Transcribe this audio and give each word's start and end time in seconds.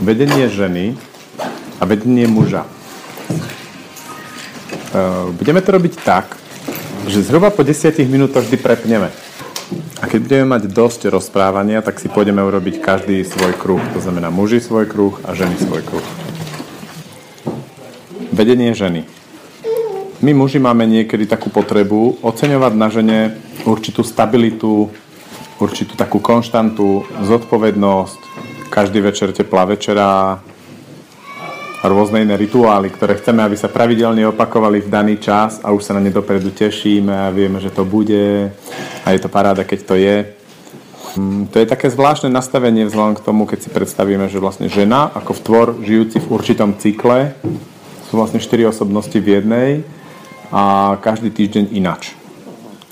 vedenie 0.00 0.48
ženy 0.48 0.96
a 1.80 1.84
vedenie 1.84 2.28
muža. 2.28 2.64
E, 2.64 2.68
budeme 5.32 5.60
to 5.64 5.70
robiť 5.76 5.94
tak, 6.04 6.36
že 7.06 7.22
zhruba 7.22 7.54
po 7.54 7.62
10 7.62 7.96
minútoch 8.10 8.44
vždy 8.44 8.58
prepneme. 8.60 9.08
A 9.98 10.04
keď 10.06 10.18
budeme 10.22 10.46
mať 10.46 10.62
dosť 10.70 11.10
rozprávania, 11.10 11.82
tak 11.82 11.98
si 11.98 12.06
pôjdeme 12.06 12.38
urobiť 12.44 12.78
každý 12.78 13.24
svoj 13.26 13.56
kruh. 13.56 13.82
To 13.96 13.98
znamená 13.98 14.30
muži 14.30 14.60
svoj 14.62 14.86
kruh 14.86 15.16
a 15.26 15.34
ženy 15.34 15.56
svoj 15.58 15.82
kruh. 15.82 16.06
Vedenie 18.30 18.76
ženy. 18.76 19.08
My 20.20 20.32
muži 20.32 20.60
máme 20.60 20.84
niekedy 20.88 21.28
takú 21.28 21.48
potrebu 21.52 22.20
oceňovať 22.24 22.72
na 22.76 22.88
žene 22.88 23.18
určitú 23.64 24.00
stabilitu, 24.04 24.92
určitú 25.60 25.96
takú 25.96 26.20
konštantu, 26.20 27.04
zodpovednosť, 27.24 28.25
každý 28.68 29.00
večer 29.00 29.32
teplá 29.32 29.64
večera, 29.64 30.40
rôzne 31.88 32.26
iné 32.26 32.34
rituály, 32.34 32.90
ktoré 32.90 33.16
chceme, 33.18 33.42
aby 33.42 33.54
sa 33.54 33.70
pravidelne 33.70 34.26
opakovali 34.28 34.82
v 34.82 34.90
daný 34.90 35.14
čas 35.22 35.62
a 35.62 35.70
už 35.70 35.82
sa 35.86 35.94
na 35.94 36.02
ne 36.02 36.10
dopredu 36.10 36.50
tešíme 36.50 37.10
a 37.10 37.32
vieme, 37.32 37.62
že 37.62 37.70
to 37.70 37.86
bude 37.86 38.50
a 39.02 39.08
je 39.10 39.20
to 39.22 39.28
paráda, 39.30 39.62
keď 39.62 39.80
to 39.86 39.94
je. 39.94 40.16
Mm, 41.16 41.48
to 41.48 41.62
je 41.62 41.66
také 41.66 41.88
zvláštne 41.88 42.28
nastavenie 42.28 42.84
vzhľadom 42.86 43.16
k 43.16 43.24
tomu, 43.24 43.42
keď 43.46 43.58
si 43.66 43.70
predstavíme, 43.72 44.26
že 44.28 44.42
vlastne 44.42 44.68
žena 44.68 45.08
ako 45.14 45.32
v 45.32 45.44
tvor 45.44 45.66
žijúci 45.80 46.18
v 46.20 46.30
určitom 46.30 46.76
cykle 46.76 47.38
sú 48.10 48.12
vlastne 48.18 48.42
štyri 48.42 48.66
osobnosti 48.66 49.16
v 49.16 49.40
jednej 49.40 49.70
a 50.54 50.94
každý 51.02 51.32
týždeň 51.32 51.74
inač. 51.74 52.14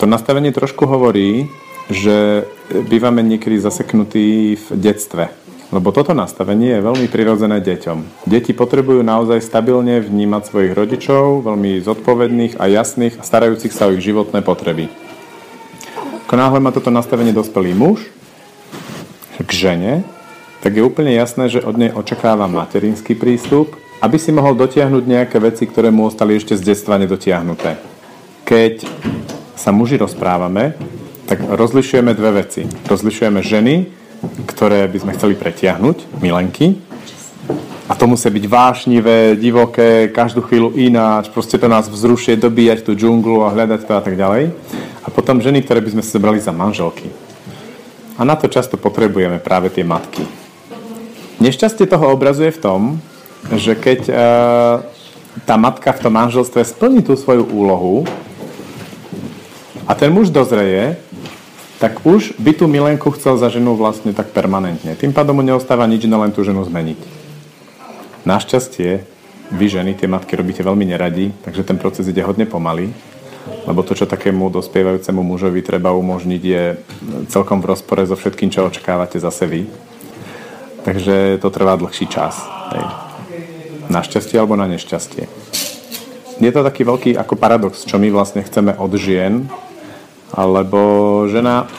To 0.03 0.11
nastavenie 0.11 0.51
trošku 0.51 0.91
hovorí, 0.91 1.47
že 1.87 2.49
bývame 2.89 3.23
niekedy 3.23 3.61
zaseknutí 3.61 4.57
v 4.57 4.67
detstve 4.75 5.44
lebo 5.73 5.95
toto 5.95 6.13
nastavenie 6.13 6.77
je 6.77 6.85
veľmi 6.85 7.07
prirodzené 7.09 7.63
deťom. 7.65 8.27
Deti 8.29 8.53
potrebujú 8.53 9.01
naozaj 9.01 9.41
stabilne 9.41 10.03
vnímať 10.03 10.43
svojich 10.51 10.73
rodičov, 10.77 11.47
veľmi 11.47 11.81
zodpovedných 11.81 12.61
a 12.61 12.69
jasných 12.69 13.21
a 13.21 13.27
starajúcich 13.27 13.73
sa 13.73 13.89
o 13.89 13.95
ich 13.97 14.05
životné 14.05 14.45
potreby. 14.45 14.93
Ako 16.29 16.35
náhle 16.37 16.59
má 16.61 16.73
toto 16.73 16.89
nastavenie 16.93 17.33
dospelý 17.33 17.77
muž 17.77 18.05
k 19.41 19.51
žene, 19.51 20.05
tak 20.65 20.81
je 20.81 20.83
úplne 20.83 21.13
jasné, 21.13 21.53
že 21.53 21.61
od 21.61 21.77
nej 21.77 21.93
očakáva 21.93 22.49
materinský 22.49 23.13
prístup, 23.13 23.77
aby 24.01 24.17
si 24.17 24.33
mohol 24.33 24.57
dotiahnuť 24.57 25.05
nejaké 25.05 25.37
veci, 25.37 25.69
ktoré 25.69 25.93
mu 25.93 26.09
ostali 26.09 26.37
ešte 26.41 26.57
z 26.57 26.73
detstva 26.73 26.97
nedotiahnuté. 26.97 27.77
Keď 28.49 28.89
sa 29.57 29.73
muži 29.73 30.01
rozprávame, 30.01 30.77
tak 31.25 31.41
rozlišujeme 31.41 32.13
dve 32.13 32.45
veci. 32.45 32.69
Rozlišujeme 32.89 33.41
ženy, 33.41 33.75
ktoré 34.49 34.87
by 34.89 34.99
sme 35.01 35.15
chceli 35.17 35.35
pretiahnuť, 35.35 36.21
milenky. 36.21 36.79
A 37.85 37.93
to 37.93 38.09
musí 38.09 38.33
byť 38.33 38.45
vášnivé, 38.49 39.37
divoké, 39.37 40.09
každú 40.09 40.41
chvíľu 40.49 40.73
ináč, 40.73 41.29
proste 41.29 41.61
to 41.61 41.69
nás 41.69 41.85
vzrušie, 41.85 42.41
dobíjať 42.41 42.81
tú 42.81 42.97
džunglu 42.97 43.45
a 43.45 43.53
hľadať 43.53 43.81
to 43.85 43.93
a 43.93 44.01
tak 44.01 44.17
ďalej. 44.17 44.57
A 45.05 45.09
potom 45.13 45.45
ženy, 45.45 45.61
ktoré 45.61 45.85
by 45.85 45.93
sme 45.93 46.03
si 46.03 46.09
zobrali 46.09 46.41
za 46.41 46.49
manželky. 46.49 47.13
A 48.17 48.25
na 48.25 48.41
to 48.41 48.49
často 48.49 48.81
potrebujeme 48.81 49.37
práve 49.37 49.69
tie 49.69 49.85
matky. 49.85 50.25
Nešťastie 51.45 51.85
toho 51.85 52.15
obrazuje 52.15 52.49
v 52.57 52.63
tom, 52.63 52.81
že 53.53 53.77
keď 53.77 54.01
e, 54.09 54.13
tá 55.45 55.55
matka 55.61 55.93
v 55.93 56.03
tom 56.09 56.15
manželstve 56.15 56.65
splní 56.65 57.05
tú 57.05 57.19
svoju 57.19 57.45
úlohu 57.53 58.09
a 59.85 59.93
ten 59.93 60.09
muž 60.09 60.33
dozreje, 60.33 60.97
tak 61.83 62.07
už 62.07 62.39
by 62.39 62.55
tú 62.55 62.71
milenku 62.71 63.11
chcel 63.19 63.35
za 63.35 63.51
ženu 63.51 63.75
vlastne 63.75 64.15
tak 64.15 64.31
permanentne. 64.31 64.95
Tým 64.95 65.11
pádom 65.11 65.39
mu 65.39 65.43
neostáva 65.43 65.87
nič 65.91 66.07
len 66.07 66.31
tú 66.31 66.47
ženu 66.47 66.63
zmeniť. 66.63 67.01
Našťastie, 68.25 69.05
vy 69.53 69.67
ženy, 69.69 69.93
tie 69.99 70.09
matky 70.09 70.39
robíte 70.39 70.65
veľmi 70.65 70.89
neradi, 70.89 71.35
takže 71.45 71.67
ten 71.67 71.77
proces 71.77 72.09
ide 72.09 72.25
hodne 72.25 72.49
pomaly, 72.49 72.89
lebo 73.69 73.85
to, 73.85 73.93
čo 73.93 74.09
takému 74.09 74.49
dospievajúcemu 74.49 75.21
mužovi 75.21 75.61
treba 75.61 75.93
umožniť, 75.93 76.43
je 76.43 76.65
celkom 77.29 77.61
v 77.61 77.77
rozpore 77.77 78.01
so 78.09 78.17
všetkým, 78.17 78.49
čo 78.49 78.65
očakávate 78.65 79.21
zase 79.21 79.45
vy. 79.45 79.63
Takže 80.85 81.41
to 81.41 81.49
trvá 81.53 81.77
dlhší 81.77 82.09
čas. 82.09 82.41
Hej. 82.73 82.85
Na 83.93 84.01
alebo 84.01 84.57
na 84.57 84.65
nešťastie. 84.65 85.29
Je 86.41 86.51
to 86.51 86.65
taký 86.65 86.83
veľký 86.89 87.11
ako 87.21 87.37
paradox, 87.37 87.85
čo 87.85 88.01
my 88.01 88.09
vlastne 88.09 88.41
chceme 88.41 88.73
od 88.75 88.93
žien, 88.97 89.47
alebo 90.35 91.25
žena, 91.31 91.71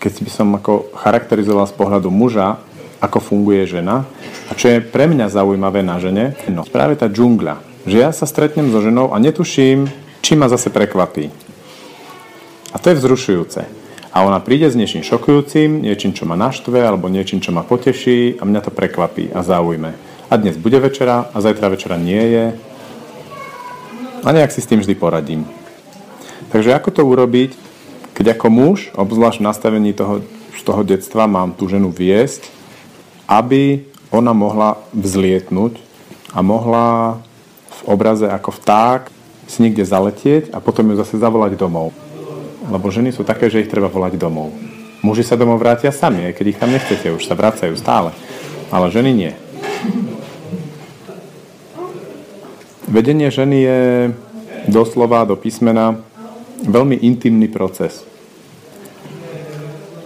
keď 0.00 0.12
by 0.24 0.30
som 0.32 0.48
ako 0.56 0.88
charakterizoval 0.96 1.68
z 1.68 1.76
pohľadu 1.76 2.08
muža, 2.08 2.56
ako 2.98 3.20
funguje 3.20 3.68
žena 3.68 4.08
a 4.48 4.56
čo 4.56 4.72
je 4.72 4.80
pre 4.80 5.06
mňa 5.06 5.30
zaujímavé 5.30 5.84
na 5.84 6.00
žene, 6.00 6.34
no 6.50 6.64
práve 6.64 6.96
tá 6.96 7.06
džungľa. 7.06 7.84
Že 7.84 7.96
ja 8.00 8.10
sa 8.10 8.26
stretnem 8.26 8.72
so 8.72 8.80
ženou 8.80 9.12
a 9.12 9.20
netuším, 9.20 9.86
či 10.24 10.32
ma 10.34 10.48
zase 10.50 10.72
prekvapí. 10.72 11.30
A 12.72 12.76
to 12.76 12.90
je 12.90 12.98
vzrušujúce. 12.98 13.60
A 14.08 14.24
ona 14.24 14.40
príde 14.40 14.66
s 14.66 14.76
niečím 14.76 15.04
šokujúcim, 15.04 15.84
niečím, 15.84 16.16
čo 16.16 16.24
ma 16.24 16.34
naštve, 16.34 16.80
alebo 16.80 17.12
niečím, 17.12 17.44
čo 17.44 17.52
ma 17.52 17.62
poteší 17.62 18.40
a 18.40 18.42
mňa 18.48 18.60
to 18.64 18.72
prekvapí 18.72 19.30
a 19.30 19.44
zaujme. 19.44 19.94
A 20.28 20.34
dnes 20.36 20.56
bude 20.60 20.80
večera 20.80 21.28
a 21.32 21.36
zajtra 21.40 21.68
večera 21.72 21.96
nie 21.96 22.20
je. 22.20 22.44
A 24.24 24.28
nejak 24.32 24.52
si 24.52 24.60
s 24.60 24.68
tým 24.68 24.80
vždy 24.80 24.94
poradím. 24.96 25.57
Takže 26.48 26.72
ako 26.72 26.88
to 26.90 27.02
urobiť, 27.04 27.52
keď 28.16 28.34
ako 28.34 28.46
muž, 28.48 28.78
obzvlášť 28.96 29.44
nastavení 29.44 29.92
toho, 29.92 30.24
z 30.56 30.62
toho 30.64 30.82
detstva, 30.82 31.28
mám 31.28 31.52
tú 31.52 31.68
ženu 31.68 31.92
viesť, 31.92 32.48
aby 33.28 33.84
ona 34.08 34.32
mohla 34.32 34.80
vzlietnúť 34.96 35.76
a 36.32 36.40
mohla 36.40 37.20
v 37.68 37.80
obraze 37.84 38.24
ako 38.24 38.56
vták 38.56 39.12
si 39.48 39.64
niekde 39.64 39.84
zaletieť 39.84 40.52
a 40.52 40.60
potom 40.60 40.88
ju 40.92 40.96
zase 40.96 41.20
zavolať 41.20 41.56
domov. 41.56 41.92
Lebo 42.68 42.92
ženy 42.92 43.12
sú 43.12 43.24
také, 43.24 43.48
že 43.48 43.64
ich 43.64 43.72
treba 43.72 43.88
volať 43.88 44.16
domov. 44.20 44.52
Muži 45.00 45.24
sa 45.24 45.38
domov 45.38 45.62
vrátia 45.62 45.94
sami, 45.94 46.26
aj 46.28 46.36
keď 46.36 46.46
ich 46.48 46.60
tam 46.60 46.72
nechcete, 46.74 47.14
už 47.14 47.24
sa 47.24 47.38
vracajú 47.38 47.72
stále. 47.78 48.10
Ale 48.68 48.92
ženy 48.92 49.12
nie. 49.14 49.32
Vedenie 52.88 53.28
ženy 53.28 53.56
je 53.62 53.80
doslova 54.68 55.24
do 55.28 55.36
písmena 55.36 56.07
veľmi 56.64 56.98
intimný 57.06 57.46
proces. 57.46 58.02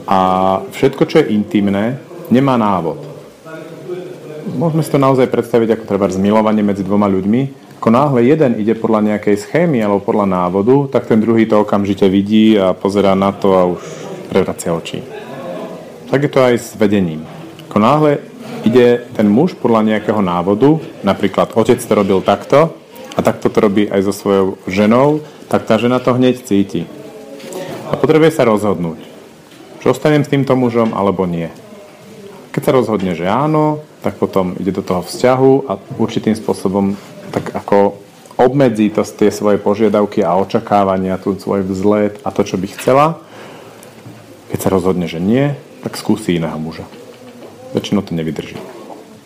A 0.05 0.19
všetko, 0.75 1.03
čo 1.09 1.23
je 1.23 1.33
intimné, 1.33 1.97
nemá 2.29 2.61
návod. 2.61 3.01
Môžeme 4.59 4.83
si 4.83 4.91
to 4.91 5.01
naozaj 5.01 5.31
predstaviť 5.31 5.79
ako 5.79 5.85
treba 5.87 6.11
zmilovanie 6.11 6.61
medzi 6.67 6.83
dvoma 6.83 7.07
ľuďmi. 7.09 7.63
Ako 7.79 7.89
náhle 7.91 8.27
jeden 8.27 8.59
ide 8.59 8.75
podľa 8.75 9.15
nejakej 9.15 9.39
schémy 9.39 9.83
alebo 9.83 10.03
podľa 10.03 10.27
návodu, 10.27 10.91
tak 10.91 11.07
ten 11.07 11.19
druhý 11.23 11.47
to 11.47 11.63
okamžite 11.63 12.07
vidí 12.11 12.59
a 12.59 12.75
pozerá 12.75 13.15
na 13.15 13.33
to 13.33 13.55
a 13.55 13.67
už 13.67 13.83
prevracia 14.31 14.75
oči. 14.75 15.03
Tak 16.11 16.21
je 16.21 16.31
to 16.31 16.41
aj 16.43 16.55
s 16.59 16.69
vedením. 16.77 17.25
Ako 17.71 17.79
náhle 17.81 18.21
ide 18.63 19.07
ten 19.17 19.27
muž 19.27 19.57
podľa 19.57 19.95
nejakého 19.95 20.21
návodu, 20.21 20.79
napríklad 21.03 21.55
otec 21.57 21.79
to 21.81 21.93
robil 21.95 22.21
takto 22.21 22.82
a 23.17 23.21
takto 23.21 23.53
to 23.53 23.59
robí 23.61 23.89
aj 23.89 24.09
so 24.09 24.13
svojou 24.15 24.47
ženou, 24.65 25.21
tak 25.53 25.69
tá 25.69 25.77
žena 25.77 26.01
to 26.01 26.17
hneď 26.17 26.41
cíti. 26.45 26.89
A 27.93 27.97
potrebuje 28.01 28.33
sa 28.33 28.49
rozhodnúť, 28.49 29.05
že 29.85 29.93
ostanem 29.93 30.25
s 30.25 30.33
týmto 30.33 30.57
mužom 30.57 30.97
alebo 30.97 31.29
nie. 31.29 31.53
Keď 32.53 32.63
sa 32.65 32.73
rozhodne, 32.73 33.13
že 33.13 33.29
áno, 33.29 33.85
tak 34.01 34.17
potom 34.17 34.57
ide 34.57 34.73
do 34.73 34.85
toho 34.85 35.05
vzťahu 35.05 35.53
a 35.69 35.73
určitým 36.01 36.37
spôsobom 36.37 36.97
tak 37.33 37.53
ako 37.53 37.97
obmedzí 38.37 38.93
to 38.93 39.05
tie 39.05 39.33
svoje 39.33 39.57
požiadavky 39.61 40.25
a 40.25 40.37
očakávania, 40.37 41.21
tu 41.21 41.37
svoj 41.37 41.65
vzlet 41.65 42.21
a 42.25 42.29
to, 42.33 42.45
čo 42.45 42.57
by 42.61 42.67
chcela. 42.77 43.07
Keď 44.53 44.59
sa 44.61 44.69
rozhodne, 44.69 45.09
že 45.09 45.21
nie, 45.21 45.57
tak 45.81 45.97
skúsi 45.97 46.37
iného 46.37 46.57
muža. 46.61 46.85
Väčšinou 47.73 48.05
to 48.05 48.13
nevydrží. 48.13 48.61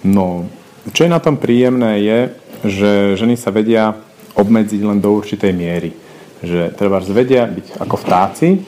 No, 0.06 0.46
čo 0.94 1.02
je 1.02 1.10
na 1.10 1.19
tom 1.19 1.34
príjemné 1.34 1.99
je, 1.99 2.19
že 2.66 3.14
ženy 3.16 3.38
sa 3.38 3.54
vedia 3.54 3.96
obmedziť 4.36 4.80
len 4.84 4.98
do 5.00 5.14
určitej 5.16 5.52
miery 5.54 6.06
že 6.44 6.72
treba 6.76 7.00
vedia 7.00 7.48
byť 7.48 7.80
ako 7.80 7.96
vtáci 7.96 8.60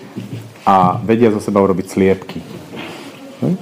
a 0.65 0.97
vedia 1.05 1.33
zo 1.33 1.41
seba 1.41 1.61
urobiť 1.61 1.87
sliepky. 1.89 2.41
Hm? 3.45 3.57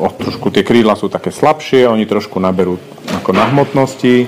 O, 0.00 0.08
trošku 0.10 0.50
tie 0.50 0.66
krídla 0.66 0.96
sú 0.96 1.12
také 1.12 1.30
slabšie, 1.30 1.86
oni 1.86 2.08
trošku 2.08 2.40
naberú 2.40 2.80
ako 3.20 3.30
na 3.36 3.46
hmotnosti, 3.52 4.26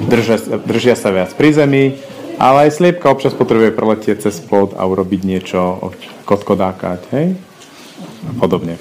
držia, 0.00 0.36
držia 0.64 0.94
sa 0.98 1.12
viac 1.12 1.30
pri 1.36 1.52
zemi, 1.54 1.84
ale 2.36 2.68
aj 2.68 2.80
sliepka 2.80 3.08
občas 3.08 3.36
potrebuje 3.36 3.76
preletieť 3.76 4.28
cez 4.28 4.40
plod 4.42 4.76
a 4.76 4.82
urobiť 4.84 5.20
niečo, 5.24 5.92
kotkodákať, 6.28 7.00
hej? 7.14 7.26
A 8.26 8.30
podobne. 8.36 8.76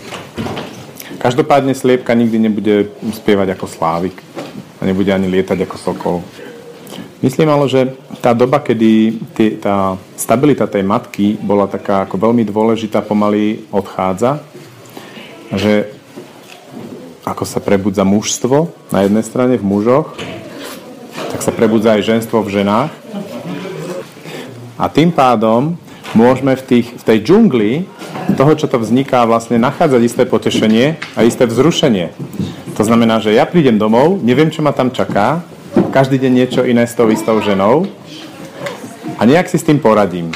Každopádne 1.21 1.73
sliepka 1.73 2.11
nikdy 2.11 2.37
nebude 2.37 2.75
spievať 3.15 3.55
ako 3.55 3.65
slávik 3.69 4.17
a 4.79 4.81
nebude 4.85 5.11
ani 5.11 5.31
lietať 5.31 5.63
ako 5.63 5.77
sokol. 5.77 6.17
Myslím 7.23 7.49
ale, 7.49 7.65
že 7.71 7.81
tá 8.21 8.35
doba, 8.35 8.61
kedy 8.61 9.17
tý, 9.33 9.57
tá 9.57 9.97
stabilita 10.13 10.69
tej 10.69 10.85
matky 10.85 11.39
bola 11.39 11.65
taká 11.65 12.05
ako 12.05 12.21
veľmi 12.21 12.45
dôležitá, 12.45 13.01
pomaly 13.01 13.65
odchádza. 13.73 14.43
Že 15.49 15.89
ako 17.25 17.43
sa 17.47 17.57
prebudza 17.57 18.05
mužstvo 18.05 18.69
na 18.93 19.07
jednej 19.07 19.25
strane 19.25 19.57
v 19.57 19.65
mužoch, 19.65 20.13
tak 21.33 21.41
sa 21.41 21.49
prebudza 21.49 21.97
aj 21.97 22.05
ženstvo 22.05 22.45
v 22.45 22.61
ženách. 22.61 22.93
A 24.77 24.85
tým 24.91 25.09
pádom 25.09 25.79
môžeme 26.13 26.53
v, 26.53 26.63
tých, 26.63 26.87
v 26.93 27.03
tej 27.03 27.17
džungli 27.25 27.71
toho, 28.37 28.53
čo 28.53 28.69
to 28.69 28.77
vzniká, 28.77 29.25
vlastne 29.25 29.57
nachádzať 29.57 30.01
isté 30.05 30.23
potešenie 30.29 31.01
a 31.17 31.25
isté 31.25 31.49
vzrušenie. 31.49 32.13
To 32.75 32.83
znamená, 32.83 33.23
že 33.23 33.31
ja 33.31 33.47
prídem 33.47 33.79
domov, 33.79 34.19
neviem, 34.19 34.51
čo 34.51 34.59
ma 34.59 34.75
tam 34.75 34.91
čaká, 34.91 35.39
každý 35.95 36.19
deň 36.19 36.31
niečo 36.35 36.61
iné 36.67 36.83
s 36.83 36.91
tou 36.91 37.07
istou 37.07 37.39
ženou 37.39 37.87
a 39.15 39.23
nejak 39.23 39.47
si 39.47 39.55
s 39.55 39.63
tým 39.63 39.79
poradím. 39.79 40.35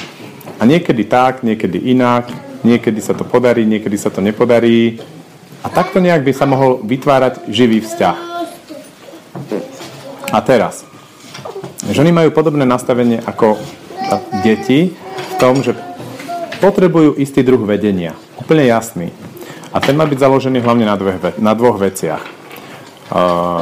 A 0.56 0.64
niekedy 0.64 1.04
tak, 1.04 1.44
niekedy 1.44 1.92
inak, 1.92 2.32
niekedy 2.64 3.04
sa 3.04 3.12
to 3.12 3.28
podarí, 3.28 3.68
niekedy 3.68 4.00
sa 4.00 4.08
to 4.08 4.24
nepodarí. 4.24 5.04
A 5.64 5.68
takto 5.68 6.00
nejak 6.00 6.24
by 6.24 6.32
sa 6.32 6.48
mohol 6.48 6.80
vytvárať 6.80 7.52
živý 7.52 7.84
vzťah. 7.84 8.18
A 10.32 10.40
teraz. 10.40 10.88
Ženy 11.92 12.16
majú 12.16 12.30
podobné 12.32 12.64
nastavenie 12.64 13.20
ako 13.20 13.60
deti 14.48 14.96
v 14.96 15.34
tom, 15.44 15.60
že 15.60 15.76
potrebujú 16.64 17.20
istý 17.20 17.44
druh 17.44 17.60
vedenia. 17.60 18.16
Úplne 18.40 18.64
jasný. 18.64 19.12
A 19.70 19.78
ten 19.78 19.94
má 19.94 20.06
byť 20.10 20.18
založený 20.18 20.66
hlavne 20.66 20.86
na, 20.90 20.98
dve, 20.98 21.14
na 21.38 21.54
dvoch 21.54 21.78
veciach. 21.78 22.24
Uh, 23.10 23.62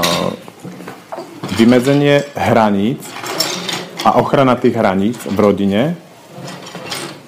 vymedzenie 1.55 2.23
hraníc 2.35 3.03
a 4.03 4.19
ochrana 4.19 4.55
tých 4.55 4.75
hraníc 4.75 5.17
v 5.25 5.37
rodine, 5.39 5.81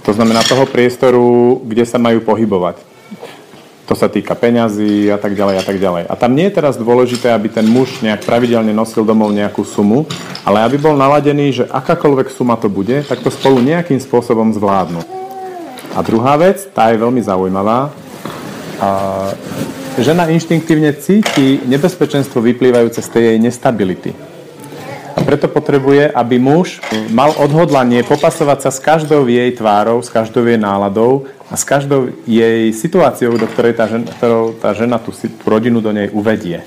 to 0.03 0.15
znamená 0.15 0.41
toho 0.41 0.65
priestoru, 0.65 1.59
kde 1.65 1.85
sa 1.85 2.01
majú 2.01 2.23
pohybovať. 2.23 2.81
To 3.89 3.97
sa 3.97 4.05
týka 4.05 4.37
peňazí 4.37 5.09
a 5.09 5.17
tak 5.17 5.33
ďalej 5.33 5.55
a 5.59 5.63
tak 5.65 5.77
ďalej. 5.81 6.03
A 6.05 6.13
tam 6.13 6.37
nie 6.37 6.45
je 6.45 6.57
teraz 6.61 6.77
dôležité, 6.77 7.33
aby 7.33 7.49
ten 7.49 7.65
muž 7.65 8.05
nejak 8.05 8.21
pravidelne 8.21 8.69
nosil 8.69 9.01
domov 9.01 9.33
nejakú 9.33 9.65
sumu, 9.65 10.05
ale 10.45 10.61
aby 10.61 10.77
bol 10.77 10.93
naladený, 10.93 11.61
že 11.61 11.65
akákoľvek 11.65 12.29
suma 12.29 12.53
to 12.53 12.69
bude, 12.69 13.01
tak 13.09 13.21
to 13.25 13.33
spolu 13.33 13.61
nejakým 13.65 13.97
spôsobom 13.97 14.53
zvládnu. 14.53 15.01
A 15.97 16.05
druhá 16.05 16.37
vec, 16.37 16.69
tá 16.69 16.93
je 16.93 17.01
veľmi 17.01 17.21
zaujímavá, 17.25 17.89
a 18.79 18.89
žena 19.99 20.31
inštinktívne 20.31 20.95
cíti 20.95 21.59
nebezpečenstvo 21.67 22.39
vyplývajúce 22.39 23.03
z 23.03 23.09
tej 23.11 23.23
jej 23.35 23.37
nestability. 23.43 24.11
A 25.15 25.19
preto 25.27 25.51
potrebuje, 25.51 26.07
aby 26.15 26.39
muž 26.39 26.79
mal 27.11 27.35
odhodlanie 27.35 28.07
popasovať 28.07 28.59
sa 28.63 28.71
s 28.71 28.79
každou 28.79 29.27
jej 29.27 29.51
tvárou, 29.51 29.99
s 29.99 30.07
každou 30.07 30.47
jej 30.47 30.55
náladou 30.55 31.27
a 31.51 31.59
s 31.59 31.67
každou 31.67 32.15
jej 32.23 32.71
situáciou, 32.71 33.35
do 33.35 33.43
ktorej 33.51 33.75
tá 33.75 33.91
žena, 33.91 34.07
ktorou 34.15 34.55
tá 34.55 34.71
žena 34.71 34.95
tú, 34.95 35.11
tú 35.11 35.45
rodinu 35.45 35.83
do 35.83 35.91
nej 35.91 36.07
uvedie. 36.15 36.63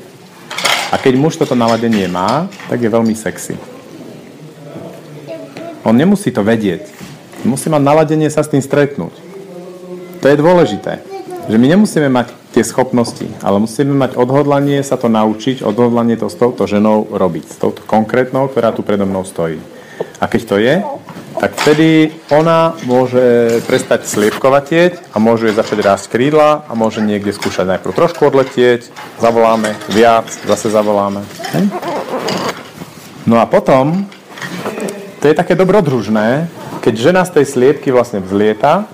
A 0.93 1.01
keď 1.01 1.17
muž 1.17 1.41
toto 1.41 1.57
naladenie 1.57 2.05
má, 2.13 2.53
tak 2.69 2.85
je 2.85 2.93
veľmi 2.93 3.17
sexy. 3.17 3.57
On 5.89 5.97
nemusí 5.97 6.29
to 6.29 6.45
vedieť. 6.45 6.85
Musí 7.49 7.73
mať 7.73 7.83
naladenie 7.83 8.29
sa 8.29 8.45
s 8.45 8.53
tým 8.53 8.61
stretnúť. 8.61 9.17
To 10.21 10.27
je 10.29 10.37
dôležité. 10.37 11.12
Že 11.51 11.57
my 11.59 11.67
nemusíme 11.75 12.07
mať 12.07 12.31
tie 12.55 12.63
schopnosti, 12.63 13.27
ale 13.43 13.59
musíme 13.59 13.97
mať 13.97 14.15
odhodlanie 14.15 14.79
sa 14.85 15.01
to 15.01 15.09
naučiť, 15.11 15.65
odhodlanie 15.65 16.15
to 16.21 16.31
s 16.31 16.37
touto 16.37 16.69
ženou 16.69 17.09
robiť, 17.11 17.45
s 17.49 17.57
touto 17.59 17.83
konkrétnou, 17.83 18.47
ktorá 18.47 18.71
tu 18.71 18.87
predo 18.87 19.09
mnou 19.09 19.25
stojí. 19.27 19.59
A 20.23 20.31
keď 20.31 20.43
to 20.47 20.57
je, 20.63 20.79
tak 21.43 21.59
vtedy 21.59 22.15
ona 22.31 22.77
môže 22.87 23.59
prestať 23.67 24.07
sliepkovatieť 24.07 25.11
a 25.11 25.19
môže 25.19 25.51
jej 25.51 25.57
začať 25.59 25.79
rásť 25.83 26.07
krídla 26.15 26.63
a 26.69 26.73
môže 26.79 27.03
niekde 27.03 27.35
skúšať 27.35 27.67
najprv 27.67 27.91
trošku 27.91 28.23
odletieť, 28.29 28.93
zavoláme, 29.19 29.75
viac, 29.91 30.31
zase 30.47 30.71
zavoláme. 30.71 31.27
No 33.27 33.43
a 33.43 33.49
potom, 33.51 34.07
to 35.19 35.25
je 35.27 35.35
také 35.35 35.59
dobrodružné, 35.59 36.47
keď 36.83 36.95
žena 36.95 37.23
z 37.27 37.41
tej 37.41 37.45
sliepky 37.51 37.91
vlastne 37.91 38.23
vzlieta, 38.23 38.87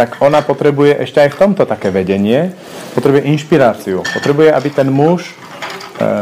tak 0.00 0.16
ona 0.24 0.40
potrebuje 0.40 0.96
ešte 1.04 1.20
aj 1.20 1.36
v 1.36 1.40
tomto 1.44 1.68
také 1.68 1.92
vedenie, 1.92 2.56
potrebuje 2.96 3.28
inšpiráciu, 3.36 4.00
potrebuje, 4.00 4.48
aby 4.48 4.72
ten 4.72 4.88
muž 4.88 5.28
e, 5.28 5.32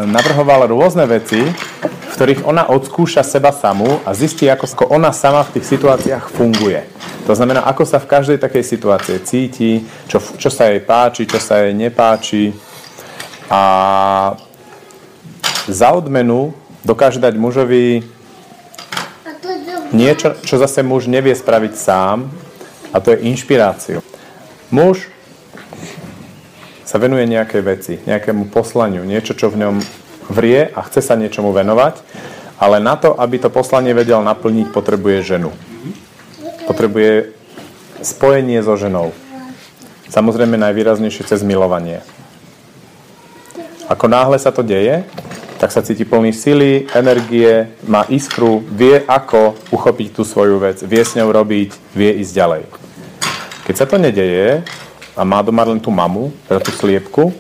navrhoval 0.03 0.67
rôzne 0.67 1.07
veci, 1.07 1.47
v 1.87 2.13
ktorých 2.19 2.43
ona 2.43 2.67
odskúša 2.75 3.23
seba 3.23 3.55
samú 3.55 4.03
a 4.03 4.11
zistí, 4.19 4.51
ako 4.51 4.91
ona 4.91 5.15
sama 5.15 5.47
v 5.47 5.55
tých 5.55 5.79
situáciách 5.79 6.27
funguje. 6.27 6.91
To 7.31 7.39
znamená, 7.39 7.71
ako 7.71 7.87
sa 7.87 8.03
v 8.03 8.11
každej 8.11 8.43
takej 8.43 8.67
situácii 8.67 9.23
cíti, 9.23 9.87
čo, 10.11 10.19
čo 10.19 10.51
sa 10.51 10.75
jej 10.75 10.83
páči, 10.83 11.31
čo 11.31 11.39
sa 11.39 11.63
jej 11.63 11.71
nepáči. 11.71 12.51
A 13.47 13.63
za 15.71 15.95
odmenu 15.95 16.51
dokáže 16.83 17.23
dať 17.23 17.39
mužovi 17.39 18.03
niečo, 19.95 20.35
čo 20.43 20.59
zase 20.59 20.83
muž 20.83 21.07
nevie 21.07 21.31
spraviť 21.31 21.79
sám, 21.79 22.48
a 22.93 22.97
to 23.01 23.13
je 23.13 23.25
inšpiráciu. 23.29 24.01
Muž 24.69 25.09
sa 26.89 26.97
venuje 26.97 27.29
nejakej 27.29 27.63
veci, 27.65 27.95
nejakému 28.05 28.49
poslaniu, 28.49 29.05
niečo, 29.05 29.37
čo 29.37 29.53
v 29.53 29.61
ňom 29.61 29.77
vrie 30.33 30.69
a 30.69 30.81
chce 30.85 31.05
sa 31.05 31.21
niečomu 31.21 31.53
venovať, 31.53 32.01
ale 32.57 32.81
na 32.81 32.97
to, 32.97 33.13
aby 33.17 33.37
to 33.37 33.53
poslanie 33.53 33.93
vedel 33.93 34.25
naplniť, 34.25 34.73
potrebuje 34.73 35.37
ženu. 35.37 35.53
Potrebuje 36.65 37.33
spojenie 38.01 38.61
so 38.65 38.77
ženou. 38.77 39.13
Samozrejme 40.09 40.57
najvýraznejšie 40.57 41.29
cez 41.29 41.41
milovanie. 41.45 42.01
Ako 43.89 44.09
náhle 44.09 44.37
sa 44.37 44.53
to 44.53 44.65
deje, 44.65 45.05
tak 45.59 45.75
sa 45.75 45.83
cíti 45.83 46.05
plný 46.05 46.31
sily, 46.31 46.87
energie, 46.95 47.73
má 47.89 48.07
iskru, 48.09 48.63
vie 48.69 49.03
ako 49.05 49.59
uchopiť 49.75 50.09
tú 50.15 50.23
svoju 50.23 50.61
vec, 50.63 50.79
vie 50.85 51.03
s 51.03 51.19
ňou 51.19 51.35
robiť, 51.35 51.75
vie 51.97 52.21
ísť 52.23 52.33
ďalej. 52.33 52.63
Keď 53.69 53.77
sa 53.77 53.85
to 53.85 54.01
nedeje 54.01 54.65
a 55.13 55.29
má 55.29 55.45
doma 55.45 55.61
len 55.69 55.77
tú 55.77 55.93
mamu, 55.93 56.33
teda 56.49 56.57
tú 56.65 56.73
sliepku, 56.73 57.37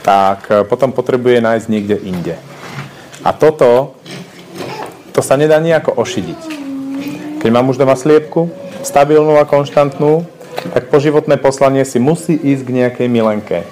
tak 0.00 0.48
e, 0.48 0.64
potom 0.64 0.96
potrebuje 0.96 1.44
nájsť 1.44 1.66
niekde 1.68 1.96
inde. 2.08 2.34
A 3.20 3.36
toto, 3.36 4.00
to 5.12 5.20
sa 5.20 5.36
nedá 5.36 5.60
nejako 5.60 5.92
ošidiť. 6.00 6.40
Keď 7.36 7.50
mám 7.52 7.68
už 7.68 7.76
doma 7.76 8.00
sliepku, 8.00 8.48
stabilnú 8.80 9.36
a 9.36 9.44
konštantnú, 9.44 10.24
tak 10.72 10.88
poživotné 10.88 11.36
poslanie 11.36 11.84
si 11.84 12.00
musí 12.00 12.32
ísť 12.40 12.62
k 12.64 12.74
nejakej 12.80 13.08
milenke. 13.12 13.68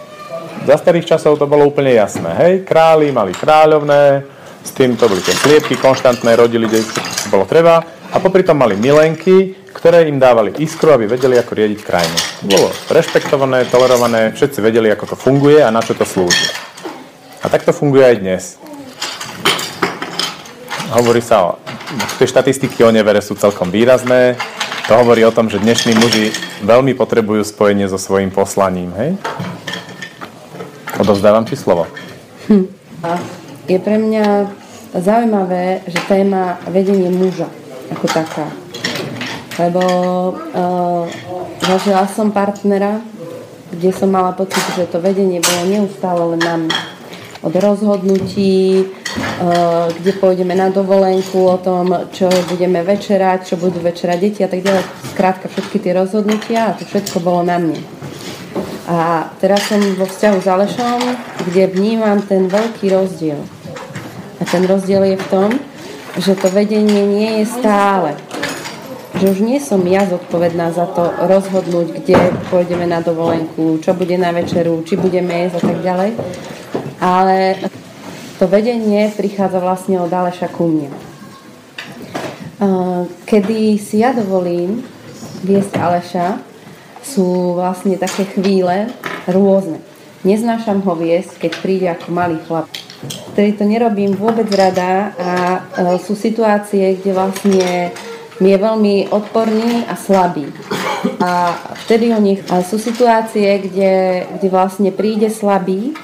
Za 0.69 0.76
starých 0.76 1.17
časov 1.17 1.40
to 1.40 1.49
bolo 1.49 1.64
úplne 1.64 1.96
jasné. 1.96 2.28
Hej, 2.44 2.69
králi 2.69 3.08
mali 3.08 3.33
kráľovné, 3.33 4.21
s 4.61 4.71
tým 4.76 5.00
to 5.00 5.09
boli 5.09 5.25
tie 5.25 5.33
sliepky, 5.33 5.80
konštantné, 5.80 6.37
rodili 6.37 6.68
čo 6.68 7.33
bolo 7.33 7.49
treba. 7.49 8.01
A 8.12 8.21
popri 8.21 8.45
tom 8.45 8.61
mali 8.61 8.76
milenky, 8.76 9.57
ktoré 9.73 10.04
im 10.04 10.21
dávali 10.21 10.52
iskru, 10.61 10.92
aby 10.92 11.09
vedeli, 11.09 11.40
ako 11.40 11.57
riediť 11.57 11.81
krajinu. 11.81 12.19
Bolo 12.45 12.69
rešpektované, 12.92 13.64
tolerované, 13.73 14.37
všetci 14.37 14.61
vedeli, 14.61 14.92
ako 14.92 15.11
to 15.11 15.16
funguje 15.16 15.64
a 15.64 15.73
na 15.73 15.81
čo 15.81 15.97
to 15.97 16.04
slúži. 16.04 16.52
A 17.40 17.49
tak 17.49 17.64
to 17.64 17.73
funguje 17.73 18.04
aj 18.04 18.16
dnes. 18.21 18.45
Hovorí 20.92 21.25
sa 21.25 21.40
o... 21.40 21.50
Tie 22.21 22.28
štatistiky 22.28 22.85
o 22.85 22.92
nevere 22.92 23.25
sú 23.25 23.33
celkom 23.33 23.73
výrazné. 23.73 24.37
To 24.92 25.00
hovorí 25.00 25.25
o 25.25 25.33
tom, 25.33 25.49
že 25.49 25.57
dnešní 25.57 25.97
muži 25.97 26.37
veľmi 26.69 26.92
potrebujú 26.92 27.40
spojenie 27.49 27.88
so 27.88 27.97
svojím 27.97 28.28
poslaním. 28.28 28.92
Hej? 28.92 29.16
Odovzdávam 31.00 31.49
ti 31.49 31.57
slovo. 31.57 31.88
Hm. 32.52 32.69
Je 33.73 33.78
pre 33.81 33.97
mňa 33.97 34.52
zaujímavé, 35.00 35.81
že 35.88 35.97
téma 36.04 36.61
vedenie 36.69 37.09
muža 37.09 37.49
ako 37.92 38.06
taká 38.08 38.49
lebo 39.58 39.82
uh, 40.32 41.04
zažila 41.61 42.08
som 42.08 42.32
partnera, 42.32 43.00
kde 43.72 43.92
som 43.92 44.08
mala 44.08 44.32
pocit, 44.32 44.62
že 44.76 44.88
to 44.88 45.00
vedenie 45.00 45.40
bolo 45.44 45.62
neustále 45.68 46.22
len 46.37 46.40
na. 46.40 46.56
Od 47.42 47.50
rozhodnutí, 47.58 48.87
uh, 48.87 49.90
kde 49.99 50.12
pôjdeme 50.22 50.54
na 50.54 50.70
dovolenku, 50.70 51.42
o 51.42 51.58
tom, 51.58 51.90
čo 52.14 52.30
budeme 52.46 52.87
večerať, 52.87 53.50
čo 53.50 53.54
budú 53.58 53.82
večerať 53.82 54.18
deti 54.22 54.40
a 54.46 54.49
tak 54.49 54.62
ďalej. 54.62 54.87
Skrátka 55.11 55.50
všetky 55.50 55.82
tie 55.82 55.92
rozhodnutia 55.99 56.70
a 56.70 56.76
to 56.78 56.87
všetko 56.87 57.18
bolo 57.18 57.42
na 57.42 57.58
mne. 57.58 57.82
A 58.87 59.26
teraz 59.42 59.66
som 59.66 59.82
vo 59.99 60.06
vzťahu 60.06 60.38
s 60.38 60.46
Alešom, 60.46 61.02
kde 61.50 61.66
vnímam 61.75 62.22
ten 62.22 62.46
veľký 62.46 62.94
rozdiel. 62.94 63.42
A 64.38 64.42
ten 64.46 64.62
rozdiel 64.62 65.02
je 65.02 65.16
v 65.18 65.26
tom, 65.26 65.50
že 66.19 66.37
to 66.37 66.49
vedenie 66.52 67.07
nie 67.07 67.31
je 67.40 67.45
stále 67.49 68.16
že 69.23 69.38
už 69.38 69.38
nie 69.38 69.62
som 69.62 69.78
ja 69.87 70.02
zodpovedná 70.02 70.75
za 70.75 70.83
to 70.90 71.14
rozhodnúť, 71.14 72.02
kde 72.02 72.19
pôjdeme 72.50 72.90
na 72.90 72.99
dovolenku, 72.99 73.78
čo 73.78 73.95
bude 73.95 74.19
na 74.19 74.35
večeru, 74.35 74.83
či 74.83 74.99
budeme 74.99 75.47
jesť 75.47 75.62
a 75.62 75.66
tak 75.71 75.78
ďalej. 75.78 76.11
Ale 76.99 77.37
to 78.42 78.50
vedenie 78.50 79.14
prichádza 79.14 79.62
vlastne 79.62 80.02
od 80.02 80.11
Aleša 80.11 80.50
ku 80.50 80.66
mne. 80.66 80.90
Kedy 83.23 83.78
si 83.78 84.02
ja 84.02 84.11
dovolím 84.11 84.83
viesť 85.47 85.78
Aleša, 85.78 86.26
sú 87.07 87.54
vlastne 87.54 87.95
také 87.95 88.26
chvíle 88.26 88.90
rôzne. 89.31 89.78
Neznášam 90.26 90.83
ho 90.83 90.99
viesť, 90.99 91.47
keď 91.47 91.52
príde 91.62 91.87
ako 91.95 92.11
malý 92.11 92.42
chlap. 92.42 92.66
Vtedy 93.32 93.59
to 93.59 93.64
nerobím 93.66 94.14
vôbec 94.14 94.47
rada 94.54 95.11
a 95.18 95.32
e, 95.59 95.61
sú 95.99 96.14
situácie, 96.14 97.00
kde 97.00 97.11
vlastne 97.11 97.90
mi 98.42 98.49
je 98.50 98.59
veľmi 98.59 98.94
odporný 99.11 99.87
a 99.87 99.94
slabý. 99.94 100.50
A 101.23 101.54
vtedy 101.87 102.11
nech... 102.18 102.42
A 102.50 102.62
sú 102.66 102.78
situácie, 102.78 103.47
kde, 103.62 104.26
kde 104.38 104.49
vlastne 104.50 104.90
príde 104.90 105.30
slabý, 105.30 105.94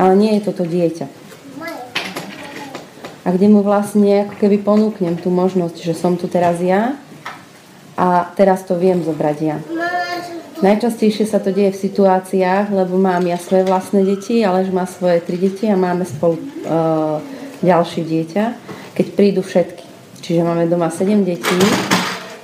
ale 0.00 0.12
nie 0.16 0.32
je 0.36 0.44
toto 0.44 0.64
dieťa. 0.64 1.06
A 3.24 3.28
kde 3.32 3.46
mu 3.48 3.64
vlastne 3.64 4.28
ako 4.28 4.34
keby 4.36 4.60
ponúknem 4.60 5.16
tú 5.16 5.32
možnosť, 5.32 5.80
že 5.80 5.94
som 5.96 6.16
tu 6.20 6.28
teraz 6.28 6.60
ja 6.60 7.00
a 7.96 8.28
teraz 8.36 8.68
to 8.68 8.76
viem 8.76 9.00
zobrať 9.00 9.36
ja. 9.40 9.56
Najčastejšie 10.64 11.28
sa 11.28 11.44
to 11.44 11.52
deje 11.52 11.76
v 11.76 11.82
situáciách, 11.92 12.72
lebo 12.72 12.96
mám 12.96 13.20
ja 13.28 13.36
svoje 13.36 13.68
vlastné 13.68 14.00
deti, 14.00 14.40
Alež 14.40 14.72
má 14.72 14.88
svoje 14.88 15.20
tri 15.20 15.36
deti 15.36 15.68
a 15.68 15.76
máme 15.76 16.08
spolu 16.08 16.40
uh, 16.40 17.20
ďalšie 17.60 18.00
dieťa, 18.00 18.44
keď 18.96 19.06
prídu 19.12 19.44
všetky. 19.44 19.84
Čiže 20.24 20.40
máme 20.40 20.64
doma 20.64 20.88
7 20.88 21.20
detí 21.20 21.60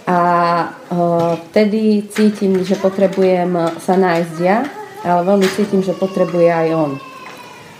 a 0.05 0.21
uh, 0.69 1.41
vtedy 1.49 2.12
cítim, 2.12 2.61
že 2.61 2.77
potrebujem 2.77 3.57
sa 3.81 3.97
nájsť 3.97 4.37
ja, 4.45 4.69
ale 5.00 5.25
veľmi 5.25 5.49
cítim, 5.57 5.81
že 5.81 5.97
potrebuje 5.97 6.53
aj 6.53 6.69
on. 6.77 7.00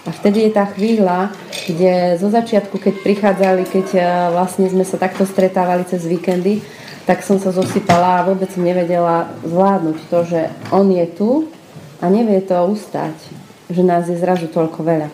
A 0.09 0.11
vtedy 0.17 0.49
je 0.49 0.57
tá 0.57 0.65
chvíľa, 0.73 1.37
kde 1.69 2.17
zo 2.17 2.33
začiatku, 2.33 2.81
keď 2.81 2.95
prichádzali, 3.05 3.69
keď 3.69 3.87
uh, 3.93 4.05
vlastne 4.33 4.73
sme 4.73 4.89
sa 4.89 4.97
takto 4.97 5.29
stretávali 5.29 5.85
cez 5.85 6.01
víkendy, 6.09 6.65
tak 7.11 7.27
som 7.27 7.43
sa 7.43 7.51
zosypala 7.51 8.23
a 8.23 8.27
vôbec 8.31 8.47
som 8.55 8.63
nevedela 8.63 9.35
zvládnuť 9.43 9.99
to, 10.15 10.19
že 10.31 10.47
on 10.71 10.87
je 10.95 11.03
tu 11.11 11.51
a 11.99 12.07
nevie 12.07 12.39
to 12.39 12.55
ustať, 12.55 13.19
že 13.67 13.83
nás 13.83 14.07
je 14.07 14.15
zrazu 14.15 14.47
toľko 14.47 14.79
veľa. 14.87 15.11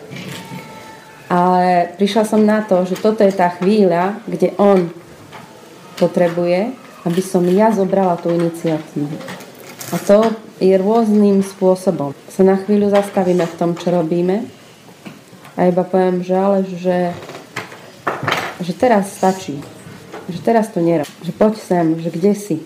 Ale 1.25 1.89
prišla 1.97 2.23
som 2.29 2.45
na 2.45 2.61
to, 2.61 2.85
že 2.85 3.01
toto 3.01 3.25
je 3.25 3.33
tá 3.33 3.49
chvíľa, 3.49 4.21
kde 4.29 4.53
on 4.61 4.93
potrebuje, 5.97 6.69
aby 7.01 7.21
som 7.25 7.41
ja 7.49 7.73
zobrala 7.73 8.21
tú 8.21 8.29
iniciatívu. 8.29 9.17
A 9.89 9.97
to 9.97 10.37
je 10.61 10.77
rôznym 10.77 11.41
spôsobom. 11.41 12.13
Sa 12.29 12.45
na 12.45 12.61
chvíľu 12.61 12.93
zastavíme 12.93 13.49
v 13.49 13.57
tom, 13.57 13.73
čo 13.73 13.89
robíme 13.89 14.45
a 15.57 15.65
iba 15.65 15.81
poviem, 15.81 16.21
že 16.21 16.35
ale 16.37 16.61
že, 16.61 17.09
že 18.61 18.73
teraz 18.77 19.17
stačí 19.17 19.76
že 20.27 20.39
teraz 20.43 20.67
to 20.71 20.83
nerob, 20.83 21.07
že 21.23 21.31
poď 21.31 21.53
sem, 21.59 21.85
že 21.99 22.09
kde 22.11 22.33
si. 22.35 22.57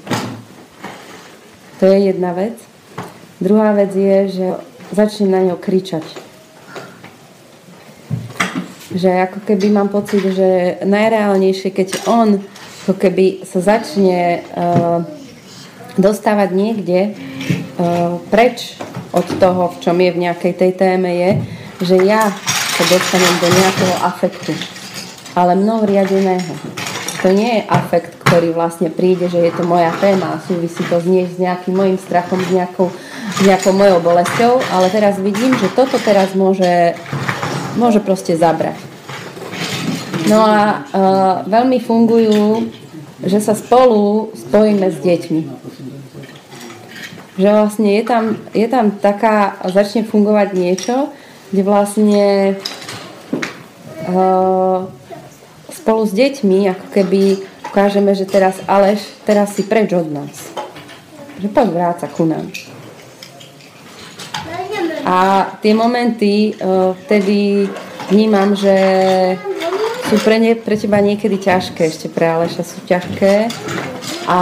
To 1.81 1.85
je 1.85 2.13
jedna 2.13 2.33
vec. 2.33 2.57
Druhá 3.41 3.73
vec 3.73 3.93
je, 3.93 4.17
že 4.29 4.47
začnem 4.93 5.29
na 5.33 5.41
ňo 5.49 5.57
kričať. 5.57 6.05
Že 8.91 9.09
ako 9.29 9.39
keby 9.47 9.67
mám 9.73 9.89
pocit, 9.89 10.21
že 10.21 10.81
najreálnejšie, 10.85 11.69
keď 11.73 11.89
on 12.05 12.41
ako 12.81 12.97
keby 12.97 13.45
sa 13.45 13.61
začne 13.61 14.41
uh, 14.41 15.05
dostávať 16.01 16.49
niekde 16.49 17.13
uh, 17.13 18.17
preč 18.33 18.73
od 19.13 19.25
toho, 19.37 19.69
v 19.73 19.77
čom 19.85 19.97
je 20.01 20.09
v 20.09 20.21
nejakej 20.25 20.53
tej 20.57 20.71
téme, 20.73 21.09
je, 21.13 21.31
že 21.85 21.97
ja 22.01 22.33
sa 22.77 22.83
dostanem 22.89 23.35
do 23.37 23.47
nejakého 23.53 23.95
afektu, 24.01 24.53
ale 25.37 25.53
mnou 25.53 25.85
riadeného 25.85 26.70
to 27.21 27.29
nie 27.29 27.61
je 27.61 27.69
afekt, 27.69 28.17
ktorý 28.25 28.49
vlastne 28.51 28.89
príde, 28.89 29.29
že 29.29 29.37
je 29.37 29.53
to 29.53 29.61
moja 29.61 29.93
téma 30.01 30.37
a 30.37 30.41
súvisí 30.41 30.81
to 30.89 30.97
nie, 31.05 31.29
s 31.29 31.37
nejakým 31.37 31.77
mojim 31.77 31.97
strachom, 32.01 32.41
s 32.41 32.49
nejakou, 32.49 32.89
s 33.37 33.39
nejakou 33.45 33.73
mojou 33.77 34.01
bolesťou, 34.01 34.57
ale 34.73 34.89
teraz 34.89 35.21
vidím, 35.21 35.53
že 35.61 35.69
toto 35.77 36.01
teraz 36.01 36.33
môže, 36.33 36.97
môže 37.77 38.01
proste 38.01 38.33
zabrať. 38.33 38.75
No 40.25 40.41
a 40.41 40.59
uh, 40.61 41.35
veľmi 41.45 41.77
fungujú, 41.81 42.69
že 43.21 43.37
sa 43.37 43.53
spolu 43.53 44.33
spojíme 44.33 44.89
s 44.89 44.97
deťmi. 45.01 45.41
Že 47.37 47.47
vlastne 47.53 47.89
je 47.89 48.03
tam, 48.05 48.23
je 48.53 48.67
tam 48.69 48.85
taká, 48.97 49.61
začne 49.69 50.05
fungovať 50.05 50.47
niečo, 50.57 51.13
kde 51.53 51.61
vlastne 51.61 52.25
uh, 54.09 54.89
spolu 55.81 56.05
s 56.05 56.13
deťmi 56.13 56.69
ako 56.69 56.87
keby 56.93 57.41
ukážeme, 57.73 58.13
že 58.13 58.29
teraz 58.29 58.61
Aleš, 58.69 59.01
teraz 59.25 59.57
si 59.57 59.65
preč 59.65 59.89
od 59.97 60.05
nás. 60.13 60.53
Že 61.41 61.49
poď 61.49 61.67
vráca 61.73 62.05
ku 62.05 62.29
nám. 62.29 62.53
A 65.01 65.49
tie 65.65 65.73
momenty 65.73 66.53
uh, 66.61 66.93
vtedy 66.93 67.65
vnímam, 68.13 68.53
že 68.53 68.77
sú 70.05 70.21
pre, 70.21 70.37
ne, 70.37 70.53
pre 70.53 70.77
teba 70.77 71.01
niekedy 71.01 71.41
ťažké, 71.41 71.81
ešte 71.89 72.13
pre 72.13 72.29
Aleša 72.29 72.61
sú 72.61 72.85
ťažké. 72.85 73.49
A 74.29 74.39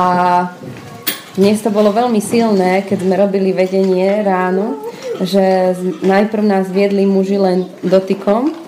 dnes 1.39 1.63
to 1.63 1.72
bolo 1.72 1.96
veľmi 1.96 2.19
silné, 2.19 2.84
keď 2.84 3.00
sme 3.00 3.15
robili 3.15 3.55
vedenie 3.55 4.19
ráno, 4.27 4.75
že 5.24 5.72
najprv 6.03 6.43
nás 6.43 6.67
viedli 6.67 7.08
muži 7.08 7.39
len 7.39 7.72
dotykom 7.79 8.58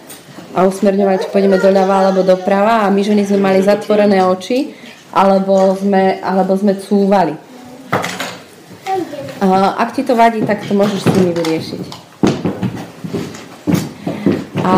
a 0.52 0.68
usmerňovať, 0.68 1.26
či 1.26 1.32
pôjdeme 1.32 1.56
doľava 1.56 2.08
alebo 2.08 2.28
doprava 2.28 2.84
a 2.84 2.92
my 2.92 3.02
ženy 3.04 3.24
sme 3.24 3.40
mali 3.40 3.60
zatvorené 3.64 4.20
oči 4.26 4.76
alebo 5.12 5.76
sme, 5.76 6.20
alebo 6.24 6.56
sme 6.56 6.76
cúvali. 6.80 7.36
Ak 9.42 9.98
ti 9.98 10.06
to 10.06 10.14
vadí, 10.14 10.46
tak 10.46 10.62
to 10.68 10.78
môžeš 10.78 11.02
s 11.02 11.14
nimi 11.18 11.34
vyriešiť. 11.34 11.84
A 14.62 14.78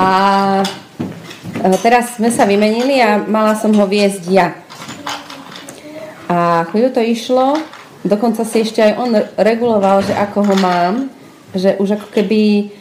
teraz 1.83 2.15
sme 2.15 2.31
sa 2.31 2.47
vymenili 2.47 3.03
a 3.03 3.19
mala 3.19 3.59
som 3.59 3.75
ho 3.75 3.85
viesť 3.89 4.23
ja. 4.31 4.55
A 6.31 6.63
chvíľu 6.71 6.95
to 6.95 7.01
išlo, 7.03 7.59
dokonca 8.07 8.47
si 8.47 8.63
ešte 8.63 8.79
aj 8.79 8.93
on 8.97 9.11
reguloval, 9.35 10.01
že 10.01 10.15
ako 10.15 10.39
ho 10.47 10.55
mám, 10.63 11.11
že 11.51 11.75
už 11.77 11.99
ako 11.99 12.07
keby 12.09 12.71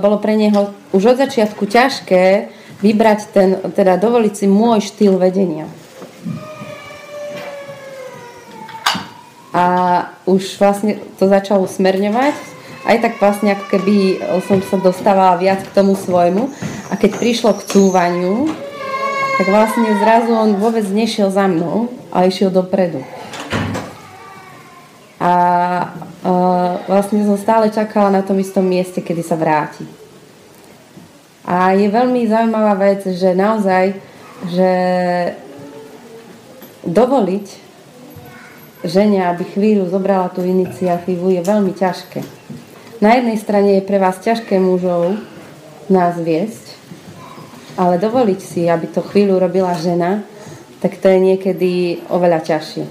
bolo 0.00 0.16
pre 0.18 0.36
neho 0.40 0.72
už 0.96 1.14
od 1.14 1.16
začiatku 1.20 1.68
ťažké 1.68 2.48
vybrať 2.80 3.20
ten, 3.30 3.48
teda 3.76 4.00
dovoliť 4.00 4.32
si 4.32 4.46
môj 4.48 4.80
štýl 4.88 5.20
vedenia. 5.20 5.68
A 9.52 9.64
už 10.24 10.56
vlastne 10.62 10.96
to 11.20 11.28
začalo 11.28 11.66
usmerňovať, 11.66 12.36
aj 12.88 12.96
tak 13.04 13.12
vlastne 13.20 13.52
ako 13.52 13.66
keby 13.68 13.96
som 14.48 14.64
sa 14.64 14.80
dostávala 14.80 15.36
viac 15.36 15.60
k 15.60 15.74
tomu 15.76 15.92
svojmu. 15.98 16.48
A 16.88 16.96
keď 16.96 17.20
prišlo 17.20 17.52
k 17.58 17.66
cúvaniu, 17.68 18.48
tak 19.36 19.46
vlastne 19.52 19.90
zrazu 20.00 20.32
on 20.32 20.56
vôbec 20.56 20.88
nešiel 20.88 21.28
za 21.28 21.44
mnou, 21.50 21.92
ale 22.08 22.32
išiel 22.32 22.48
dopredu. 22.48 23.04
A 25.20 25.32
vlastne 26.88 27.24
som 27.24 27.38
stále 27.40 27.72
čakala 27.72 28.10
na 28.10 28.22
tom 28.24 28.36
istom 28.38 28.66
mieste, 28.66 29.00
kedy 29.00 29.22
sa 29.24 29.38
vráti. 29.38 29.86
A 31.46 31.74
je 31.74 31.90
veľmi 31.90 32.28
zaujímavá 32.30 32.78
vec, 32.78 33.02
že 33.06 33.34
naozaj, 33.34 33.96
že 34.52 34.70
dovoliť 36.86 37.46
žene, 38.84 39.28
aby 39.28 39.44
chvíľu 39.44 39.90
zobrala 39.90 40.32
tú 40.32 40.40
iniciatívu, 40.44 41.36
je 41.36 41.42
veľmi 41.42 41.72
ťažké. 41.74 42.20
Na 43.00 43.16
jednej 43.16 43.40
strane 43.40 43.80
je 43.80 43.88
pre 43.88 43.96
vás 43.96 44.20
ťažké 44.20 44.60
mužov 44.60 45.16
nás 45.88 46.20
viesť, 46.20 46.76
ale 47.80 47.96
dovoliť 47.96 48.40
si, 48.40 48.68
aby 48.68 48.86
to 48.92 49.00
chvíľu 49.00 49.40
robila 49.40 49.72
žena, 49.72 50.22
tak 50.84 50.96
to 51.00 51.08
je 51.08 51.18
niekedy 51.18 51.70
oveľa 52.08 52.40
ťažšie. 52.44 52.84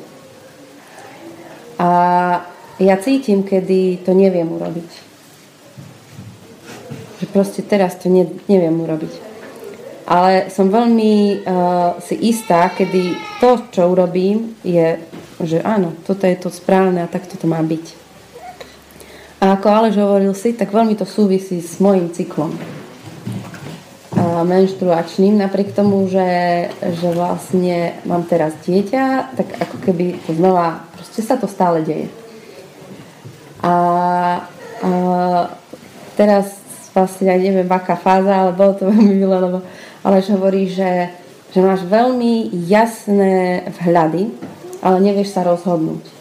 A 1.79 1.89
ja 2.79 2.95
cítim, 2.97 3.43
kedy 3.43 4.03
to 4.07 4.15
neviem 4.15 4.47
urobiť 4.47 5.09
že 7.19 7.25
proste 7.27 7.61
teraz 7.61 7.99
to 7.99 8.07
ne, 8.07 8.23
neviem 8.47 8.73
urobiť. 8.79 9.27
Ale 10.09 10.49
som 10.49 10.73
veľmi 10.73 11.43
uh, 11.45 12.01
si 12.01 12.17
istá, 12.17 12.71
kedy 12.73 13.13
to, 13.37 13.69
čo 13.69 13.91
urobím, 13.91 14.57
je, 14.65 14.97
že 15.43 15.61
áno, 15.61 15.93
toto 16.07 16.25
je 16.25 16.33
to 16.39 16.49
správne 16.49 17.03
a 17.05 17.11
takto 17.11 17.37
to 17.37 17.45
má 17.45 17.61
byť. 17.61 17.85
A 19.39 19.55
ako 19.55 19.67
Aleš 19.69 20.01
hovoril 20.01 20.33
si, 20.33 20.57
tak 20.57 20.73
veľmi 20.73 20.97
to 20.97 21.05
súvisí 21.05 21.61
s 21.61 21.77
mojim 21.77 22.09
cyklom 22.09 22.57
uh, 22.57 24.41
menštruačným, 24.47 25.37
napriek 25.37 25.77
tomu, 25.77 26.09
že, 26.09 26.25
že 26.81 27.13
vlastne 27.13 28.01
mám 28.09 28.25
teraz 28.25 28.57
dieťa, 28.65 29.37
tak 29.37 29.47
ako 29.61 29.75
keby 29.83 30.17
to 30.25 30.33
znova, 30.33 30.89
proste 30.97 31.21
sa 31.21 31.37
to 31.37 31.45
stále 31.45 31.85
deje. 31.85 32.09
A 33.59 33.73
uh, 34.83 35.43
teraz 36.15 36.59
vlastne 36.93 37.31
aj 37.31 37.39
neviem, 37.39 37.69
aká 37.69 37.95
fáza, 37.95 38.33
ale 38.33 38.51
bolo 38.51 38.73
to 38.75 38.87
veľmi 38.91 39.13
milé, 39.13 39.37
lebo 39.39 39.63
Aleš 40.03 40.31
hovorí, 40.35 40.71
že, 40.71 41.11
že 41.51 41.59
máš 41.59 41.83
veľmi 41.87 42.51
jasné 42.67 43.67
vhľady, 43.79 44.31
ale 44.79 44.97
nevieš 45.03 45.35
sa 45.35 45.43
rozhodnúť. 45.43 46.19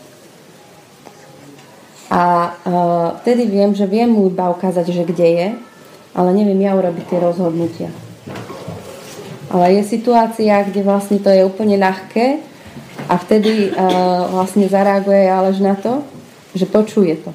A 2.09 2.57
vtedy 3.21 3.45
viem, 3.47 3.77
že 3.77 3.85
viem 3.85 4.09
mu 4.09 4.33
iba 4.33 4.49
ukázať, 4.49 4.91
že 4.91 5.05
kde 5.05 5.29
je, 5.29 5.49
ale 6.17 6.31
neviem 6.33 6.57
ja 6.65 6.73
urobiť 6.73 7.05
tie 7.05 7.21
rozhodnutia. 7.21 7.93
Ale 9.53 9.77
je 9.77 9.83
situácia, 9.85 10.65
kde 10.65 10.83
vlastne 10.83 11.21
to 11.21 11.29
je 11.29 11.45
úplne 11.45 11.77
ľahké 11.77 12.41
a 13.09 13.15
vtedy 13.17 13.73
uh, 13.73 14.29
vlastne 14.29 14.69
zareaguje 14.69 15.25
Alež 15.25 15.65
na 15.65 15.73
to, 15.77 16.05
že 16.55 16.67
počuje 16.69 17.17
to. 17.21 17.31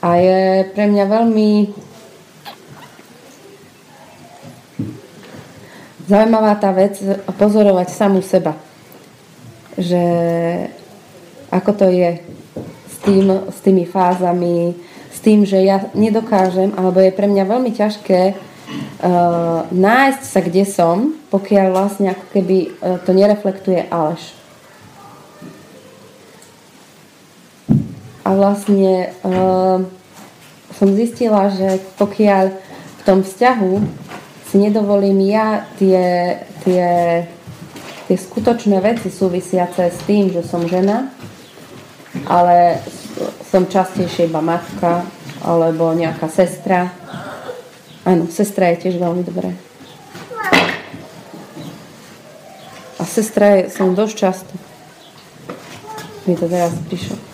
A 0.00 0.16
je 0.16 0.64
pre 0.72 0.88
mňa 0.88 1.04
veľmi 1.04 1.50
zaujímavá 6.08 6.58
tá 6.58 6.72
vec 6.72 6.98
pozorovať 7.38 7.88
samú 7.92 8.24
seba. 8.24 8.56
Že 9.76 10.02
ako 11.52 11.70
to 11.76 11.86
je 11.92 12.10
s, 12.88 12.96
tým, 13.04 13.26
s 13.46 13.58
tými 13.60 13.84
fázami, 13.84 14.74
s 15.12 15.18
tým, 15.20 15.44
že 15.44 15.60
ja 15.62 15.84
nedokážem, 15.92 16.74
alebo 16.74 16.98
je 17.04 17.12
pre 17.12 17.28
mňa 17.28 17.44
veľmi 17.44 17.70
ťažké 17.76 18.20
uh, 18.32 19.68
nájsť 19.68 20.22
sa, 20.24 20.40
kde 20.40 20.64
som, 20.64 21.12
pokiaľ 21.28 21.66
vlastne 21.76 22.16
ako 22.16 22.24
keby 22.32 22.56
uh, 22.80 22.98
to 23.04 23.12
nereflektuje 23.12 23.84
Aleš. 23.92 24.39
A 28.30 28.38
vlastne 28.38 29.10
uh, 29.26 29.82
som 30.78 30.88
zistila, 30.94 31.50
že 31.50 31.82
pokiaľ 31.98 32.54
v 32.54 33.02
tom 33.02 33.26
vzťahu 33.26 33.72
si 34.46 34.56
nedovolím 34.62 35.18
ja 35.26 35.66
tie, 35.82 36.38
tie, 36.62 36.86
tie 38.06 38.16
skutočné 38.16 38.78
veci 38.78 39.10
súvisiace 39.10 39.90
s 39.90 39.98
tým, 40.06 40.30
že 40.30 40.46
som 40.46 40.62
žena, 40.62 41.10
ale 42.30 42.78
som 43.50 43.66
častejšie 43.66 44.30
iba 44.30 44.38
matka 44.38 45.02
alebo 45.42 45.90
nejaká 45.90 46.30
sestra. 46.30 46.94
Áno, 48.06 48.30
sestra 48.30 48.70
je 48.70 48.86
tiež 48.86 49.02
veľmi 49.02 49.26
dobré. 49.26 49.58
A 52.94 53.02
sestra 53.02 53.58
je, 53.58 53.74
som 53.74 53.90
dosť 53.98 54.14
často. 54.14 54.54
Mi 56.30 56.38
to 56.38 56.46
teraz 56.46 56.78
prišlo. 56.86 57.29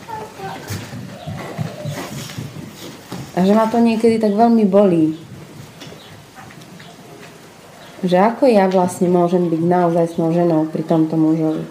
A 3.37 3.45
že 3.45 3.53
ma 3.53 3.69
to 3.69 3.77
niekedy 3.77 4.17
tak 4.17 4.33
veľmi 4.33 4.65
bolí. 4.65 5.13
Že 8.01 8.17
ako 8.33 8.49
ja 8.49 8.65
vlastne 8.65 9.13
môžem 9.13 9.53
byť 9.53 9.61
naozaj 9.61 10.17
ženou 10.17 10.73
pri 10.73 10.81
tomto 10.89 11.21
mužovi. 11.21 11.69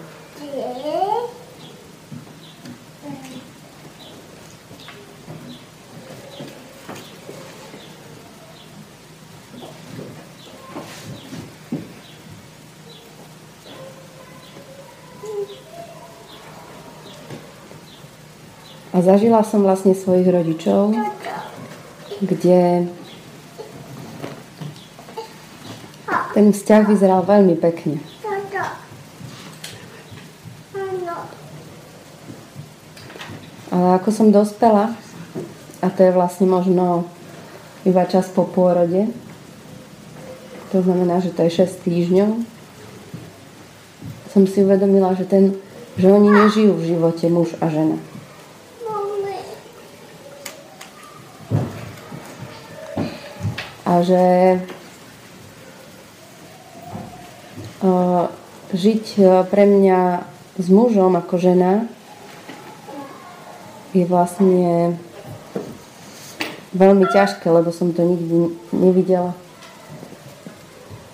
A 18.94 19.04
zažila 19.04 19.44
som 19.44 19.60
vlastne 19.60 19.92
svojich 19.92 20.24
rodičov, 20.24 20.94
kde 22.20 22.88
ten 26.36 26.46
vzťah 26.52 26.82
vyzeral 26.84 27.24
veľmi 27.24 27.56
pekne. 27.56 27.96
Ale 33.72 34.00
ako 34.00 34.08
som 34.08 34.32
dospela, 34.32 34.96
a 35.84 35.86
to 35.92 36.00
je 36.00 36.12
vlastne 36.16 36.48
možno 36.48 37.04
iba 37.84 38.08
čas 38.08 38.32
po 38.32 38.48
pôrode, 38.48 39.12
to 40.72 40.80
znamená, 40.80 41.20
že 41.20 41.32
to 41.32 41.44
je 41.44 41.64
6 41.64 41.84
týždňov, 41.84 42.30
som 44.32 44.42
si 44.44 44.60
uvedomila, 44.60 45.16
že, 45.16 45.24
ten, 45.24 45.56
že 45.96 46.12
oni 46.12 46.28
nežijú 46.28 46.76
v 46.76 46.96
živote 46.96 47.32
muž 47.32 47.56
a 47.60 47.72
žena. 47.72 47.96
A 53.86 54.02
že 54.02 54.24
žiť 58.74 59.04
pre 59.46 59.64
mňa 59.64 60.26
s 60.58 60.66
mužom 60.66 61.14
ako 61.14 61.38
žena 61.38 61.86
je 63.94 64.02
vlastne 64.04 64.98
veľmi 66.76 67.06
ťažké, 67.08 67.46
lebo 67.48 67.70
som 67.70 67.94
to 67.94 68.02
nikdy 68.04 68.52
nevidela. 68.74 69.32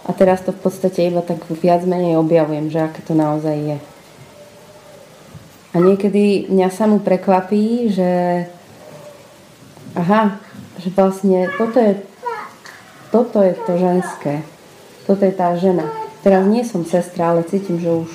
A 0.02 0.10
teraz 0.10 0.42
to 0.42 0.50
v 0.50 0.58
podstate 0.66 1.06
iba 1.06 1.22
tak 1.22 1.44
viac 1.46 1.86
menej 1.86 2.18
objavujem, 2.18 2.72
že 2.72 2.82
aké 2.82 3.04
to 3.06 3.14
naozaj 3.14 3.54
je. 3.54 3.78
A 5.72 5.76
niekedy 5.78 6.50
mňa 6.50 6.68
samú 6.74 6.98
prekvapí, 6.98 7.94
že 7.94 8.10
aha, 9.94 10.42
že 10.82 10.90
vlastne 10.90 11.46
toto 11.54 11.78
je 11.78 12.00
toto 13.12 13.44
je 13.44 13.52
to 13.68 13.76
ženské. 13.76 14.40
Toto 15.04 15.22
je 15.28 15.34
tá 15.36 15.52
žena. 15.60 15.84
Teraz 16.24 16.48
nie 16.48 16.64
som 16.64 16.88
sestra, 16.88 17.36
ale 17.36 17.44
cítim, 17.44 17.76
že 17.76 17.92
už, 17.92 18.10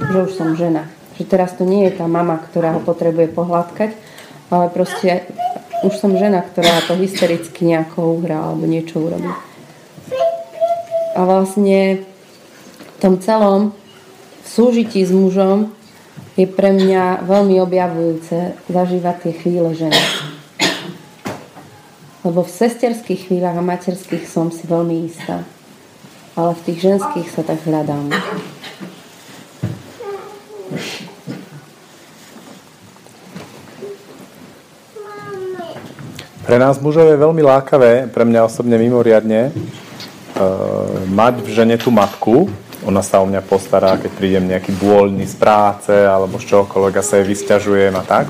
že 0.00 0.18
už 0.24 0.32
som 0.32 0.56
žena. 0.56 0.88
Že 1.20 1.24
teraz 1.28 1.52
to 1.52 1.68
nie 1.68 1.84
je 1.86 2.00
tá 2.00 2.08
mama, 2.08 2.40
ktorá 2.40 2.72
ho 2.72 2.80
potrebuje 2.80 3.28
pohľadkať, 3.36 3.92
ale 4.48 4.72
proste 4.72 5.28
už 5.84 5.92
som 6.00 6.16
žena, 6.16 6.40
ktorá 6.40 6.80
to 6.88 6.96
hystericky 6.96 7.68
nejako 7.68 8.16
uhrá 8.16 8.40
alebo 8.40 8.64
niečo 8.64 9.04
urobí. 9.04 9.28
A 11.12 11.20
vlastne 11.28 12.08
v 12.80 12.96
tom 13.04 13.20
celom 13.20 13.76
v 14.42 14.46
súžití 14.48 15.04
s 15.04 15.12
mužom 15.12 15.76
je 16.40 16.48
pre 16.48 16.72
mňa 16.72 17.28
veľmi 17.28 17.60
objavujúce 17.60 18.56
zažívať 18.72 19.16
tie 19.28 19.32
chvíle 19.36 19.76
ženy. 19.76 20.31
Lebo 22.22 22.46
v 22.46 22.54
sesterských 22.54 23.26
chvíľach 23.26 23.58
a 23.58 23.66
materských 23.66 24.30
som 24.30 24.54
si 24.54 24.62
veľmi 24.70 25.10
istá. 25.10 25.42
Ale 26.38 26.54
v 26.54 26.64
tých 26.70 26.78
ženských 26.86 27.28
sa 27.34 27.42
tak 27.42 27.58
hľadám. 27.66 28.14
Pre 36.42 36.58
nás 36.58 36.78
mužov 36.78 37.10
je 37.10 37.18
veľmi 37.18 37.42
lákavé, 37.42 38.10
pre 38.10 38.22
mňa 38.22 38.46
osobne 38.46 38.78
mimoriadne, 38.78 39.50
uh, 39.50 41.06
mať 41.10 41.42
v 41.42 41.48
žene 41.48 41.76
tú 41.78 41.94
matku. 41.94 42.50
Ona 42.82 43.02
sa 43.02 43.22
o 43.22 43.26
mňa 43.26 43.46
postará, 43.46 43.94
keď 43.98 44.10
prídem 44.14 44.50
nejaký 44.50 44.74
bôľný 44.74 45.22
z 45.26 45.38
práce 45.38 45.94
alebo 45.94 46.38
z 46.42 46.50
čokoľvek 46.50 46.94
a 46.98 47.02
sa 47.02 47.18
jej 47.18 47.26
vysťažujem 47.30 47.94
a 47.94 48.02
tak. 48.02 48.26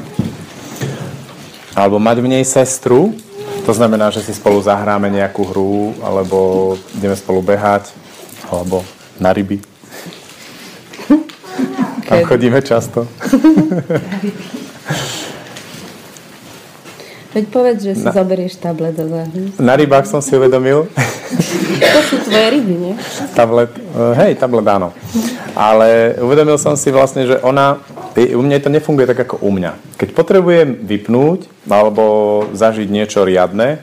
Alebo 1.72 1.96
mať 1.96 2.20
v 2.20 2.30
nej 2.36 2.44
sestru, 2.44 3.16
to 3.62 3.72
znamená, 3.72 4.10
že 4.10 4.22
si 4.22 4.34
spolu 4.34 4.58
zahráme 4.62 5.10
nejakú 5.10 5.46
hru, 5.46 5.94
alebo 6.02 6.74
ideme 6.98 7.14
spolu 7.14 7.42
behať, 7.42 7.94
alebo 8.50 8.82
na 9.22 9.30
ryby. 9.30 9.62
Tam 12.08 12.18
chodíme 12.26 12.58
často. 12.62 13.06
Veď 17.32 17.44
povedz, 17.48 17.80
že 17.80 17.96
si 17.96 18.04
na, 18.04 18.12
zoberieš 18.12 18.60
tablet 18.60 18.92
do 18.92 19.08
záhľadu. 19.08 19.56
Na 19.56 19.72
rybách 19.72 20.04
som 20.04 20.20
si 20.20 20.36
uvedomil. 20.36 20.84
to 21.80 22.00
sú 22.04 22.20
tvoje 22.28 22.46
ryby, 22.60 22.74
nie? 22.76 22.94
Tablet, 23.32 23.72
eh, 23.72 24.12
hej, 24.20 24.32
tablet 24.36 24.68
áno. 24.68 24.92
Ale 25.56 26.20
uvedomil 26.20 26.60
som 26.60 26.76
si 26.76 26.92
vlastne, 26.92 27.24
že 27.24 27.40
ona, 27.40 27.80
u 28.16 28.42
mňa 28.44 28.60
to 28.60 28.68
nefunguje 28.68 29.08
tak 29.08 29.24
ako 29.24 29.40
u 29.40 29.50
mňa. 29.52 29.72
Keď 29.96 30.08
potrebujem 30.12 30.84
vypnúť 30.84 31.48
alebo 31.64 32.04
zažiť 32.52 32.88
niečo 32.92 33.24
riadne, 33.24 33.80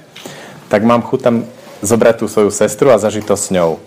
tak 0.70 0.86
mám 0.86 1.02
chuť 1.02 1.20
tam 1.20 1.36
zobrať 1.82 2.16
tú 2.22 2.26
svoju 2.30 2.54
sestru 2.54 2.94
a 2.94 3.02
zažiť 3.02 3.26
to 3.26 3.34
s 3.34 3.50
ňou. 3.50 3.82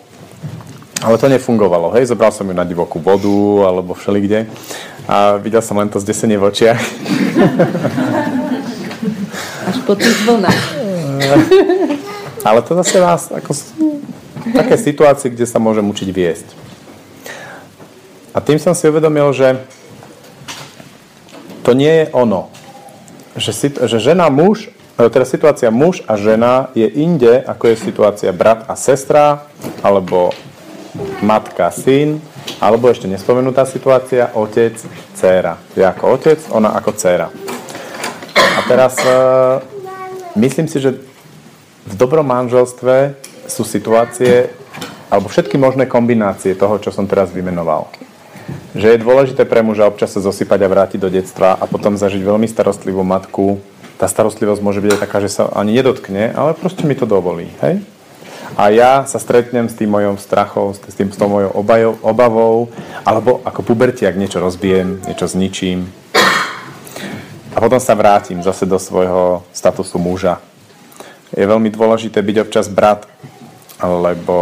Ale 1.02 1.18
to 1.18 1.26
nefungovalo, 1.26 1.90
hej, 1.98 2.06
zobral 2.10 2.30
som 2.30 2.46
ju 2.46 2.54
na 2.54 2.62
divokú 2.62 3.02
vodu 3.02 3.66
alebo 3.66 3.94
všelikde 3.94 4.46
a 5.10 5.34
videl 5.38 5.62
som 5.62 5.78
len 5.78 5.90
to 5.90 5.98
zdesenie 5.98 6.38
v 6.38 6.46
očiach. 6.46 6.78
Až 9.70 9.76
po 9.82 9.94
tých 9.98 10.14
vlnách. 10.26 10.62
Ale 12.48 12.62
to 12.62 12.74
zase 12.74 12.98
vás 12.98 13.30
ako 13.30 13.54
také 14.54 14.74
situácie, 14.74 15.30
kde 15.30 15.46
sa 15.46 15.62
môžem 15.62 15.86
učiť 15.86 16.08
viesť. 16.10 16.48
A 18.34 18.42
tým 18.42 18.58
som 18.58 18.74
si 18.74 18.88
uvedomil, 18.88 19.30
že 19.30 19.62
to 21.62 21.72
nie 21.72 22.04
je 22.04 22.06
ono. 22.12 22.50
Že, 23.38 23.52
že 23.88 23.98
žena, 23.98 24.28
muž, 24.28 24.68
e, 24.98 25.08
teda 25.08 25.24
situácia 25.24 25.70
muž 25.72 26.04
a 26.04 26.18
žena 26.20 26.68
je 26.76 26.84
inde, 26.84 27.40
ako 27.42 27.72
je 27.72 27.76
situácia 27.80 28.30
brat 28.34 28.68
a 28.68 28.76
sestra, 28.76 29.46
alebo 29.80 30.34
matka, 31.24 31.72
syn, 31.72 32.20
Alebo 32.58 32.90
ešte 32.90 33.06
nespomenutá 33.06 33.66
situácia, 33.66 34.34
otec, 34.34 34.74
dcéra. 35.14 35.58
Ja 35.78 35.94
ako 35.94 36.18
otec, 36.18 36.38
ona 36.50 36.74
ako 36.74 36.90
dcéra. 36.94 37.30
A 38.34 38.60
teraz 38.66 38.98
e, 38.98 39.10
myslím 40.38 40.66
si, 40.66 40.82
že 40.82 40.98
v 41.86 41.94
dobrom 41.94 42.26
manželstve 42.26 43.14
sú 43.46 43.66
situácie, 43.66 44.50
alebo 45.10 45.30
všetky 45.30 45.58
možné 45.58 45.86
kombinácie 45.90 46.54
toho, 46.54 46.78
čo 46.78 46.94
som 46.94 47.06
teraz 47.06 47.34
vymenoval. 47.34 47.90
Že 48.72 48.96
je 48.96 49.04
dôležité 49.04 49.42
pre 49.44 49.60
muža 49.60 49.86
občas 49.88 50.12
sa 50.12 50.20
zosypať 50.24 50.60
a 50.64 50.72
vrátiť 50.72 50.98
do 51.00 51.12
detstva 51.12 51.54
a 51.56 51.64
potom 51.68 51.94
zažiť 51.96 52.24
veľmi 52.24 52.48
starostlivú 52.48 53.04
matku. 53.04 53.60
Tá 54.00 54.08
starostlivosť 54.08 54.60
môže 54.64 54.82
byť 54.82 54.90
aj 54.96 55.02
taká, 55.02 55.18
že 55.22 55.30
sa 55.30 55.52
ani 55.52 55.76
nedotkne, 55.76 56.32
ale 56.32 56.56
proste 56.56 56.82
mi 56.88 56.96
to 56.98 57.06
dovolí. 57.06 57.52
Hej? 57.60 57.84
a 58.56 58.68
ja 58.68 59.04
sa 59.08 59.16
stretnem 59.16 59.68
s 59.68 59.76
tým 59.76 59.88
mojou 59.88 60.16
strachou, 60.20 60.76
s, 60.76 60.80
tým, 60.92 61.08
s 61.08 61.16
tou 61.16 61.28
mojou 61.28 61.50
obajou, 61.56 61.96
obavou, 62.04 62.56
alebo 63.04 63.40
ako 63.44 63.64
pubertiak 63.64 64.16
niečo 64.16 64.40
rozbijem, 64.44 65.00
niečo 65.08 65.24
zničím. 65.28 65.88
A 67.52 67.58
potom 67.60 67.80
sa 67.80 67.96
vrátim 67.96 68.40
zase 68.40 68.64
do 68.64 68.80
svojho 68.80 69.44
statusu 69.52 70.00
muža. 70.00 70.40
Je 71.32 71.44
veľmi 71.44 71.72
dôležité 71.72 72.20
byť 72.20 72.36
občas 72.48 72.68
brat, 72.68 73.08
lebo 73.80 74.36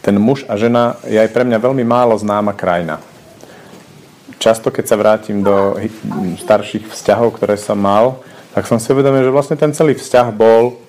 ten 0.00 0.16
muž 0.16 0.48
a 0.48 0.56
žena 0.56 0.96
je 1.04 1.20
aj 1.20 1.28
pre 1.32 1.44
mňa 1.44 1.60
veľmi 1.60 1.84
málo 1.84 2.16
známa 2.16 2.56
krajina. 2.56 3.00
Často, 4.40 4.72
keď 4.72 4.84
sa 4.88 4.96
vrátim 4.96 5.44
do 5.44 5.76
starších 6.40 6.88
vzťahov, 6.88 7.36
ktoré 7.36 7.60
som 7.60 7.76
mal, 7.76 8.24
tak 8.56 8.64
som 8.64 8.80
si 8.80 8.88
uvedomil, 8.88 9.28
že 9.28 9.34
vlastne 9.36 9.56
ten 9.60 9.76
celý 9.76 9.92
vzťah 9.92 10.32
bol 10.32 10.80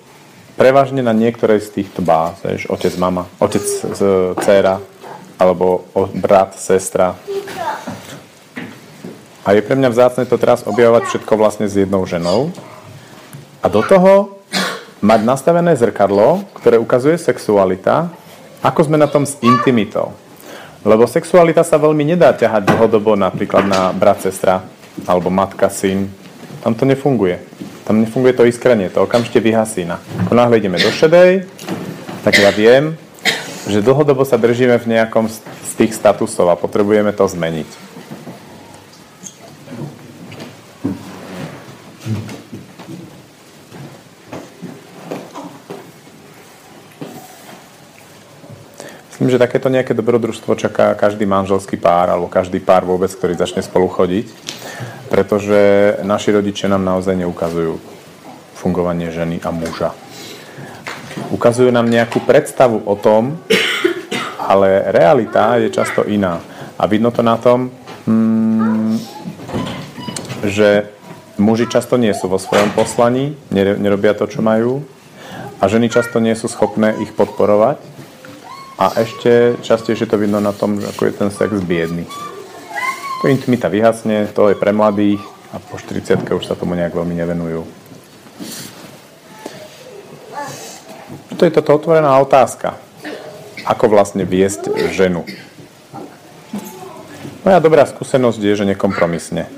prevažne 0.56 1.04
na 1.04 1.12
niektorej 1.12 1.60
z 1.60 1.68
týchto 1.80 2.00
báz. 2.00 2.40
Vieš, 2.40 2.72
otec, 2.72 2.92
mama, 2.96 3.28
otec, 3.36 3.60
dcera, 4.40 4.80
alebo 5.36 5.84
brat, 6.16 6.56
sestra. 6.56 7.12
A 9.42 9.48
je 9.52 9.60
pre 9.60 9.74
mňa 9.76 9.90
vzácne 9.90 10.24
to 10.24 10.40
teraz 10.40 10.64
objavovať 10.64 11.12
všetko 11.12 11.32
vlastne 11.36 11.66
s 11.68 11.76
jednou 11.76 12.08
ženou. 12.08 12.54
A 13.60 13.66
do 13.68 13.84
toho 13.84 14.38
mať 15.02 15.20
nastavené 15.26 15.74
zrkadlo, 15.74 16.46
ktoré 16.56 16.78
ukazuje 16.78 17.18
sexualita, 17.18 18.08
ako 18.62 18.86
sme 18.86 18.96
na 18.96 19.10
tom 19.10 19.26
s 19.26 19.36
intimitou. 19.42 20.14
Lebo 20.82 21.06
sexualita 21.06 21.62
sa 21.62 21.78
veľmi 21.78 22.02
nedá 22.02 22.34
ťahať 22.34 22.66
dlhodobo 22.66 23.14
napríklad 23.14 23.66
na 23.66 23.90
brat, 23.94 24.22
sestra, 24.22 24.66
alebo 25.06 25.30
matka, 25.30 25.70
syn, 25.70 26.10
tam 26.62 26.78
to 26.78 26.86
nefunguje. 26.86 27.42
Tam 27.82 27.98
nefunguje 27.98 28.34
to 28.38 28.46
iskrenie, 28.46 28.86
to 28.90 29.02
okamžite 29.02 29.42
vyhasína. 29.42 29.98
Ako 30.26 30.38
náhle 30.38 30.62
ideme 30.62 30.78
do 30.78 30.90
šedej, 30.94 31.50
tak 32.22 32.38
ja 32.38 32.54
viem, 32.54 32.94
že 33.66 33.82
dlhodobo 33.82 34.22
sa 34.22 34.38
držíme 34.38 34.78
v 34.78 34.90
nejakom 34.94 35.26
z 35.30 35.72
tých 35.74 35.94
statusov 35.94 36.50
a 36.50 36.58
potrebujeme 36.58 37.10
to 37.10 37.26
zmeniť. 37.26 37.91
Myslím, 49.22 49.38
že 49.38 49.46
takéto 49.46 49.70
nejaké 49.70 49.94
dobrodružstvo 49.94 50.58
čaká 50.58 50.98
každý 50.98 51.30
manželský 51.30 51.78
pár 51.78 52.10
alebo 52.10 52.26
každý 52.26 52.58
pár 52.58 52.82
vôbec, 52.82 53.06
ktorý 53.06 53.38
začne 53.38 53.62
spolu 53.62 53.86
chodiť 53.86 54.26
pretože 55.12 55.60
naši 56.08 56.32
rodičia 56.32 56.72
nám 56.72 56.88
naozaj 56.88 57.12
neukazujú 57.20 57.76
fungovanie 58.56 59.12
ženy 59.12 59.44
a 59.44 59.52
muža. 59.52 59.92
Ukazujú 61.28 61.68
nám 61.68 61.92
nejakú 61.92 62.24
predstavu 62.24 62.80
o 62.88 62.96
tom, 62.96 63.36
ale 64.40 64.88
realita 64.88 65.60
je 65.60 65.68
často 65.68 66.08
iná. 66.08 66.40
A 66.80 66.88
vidno 66.88 67.12
to 67.12 67.20
na 67.20 67.36
tom, 67.36 67.68
mm, 68.08 68.96
že 70.48 70.88
muži 71.36 71.68
často 71.68 72.00
nie 72.00 72.16
sú 72.16 72.32
vo 72.32 72.40
svojom 72.40 72.72
poslaní, 72.72 73.36
nerobia 73.52 74.16
to, 74.16 74.24
čo 74.24 74.40
majú 74.40 74.80
a 75.60 75.68
ženy 75.68 75.92
často 75.92 76.24
nie 76.24 76.32
sú 76.32 76.48
schopné 76.48 76.96
ich 77.04 77.12
podporovať 77.12 77.91
a 78.78 78.84
ešte 79.00 79.60
častejšie 79.60 80.08
to 80.08 80.16
vidno 80.16 80.40
na 80.40 80.52
tom, 80.52 80.80
ako 80.80 81.08
je 81.08 81.12
ten 81.12 81.30
sex 81.30 81.50
biedný. 81.64 82.08
To 83.22 83.30
intimita 83.30 83.70
vyhasne, 83.70 84.32
to 84.34 84.50
je 84.50 84.56
pre 84.58 84.74
mladých 84.74 85.22
a 85.52 85.60
po 85.60 85.78
40 85.78 86.26
už 86.32 86.44
sa 86.48 86.58
tomu 86.58 86.74
nejak 86.74 86.96
veľmi 86.96 87.14
nevenujú. 87.14 87.62
To 91.36 91.42
je 91.46 91.52
toto 91.52 91.74
otvorená 91.74 92.18
otázka. 92.22 92.78
Ako 93.66 93.90
vlastne 93.90 94.26
viesť 94.26 94.70
ženu? 94.90 95.26
Moja 97.42 97.58
dobrá 97.58 97.82
skúsenosť 97.86 98.38
je, 98.38 98.54
že 98.62 98.68
nekompromisne. 98.70 99.50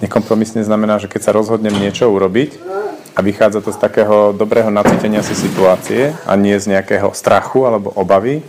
Nekompromisne 0.00 0.64
znamená, 0.64 0.96
že 0.96 1.08
keď 1.12 1.20
sa 1.28 1.36
rozhodnem 1.36 1.76
niečo 1.76 2.08
urobiť 2.08 2.77
a 3.18 3.22
vychádza 3.22 3.58
to 3.58 3.74
z 3.74 3.82
takého 3.82 4.30
dobrého 4.30 4.70
nacítenia 4.70 5.26
si 5.26 5.34
situácie 5.34 6.14
a 6.22 6.38
nie 6.38 6.54
z 6.54 6.70
nejakého 6.70 7.10
strachu 7.10 7.66
alebo 7.66 7.90
obavy, 7.98 8.46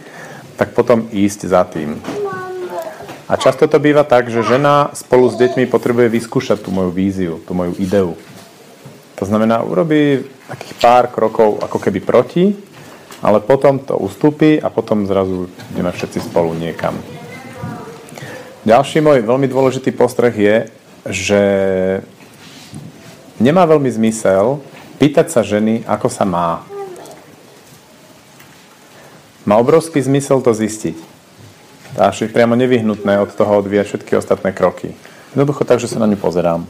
tak 0.62 0.78
potom 0.78 1.10
ísť 1.10 1.50
za 1.50 1.66
tým. 1.66 1.98
A 3.26 3.34
často 3.34 3.66
to 3.66 3.82
býva 3.82 4.06
tak, 4.06 4.30
že 4.30 4.46
žena 4.46 4.94
spolu 4.94 5.26
s 5.34 5.42
deťmi 5.42 5.66
potrebuje 5.66 6.14
vyskúšať 6.14 6.62
tú 6.62 6.70
moju 6.70 6.94
víziu, 6.94 7.42
tú 7.50 7.58
moju 7.58 7.74
ideu. 7.82 8.14
To 9.18 9.26
znamená, 9.26 9.66
urobí 9.66 10.30
takých 10.46 10.74
pár 10.78 11.10
krokov 11.10 11.66
ako 11.66 11.78
keby 11.82 12.00
proti, 12.06 12.54
ale 13.26 13.42
potom 13.42 13.82
to 13.82 13.98
ustúpi 13.98 14.62
a 14.62 14.70
potom 14.70 15.10
zrazu 15.10 15.50
ideme 15.74 15.90
všetci 15.90 16.30
spolu 16.30 16.54
niekam. 16.54 16.94
Ďalší 18.70 19.02
môj 19.02 19.26
veľmi 19.26 19.50
dôležitý 19.50 19.98
postreh 19.98 20.36
je, 20.38 20.56
že 21.10 21.42
nemá 23.40 23.66
veľmi 23.66 23.90
zmysel 23.90 24.60
pýtať 25.02 25.32
sa 25.32 25.42
ženy, 25.42 25.88
ako 25.88 26.08
sa 26.12 26.28
má. 26.28 26.62
Má 29.48 29.56
obrovský 29.58 30.04
zmysel 30.04 30.44
to 30.44 30.54
zistiť 30.54 31.10
až 31.98 32.22
je 32.22 32.30
priamo 32.30 32.54
nevyhnutné 32.54 33.20
od 33.20 33.32
toho 33.34 33.60
odvíjať 33.60 33.88
všetky 33.88 34.14
ostatné 34.16 34.54
kroky. 34.54 34.94
Jednoducho 35.34 35.66
tak, 35.66 35.82
že 35.82 35.92
sa 35.92 35.98
na 35.98 36.08
ňu 36.08 36.16
pozerám. 36.16 36.64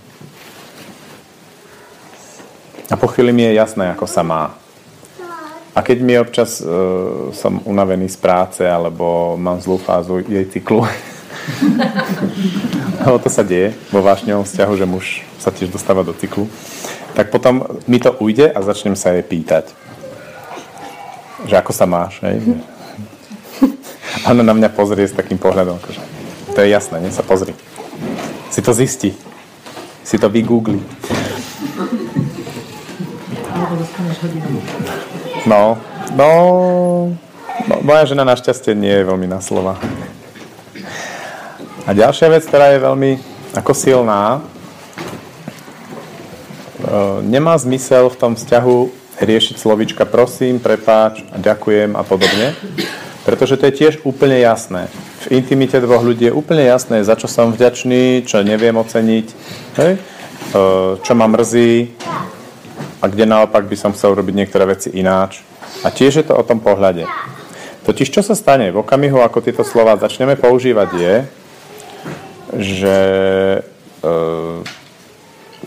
A 2.90 2.96
po 2.96 3.08
chvíli 3.12 3.30
mi 3.36 3.44
je 3.46 3.54
jasné, 3.60 3.92
ako 3.92 4.08
sa 4.08 4.24
má. 4.24 4.56
A 5.76 5.86
keď 5.86 5.98
mi 6.02 6.18
občas 6.18 6.60
uh, 6.60 7.30
som 7.32 7.62
unavený 7.64 8.10
z 8.10 8.18
práce 8.18 8.66
alebo 8.66 9.38
mám 9.38 9.62
zlú 9.62 9.78
fázu 9.78 10.20
jej 10.26 10.44
cyklu, 10.50 10.82
lebo 13.10 13.18
to 13.18 13.34
sa 13.34 13.42
deje 13.42 13.74
vo 13.90 14.06
vášňovom 14.06 14.46
vzťahu, 14.46 14.74
že 14.78 14.86
muž 14.86 15.06
sa 15.42 15.50
tiež 15.50 15.74
dostáva 15.74 16.06
do 16.06 16.14
cyklu, 16.14 16.46
tak 17.18 17.34
potom 17.34 17.66
mi 17.90 17.98
to 17.98 18.14
ujde 18.22 18.46
a 18.54 18.60
začnem 18.62 18.94
sa 18.94 19.18
jej 19.18 19.26
pýtať, 19.26 19.74
že 21.50 21.58
ako 21.58 21.74
sa 21.74 21.90
máš, 21.90 22.22
hej? 22.22 22.62
Ona 24.30 24.46
na 24.46 24.54
mňa 24.54 24.70
pozrie 24.78 25.10
s 25.10 25.18
takým 25.18 25.42
pohľadom, 25.42 25.82
akože, 25.82 26.02
to 26.54 26.62
je 26.62 26.70
jasné, 26.70 27.02
nie 27.02 27.10
sa 27.10 27.26
pozri. 27.26 27.58
Si 28.54 28.62
to 28.62 28.78
zistí. 28.78 29.18
Si 30.06 30.18
to 30.22 30.30
vygoogli. 30.30 30.82
No, 35.50 35.78
no, 36.14 36.30
no, 37.66 37.76
moja 37.82 38.06
žena 38.06 38.22
našťastie 38.26 38.78
nie 38.78 38.94
je 39.02 39.04
veľmi 39.06 39.26
na 39.26 39.42
slova. 39.42 39.82
A 41.90 41.98
ďalšia 41.98 42.30
vec, 42.30 42.46
ktorá 42.46 42.70
je 42.78 42.86
veľmi 42.86 43.12
ako 43.58 43.74
silná, 43.74 44.38
e, 44.38 44.42
nemá 47.26 47.58
zmysel 47.58 48.14
v 48.14 48.20
tom 48.22 48.38
vzťahu 48.38 48.78
riešiť 49.18 49.58
slovička 49.58 50.06
prosím, 50.06 50.62
prepáč 50.62 51.26
a 51.34 51.42
ďakujem 51.42 51.98
a 51.98 52.06
podobne. 52.06 52.54
Pretože 53.26 53.58
to 53.58 53.66
je 53.66 53.74
tiež 53.74 53.94
úplne 54.06 54.38
jasné. 54.38 54.86
V 55.26 55.42
intimite 55.42 55.82
dvoch 55.82 56.06
ľudí 56.06 56.30
je 56.30 56.38
úplne 56.38 56.62
jasné, 56.62 57.02
za 57.02 57.18
čo 57.18 57.26
som 57.26 57.50
vďačný, 57.50 58.22
čo 58.22 58.46
neviem 58.46 58.78
oceniť, 58.78 59.28
hej? 59.82 59.98
E, 59.98 60.00
čo 61.02 61.14
ma 61.18 61.26
mrzí 61.26 61.90
a 63.02 63.10
kde 63.10 63.26
naopak 63.26 63.66
by 63.66 63.74
som 63.74 63.98
chcel 63.98 64.14
robiť 64.14 64.38
niektoré 64.38 64.70
veci 64.78 64.94
ináč. 64.94 65.42
A 65.82 65.90
tiež 65.90 66.22
je 66.22 66.26
to 66.30 66.38
o 66.38 66.46
tom 66.46 66.62
pohľade. 66.62 67.10
Totiž 67.82 68.14
čo 68.14 68.22
sa 68.22 68.38
stane 68.38 68.70
v 68.70 68.78
okamihu, 68.78 69.26
ako 69.26 69.42
tieto 69.42 69.66
slova 69.66 69.98
začneme 69.98 70.38
používať, 70.38 70.90
je, 70.94 71.39
že 72.58 72.98
e, 74.02 74.12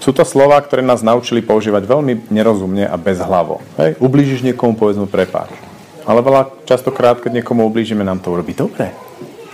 sú 0.02 0.10
to 0.10 0.26
slova, 0.26 0.58
ktoré 0.58 0.82
nás 0.82 1.04
naučili 1.04 1.44
používať 1.44 1.86
veľmi 1.86 2.32
nerozumne 2.32 2.88
a 2.88 2.98
bezhlavo. 2.98 3.62
Hej? 3.78 4.00
Ublížiš 4.02 4.42
niekomu, 4.42 4.74
povedz 4.74 4.98
prepáč. 5.06 5.54
Ale 6.02 6.18
veľa 6.18 6.66
častokrát, 6.66 7.22
keď 7.22 7.42
niekomu 7.42 7.62
ublížime, 7.70 8.02
nám 8.02 8.18
to 8.18 8.34
urobí 8.34 8.50
dobre. 8.56 8.90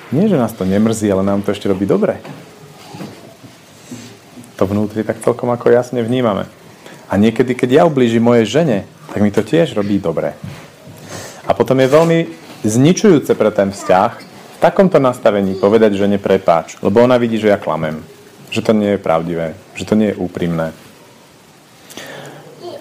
Nie, 0.08 0.24
že 0.24 0.40
nás 0.40 0.56
to 0.56 0.64
nemrzí, 0.64 1.04
ale 1.12 1.20
nám 1.20 1.44
to 1.44 1.52
ešte 1.52 1.68
robí 1.68 1.84
dobre. 1.84 2.16
To 4.56 4.64
vnútri 4.64 5.04
tak 5.04 5.20
celkom 5.20 5.52
ako 5.52 5.68
jasne 5.68 6.00
vnímame. 6.00 6.48
A 7.12 7.20
niekedy, 7.20 7.52
keď 7.52 7.70
ja 7.70 7.82
ublížim 7.84 8.24
mojej 8.24 8.48
žene, 8.48 8.78
tak 9.12 9.20
mi 9.20 9.28
to 9.28 9.44
tiež 9.44 9.76
robí 9.76 10.00
dobre. 10.00 10.32
A 11.44 11.52
potom 11.52 11.76
je 11.80 11.88
veľmi 11.88 12.18
zničujúce 12.64 13.36
pre 13.36 13.52
ten 13.52 13.68
vzťah 13.72 14.27
v 14.58 14.66
takomto 14.66 14.98
nastavení 14.98 15.54
povedať, 15.54 15.94
že 15.94 16.10
neprepáč, 16.10 16.82
lebo 16.82 16.98
ona 16.98 17.14
vidí, 17.14 17.38
že 17.38 17.54
ja 17.54 17.62
klamem. 17.62 18.02
Že 18.50 18.60
to 18.66 18.72
nie 18.74 18.90
je 18.90 18.98
pravdivé, 18.98 19.54
že 19.78 19.86
to 19.86 19.94
nie 19.94 20.10
je 20.10 20.18
úprimné. 20.18 20.74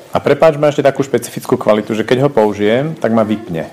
A 0.09 0.17
prepáč 0.17 0.57
má 0.57 0.73
ešte 0.73 0.81
takú 0.81 1.05
špecifickú 1.05 1.53
kvalitu, 1.53 1.93
že 1.93 2.01
keď 2.01 2.25
ho 2.25 2.29
použijem, 2.33 2.97
tak 2.97 3.13
ma 3.13 3.21
vypne. 3.21 3.69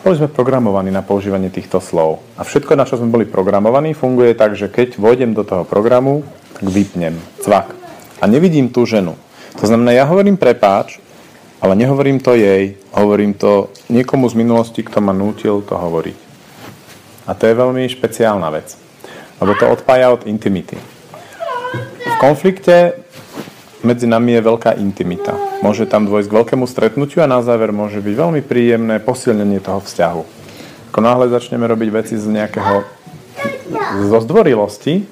Boli 0.00 0.16
sme 0.16 0.32
programovaní 0.32 0.88
na 0.88 1.04
používanie 1.04 1.52
týchto 1.52 1.76
slov. 1.84 2.24
A 2.40 2.48
všetko, 2.48 2.72
na 2.72 2.88
čo 2.88 2.96
sme 2.96 3.12
boli 3.12 3.28
programovaní, 3.28 3.92
funguje 3.92 4.32
tak, 4.32 4.56
že 4.56 4.72
keď 4.72 4.96
vojdem 4.96 5.36
do 5.36 5.44
toho 5.44 5.68
programu, 5.68 6.24
tak 6.56 6.72
vypnem. 6.72 7.20
Cvak. 7.44 7.76
A 8.16 8.24
nevidím 8.24 8.72
tú 8.72 8.88
ženu. 8.88 9.12
To 9.60 9.68
znamená, 9.68 9.92
ja 9.92 10.08
hovorím 10.08 10.40
prepáč, 10.40 11.04
ale 11.60 11.76
nehovorím 11.76 12.16
to 12.24 12.32
jej, 12.32 12.80
hovorím 12.96 13.36
to 13.36 13.68
niekomu 13.92 14.24
z 14.32 14.40
minulosti, 14.40 14.80
kto 14.80 15.04
ma 15.04 15.12
nútil 15.12 15.60
to 15.60 15.76
hovoriť. 15.76 16.27
A 17.28 17.36
to 17.36 17.44
je 17.44 17.52
veľmi 17.52 17.84
špeciálna 17.84 18.48
vec, 18.48 18.72
lebo 19.36 19.52
to 19.60 19.68
odpája 19.68 20.08
od 20.08 20.24
intimity. 20.24 20.80
V 22.00 22.14
konflikte 22.16 22.96
medzi 23.84 24.08
nami 24.08 24.40
je 24.40 24.48
veľká 24.48 24.80
intimita. 24.80 25.36
Môže 25.60 25.84
tam 25.84 26.08
dôjsť 26.08 26.28
k 26.32 26.36
veľkému 26.40 26.64
stretnutiu 26.64 27.20
a 27.20 27.30
na 27.30 27.44
záver 27.44 27.68
môže 27.68 28.00
byť 28.00 28.14
veľmi 28.16 28.40
príjemné 28.40 28.96
posilnenie 29.04 29.60
toho 29.60 29.84
vzťahu. 29.84 30.22
Ako 30.88 30.98
náhle 31.04 31.28
začneme 31.28 31.68
robiť 31.68 31.88
veci 31.92 32.16
z 32.16 32.26
nejakého 32.32 32.82
zo 34.08 34.18
zdvorilosti, 34.24 35.04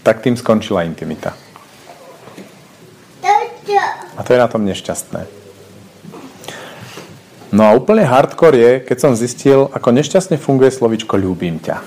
tak 0.00 0.24
tým 0.24 0.40
skončila 0.40 0.88
intimita. 0.88 1.36
A 4.16 4.20
to 4.24 4.32
je 4.32 4.40
na 4.40 4.48
tom 4.48 4.64
nešťastné. 4.64 5.45
No 7.56 7.64
a 7.64 7.72
úplne 7.72 8.04
hardcore 8.04 8.60
je, 8.60 8.72
keď 8.84 8.96
som 9.00 9.16
zistil, 9.16 9.72
ako 9.72 9.88
nešťastne 9.96 10.36
funguje 10.36 10.68
slovičko 10.68 11.16
ľúbim 11.16 11.56
ťa. 11.56 11.80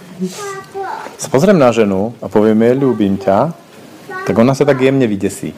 Sa 1.22 1.30
pozriem 1.30 1.62
na 1.62 1.70
ženu 1.70 2.18
a 2.18 2.26
poviem 2.26 2.58
jej 2.58 2.74
ľúbim 2.74 3.22
ťa, 3.22 3.54
tak 4.26 4.34
ona 4.34 4.58
sa 4.58 4.66
tak 4.66 4.82
jemne 4.82 5.06
vydesí. 5.06 5.54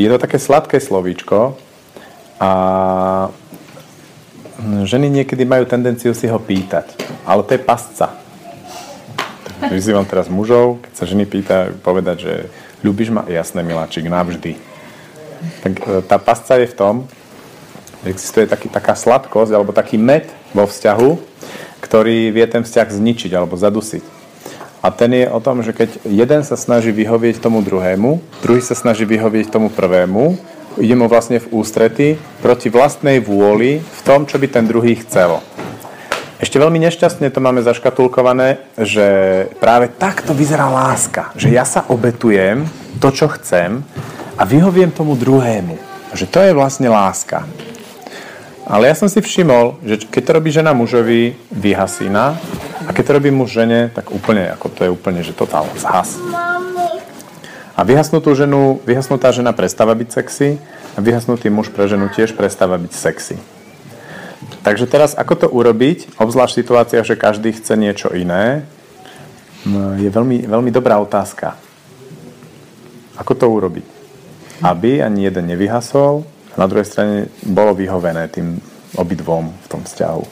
Je 0.00 0.08
to 0.08 0.16
také 0.16 0.40
sladké 0.40 0.80
slovíčko 0.80 1.60
a 2.40 2.50
ženy 4.88 5.12
niekedy 5.12 5.44
majú 5.44 5.68
tendenciu 5.68 6.16
si 6.16 6.24
ho 6.24 6.40
pýtať, 6.40 6.96
ale 7.28 7.44
to 7.44 7.52
je 7.52 7.60
pasca. 7.60 8.16
Vyzývam 9.68 10.08
teraz 10.08 10.32
mužov, 10.32 10.80
keď 10.88 10.92
sa 10.96 11.04
ženy 11.04 11.28
pýta, 11.28 11.68
povedať, 11.84 12.16
že 12.24 12.34
ľúbiš 12.80 13.12
ma? 13.12 13.28
Jasné, 13.28 13.60
miláčik, 13.60 14.08
navždy. 14.08 14.69
Tak 15.62 15.72
e, 15.80 16.00
tá 16.04 16.16
pasca 16.20 16.56
je 16.60 16.68
v 16.68 16.76
tom, 16.76 16.94
že 18.04 18.16
existuje 18.16 18.46
taký, 18.48 18.72
taká 18.72 18.96
sladkosť 18.96 19.52
alebo 19.52 19.76
taký 19.76 20.00
med 20.00 20.28
vo 20.56 20.64
vzťahu, 20.64 21.10
ktorý 21.84 22.32
vie 22.32 22.46
ten 22.48 22.64
vzťah 22.64 22.88
zničiť 22.88 23.30
alebo 23.36 23.56
zadusiť. 23.56 24.20
A 24.80 24.88
ten 24.88 25.12
je 25.12 25.28
o 25.28 25.40
tom, 25.44 25.60
že 25.60 25.76
keď 25.76 26.08
jeden 26.08 26.40
sa 26.40 26.56
snaží 26.56 26.88
vyhovieť 26.88 27.44
tomu 27.44 27.60
druhému, 27.60 28.40
druhý 28.40 28.64
sa 28.64 28.72
snaží 28.72 29.04
vyhovieť 29.04 29.52
tomu 29.52 29.68
prvému, 29.68 30.40
ide 30.80 30.96
mu 30.96 31.04
vlastne 31.04 31.36
v 31.36 31.50
ústrety 31.52 32.16
proti 32.40 32.72
vlastnej 32.72 33.20
vôli 33.20 33.84
v 33.84 34.00
tom, 34.00 34.24
čo 34.24 34.40
by 34.40 34.48
ten 34.48 34.64
druhý 34.64 34.96
chcel. 35.04 35.44
Ešte 36.40 36.56
veľmi 36.56 36.80
nešťastne 36.80 37.28
to 37.28 37.44
máme 37.44 37.60
zaškatulkované, 37.60 38.64
že 38.80 39.04
práve 39.60 39.92
takto 39.92 40.32
vyzerá 40.32 40.72
láska. 40.72 41.36
Že 41.36 41.48
ja 41.52 41.68
sa 41.68 41.84
obetujem 41.92 42.64
to, 42.96 43.12
čo 43.12 43.28
chcem 43.36 43.84
a 44.40 44.42
vyhoviem 44.48 44.88
tomu 44.88 45.12
druhému. 45.20 45.76
Že 46.16 46.26
to 46.32 46.38
je 46.40 46.56
vlastne 46.56 46.88
láska. 46.88 47.44
Ale 48.64 48.88
ja 48.88 48.96
som 48.96 49.12
si 49.12 49.20
všimol, 49.20 49.76
že 49.84 50.00
keď 50.08 50.22
to 50.24 50.36
robí 50.40 50.48
žena 50.48 50.72
mužovi, 50.72 51.36
vyhasí 51.52 52.08
na 52.08 52.40
a 52.88 52.90
keď 52.96 53.04
to 53.04 53.16
robí 53.20 53.28
muž 53.28 53.52
žene, 53.52 53.92
tak 53.92 54.08
úplne, 54.08 54.48
ako 54.48 54.66
to 54.72 54.80
je 54.88 54.90
úplne, 54.90 55.20
že 55.20 55.36
totál 55.36 55.68
zhas. 55.76 56.16
A 57.76 57.80
vyhasnutú 57.84 58.32
ženu, 58.32 58.80
vyhasnutá 58.88 59.28
žena 59.34 59.52
prestáva 59.52 59.92
byť 59.92 60.08
sexy 60.08 60.56
a 60.96 60.98
vyhasnutý 61.04 61.52
muž 61.52 61.68
pre 61.68 61.84
ženu 61.90 62.08
tiež 62.08 62.32
prestáva 62.32 62.80
byť 62.80 62.92
sexy. 62.96 63.36
Takže 64.64 64.88
teraz, 64.88 65.12
ako 65.16 65.34
to 65.36 65.46
urobiť, 65.52 66.16
obzvlášť 66.16 66.52
v 66.56 66.60
situáciách, 66.64 67.06
že 67.06 67.20
každý 67.20 67.50
chce 67.56 67.76
niečo 67.76 68.08
iné, 68.12 68.64
je 70.00 70.08
veľmi, 70.08 70.48
veľmi 70.48 70.70
dobrá 70.72 70.96
otázka. 70.96 71.56
Ako 73.20 73.36
to 73.36 73.44
urobiť? 73.50 73.99
Aby 74.60 75.00
ani 75.00 75.24
jeden 75.24 75.48
nevyhasol, 75.48 76.24
a 76.52 76.56
na 76.58 76.66
druhej 76.66 76.86
strane 76.88 77.16
bolo 77.46 77.72
vyhovené 77.72 78.28
tým 78.28 78.60
obidvom 78.98 79.54
v 79.54 79.66
tom 79.70 79.80
vzťahu. 79.86 80.24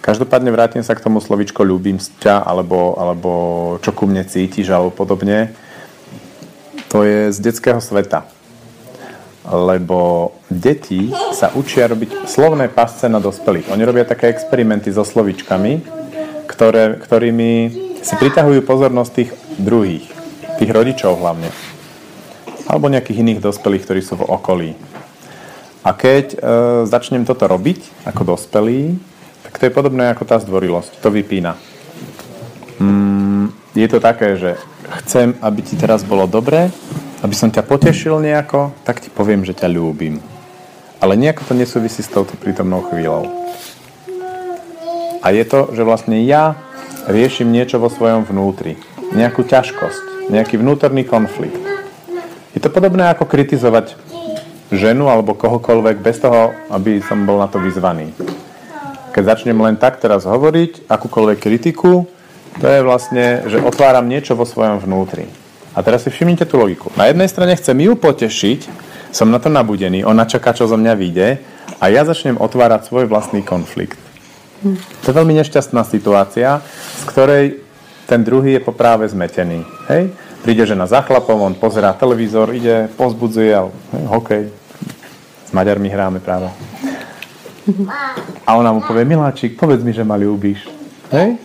Každopádne 0.00 0.50
vrátim 0.52 0.82
sa 0.84 0.96
k 0.96 1.04
tomu 1.04 1.20
slovičko 1.20 1.60
ľúbim 1.62 1.98
ťa, 1.98 2.42
alebo, 2.44 2.96
alebo 2.96 3.30
čo 3.84 3.92
ku 3.92 4.08
mne 4.08 4.24
cítiš, 4.24 4.72
alebo 4.72 4.92
podobne. 4.92 5.52
To 6.90 7.04
je 7.04 7.30
z 7.30 7.38
detského 7.38 7.78
sveta 7.78 8.26
lebo 9.50 10.30
deti 10.52 11.10
sa 11.32 11.50
učia 11.56 11.88
robiť 11.88 12.28
slovné 12.28 12.68
pasce 12.68 13.08
na 13.08 13.18
dospelých. 13.18 13.72
Oni 13.72 13.82
robia 13.82 14.04
také 14.04 14.28
experimenty 14.28 14.92
so 14.92 15.02
slovičkami, 15.02 15.82
ktoré, 16.46 17.00
ktorými 17.00 17.52
si 18.00 18.14
pritahujú 18.20 18.62
pozornosť 18.62 19.10
tých 19.12 19.30
druhých, 19.58 20.06
tých 20.60 20.70
rodičov 20.70 21.16
hlavne. 21.16 21.48
Alebo 22.68 22.92
nejakých 22.92 23.24
iných 23.24 23.40
dospelých, 23.40 23.84
ktorí 23.88 24.00
sú 24.04 24.20
v 24.20 24.28
okolí. 24.28 24.70
A 25.80 25.96
keď 25.96 26.26
e, 26.32 26.38
začnem 26.84 27.24
toto 27.24 27.48
robiť 27.48 28.04
ako 28.04 28.36
dospelý, 28.36 29.00
tak 29.48 29.56
to 29.56 29.66
je 29.66 29.72
podobné 29.72 30.12
ako 30.12 30.28
tá 30.28 30.36
zdvorilosť. 30.36 31.00
To 31.00 31.08
vypína. 31.08 31.56
Mm, 32.76 33.48
je 33.72 33.88
to 33.88 33.98
také, 34.04 34.36
že 34.36 34.60
chcem, 35.00 35.32
aby 35.40 35.64
ti 35.64 35.80
teraz 35.80 36.04
bolo 36.04 36.28
dobre, 36.28 36.68
aby 37.24 37.32
som 37.32 37.48
ťa 37.48 37.64
potešil 37.64 38.20
nejako, 38.20 38.76
tak 38.84 39.00
ti 39.00 39.08
poviem, 39.08 39.48
že 39.48 39.56
ťa 39.56 39.72
ľúbim. 39.72 40.20
Ale 41.00 41.16
nejako 41.16 41.48
to 41.48 41.54
nesúvisí 41.56 42.04
s 42.04 42.12
touto 42.12 42.36
prítomnou 42.36 42.84
chvíľou. 42.92 43.24
A 45.24 45.32
je 45.32 45.44
to, 45.48 45.72
že 45.72 45.84
vlastne 45.84 46.20
ja 46.24 46.56
riešim 47.08 47.48
niečo 47.48 47.80
vo 47.80 47.88
svojom 47.88 48.28
vnútri. 48.28 48.76
Nejakú 49.16 49.44
ťažkosť, 49.48 50.19
nejaký 50.30 50.56
vnútorný 50.56 51.02
konflikt. 51.04 51.58
Je 52.54 52.62
to 52.62 52.70
podobné 52.70 53.10
ako 53.10 53.26
kritizovať 53.26 53.98
ženu 54.70 55.10
alebo 55.10 55.34
kohokoľvek 55.34 55.98
bez 55.98 56.22
toho, 56.22 56.54
aby 56.70 57.02
som 57.02 57.26
bol 57.26 57.42
na 57.42 57.50
to 57.50 57.58
vyzvaný. 57.58 58.14
Keď 59.10 59.22
začnem 59.26 59.58
len 59.58 59.74
tak 59.74 59.98
teraz 59.98 60.22
hovoriť, 60.22 60.86
akúkoľvek 60.86 61.38
kritiku, 61.42 62.06
to 62.62 62.66
je 62.66 62.80
vlastne, 62.82 63.46
že 63.50 63.58
otváram 63.58 64.06
niečo 64.06 64.38
vo 64.38 64.46
svojom 64.46 64.78
vnútri. 64.82 65.26
A 65.74 65.82
teraz 65.82 66.06
si 66.06 66.10
všimnite 66.10 66.46
tú 66.46 66.58
logiku. 66.58 66.90
Na 66.94 67.10
jednej 67.10 67.30
strane 67.30 67.54
chcem 67.58 67.78
ju 67.78 67.94
potešiť, 67.94 68.66
som 69.10 69.30
na 69.30 69.42
to 69.42 69.50
nabudený, 69.50 70.06
ona 70.06 70.26
čaká, 70.26 70.54
čo 70.54 70.70
zo 70.70 70.78
mňa 70.78 70.94
vyjde 70.94 71.28
a 71.82 71.84
ja 71.90 72.06
začnem 72.06 72.38
otvárať 72.38 72.86
svoj 72.86 73.10
vlastný 73.10 73.42
konflikt. 73.42 73.98
To 75.02 75.06
je 75.10 75.16
veľmi 75.16 75.34
nešťastná 75.40 75.82
situácia, 75.88 76.60
z 77.00 77.04
ktorej 77.08 77.44
ten 78.10 78.26
druhý 78.26 78.58
je 78.58 78.66
popráve 78.66 79.06
zmetený. 79.06 79.62
Hej? 79.86 80.10
Príde 80.42 80.66
žena 80.66 80.90
za 80.90 80.98
chlapom, 81.06 81.46
on 81.46 81.54
pozerá 81.54 81.94
televízor, 81.94 82.50
ide, 82.50 82.90
pozbudzuje, 82.98 83.54
hej, 83.54 84.04
hokej. 84.10 84.44
S 85.46 85.50
Maďarmi 85.54 85.86
hráme 85.86 86.18
práve. 86.18 86.50
A 88.42 88.58
ona 88.58 88.74
mu 88.74 88.82
povie, 88.82 89.06
miláčik, 89.06 89.54
povedz 89.54 89.86
mi, 89.86 89.94
že 89.94 90.02
ma 90.02 90.18
ľúbiš. 90.18 90.66
Hej? 91.14 91.38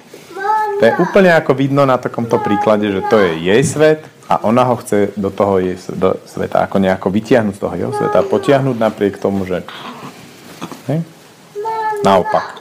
To 0.81 0.83
je 0.83 0.93
úplne 0.97 1.29
ako 1.37 1.53
vidno 1.53 1.85
na 1.85 2.01
takomto 2.01 2.41
príklade, 2.41 2.89
že 2.89 3.05
to 3.05 3.21
je 3.21 3.45
jej 3.45 3.61
svet 3.61 4.01
a 4.25 4.41
ona 4.41 4.65
ho 4.65 4.75
chce 4.81 5.13
do 5.13 5.29
toho 5.29 5.61
jej 5.61 5.77
do 5.93 6.17
sveta 6.25 6.65
ako 6.65 6.81
nejako 6.81 7.13
vytiahnuť 7.13 7.55
z 7.55 7.61
toho 7.61 7.75
jeho 7.77 7.93
sveta 7.93 8.25
a 8.25 8.27
potiahnuť 8.27 8.75
napriek 8.81 9.21
tomu, 9.21 9.45
že 9.45 9.61
hej? 10.89 11.05
naopak. 12.01 12.57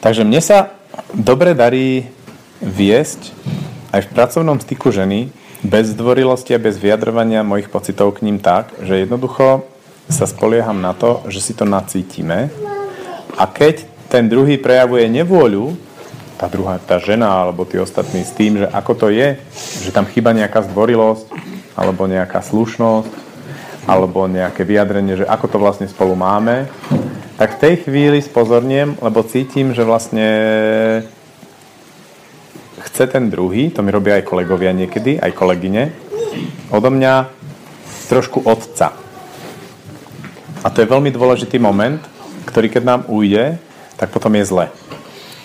Takže 0.00 0.24
mne 0.24 0.40
sa 0.40 0.74
dobre 1.14 1.54
darí 1.54 2.08
viesť 2.62 3.30
aj 3.94 4.00
v 4.06 4.12
pracovnom 4.12 4.58
styku 4.58 4.90
ženy 4.90 5.30
bez 5.64 5.96
zdvorilosti 5.96 6.52
a 6.52 6.60
bez 6.60 6.76
vyjadrovania 6.76 7.46
mojich 7.46 7.72
pocitov 7.72 8.20
k 8.20 8.28
ním 8.28 8.42
tak, 8.42 8.74
že 8.84 9.06
jednoducho 9.06 9.64
sa 10.12 10.28
spolieham 10.28 10.84
na 10.84 10.92
to, 10.92 11.24
že 11.32 11.40
si 11.40 11.52
to 11.56 11.64
nacítime. 11.64 12.52
A 13.40 13.48
keď 13.48 13.88
ten 14.12 14.28
druhý 14.28 14.60
prejavuje 14.60 15.08
nevôľu, 15.08 15.74
tá 16.36 16.50
druhá, 16.50 16.76
tá 16.82 17.00
žena 17.00 17.46
alebo 17.46 17.64
tí 17.64 17.80
ostatní 17.80 18.26
s 18.26 18.36
tým, 18.36 18.60
že 18.60 18.66
ako 18.68 18.92
to 18.94 19.06
je, 19.08 19.40
že 19.80 19.94
tam 19.94 20.04
chyba 20.04 20.36
nejaká 20.36 20.66
zdvorilosť 20.68 21.32
alebo 21.78 22.04
nejaká 22.04 22.44
slušnosť 22.44 23.12
alebo 23.88 24.28
nejaké 24.28 24.64
vyjadrenie, 24.64 25.24
že 25.24 25.26
ako 25.28 25.46
to 25.48 25.56
vlastne 25.60 25.88
spolu 25.88 26.12
máme, 26.16 26.68
tak 27.34 27.58
v 27.58 27.60
tej 27.60 27.74
chvíli 27.86 28.22
spozorniem, 28.22 28.94
lebo 29.02 29.26
cítim, 29.26 29.74
že 29.74 29.82
vlastne 29.82 30.28
chce 32.78 33.10
ten 33.10 33.26
druhý, 33.26 33.74
to 33.74 33.82
mi 33.82 33.90
robia 33.90 34.22
aj 34.22 34.28
kolegovia 34.28 34.70
niekedy, 34.70 35.18
aj 35.18 35.34
kolegyne, 35.34 35.90
odo 36.70 36.94
mňa 36.94 37.26
trošku 38.06 38.46
otca. 38.46 38.94
A 40.62 40.66
to 40.70 40.80
je 40.80 40.88
veľmi 40.88 41.10
dôležitý 41.10 41.58
moment, 41.58 41.98
ktorý 42.46 42.70
keď 42.70 42.82
nám 42.86 43.02
ujde, 43.10 43.58
tak 43.98 44.14
potom 44.14 44.32
je 44.38 44.46
zle. 44.46 44.66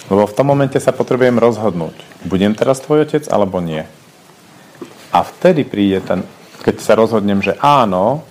Lebo 0.10 0.30
v 0.30 0.36
tom 0.38 0.46
momente 0.50 0.78
sa 0.78 0.94
potrebujem 0.94 1.38
rozhodnúť. 1.42 1.94
Budem 2.26 2.54
teraz 2.54 2.82
tvoj 2.82 3.06
otec 3.10 3.26
alebo 3.34 3.62
nie. 3.62 3.86
A 5.10 5.26
vtedy 5.26 5.66
príde 5.66 6.06
ten, 6.06 6.22
keď 6.62 6.76
sa 6.82 6.94
rozhodnem, 6.94 7.42
že 7.42 7.58
áno, 7.62 8.29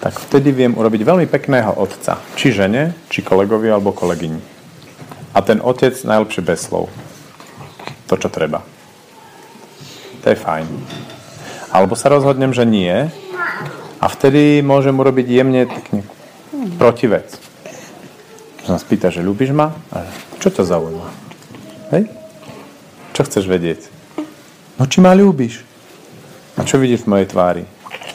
tak 0.00 0.18
vtedy 0.18 0.50
viem 0.52 0.72
urobiť 0.74 1.02
veľmi 1.02 1.26
pekného 1.28 1.74
otca. 1.76 2.20
Či 2.34 2.54
žene, 2.54 2.94
či 3.08 3.24
kolegovi 3.24 3.70
alebo 3.70 3.94
kolegyni. 3.94 4.40
A 5.34 5.38
ten 5.42 5.58
otec 5.58 5.94
najlepšie 5.94 6.42
bez 6.46 6.70
slov. 6.70 6.86
To, 8.06 8.14
čo 8.14 8.30
treba. 8.30 8.62
To 10.22 10.26
je 10.30 10.38
fajn. 10.38 10.66
Alebo 11.74 11.98
sa 11.98 12.12
rozhodnem, 12.12 12.54
že 12.54 12.62
nie. 12.62 12.92
A 13.98 14.06
vtedy 14.06 14.62
môžem 14.62 14.94
urobiť 14.94 15.26
jemne 15.26 15.66
pekne 15.66 16.06
protivec. 16.76 17.26
Sa 18.64 18.80
spýta, 18.80 19.12
že 19.12 19.20
ľúbiš 19.20 19.52
ma? 19.52 19.76
A 19.92 20.08
čo 20.40 20.48
to 20.48 20.64
zaujíma? 20.64 21.08
Hej? 21.92 22.08
Čo 23.12 23.28
chceš 23.28 23.44
vedieť? 23.44 23.88
No 24.80 24.88
či 24.88 25.04
ma 25.04 25.12
ľúbiš? 25.12 25.60
A 26.56 26.64
čo 26.64 26.80
vidíš 26.80 27.04
v 27.04 27.10
mojej 27.12 27.28
tvári? 27.28 27.64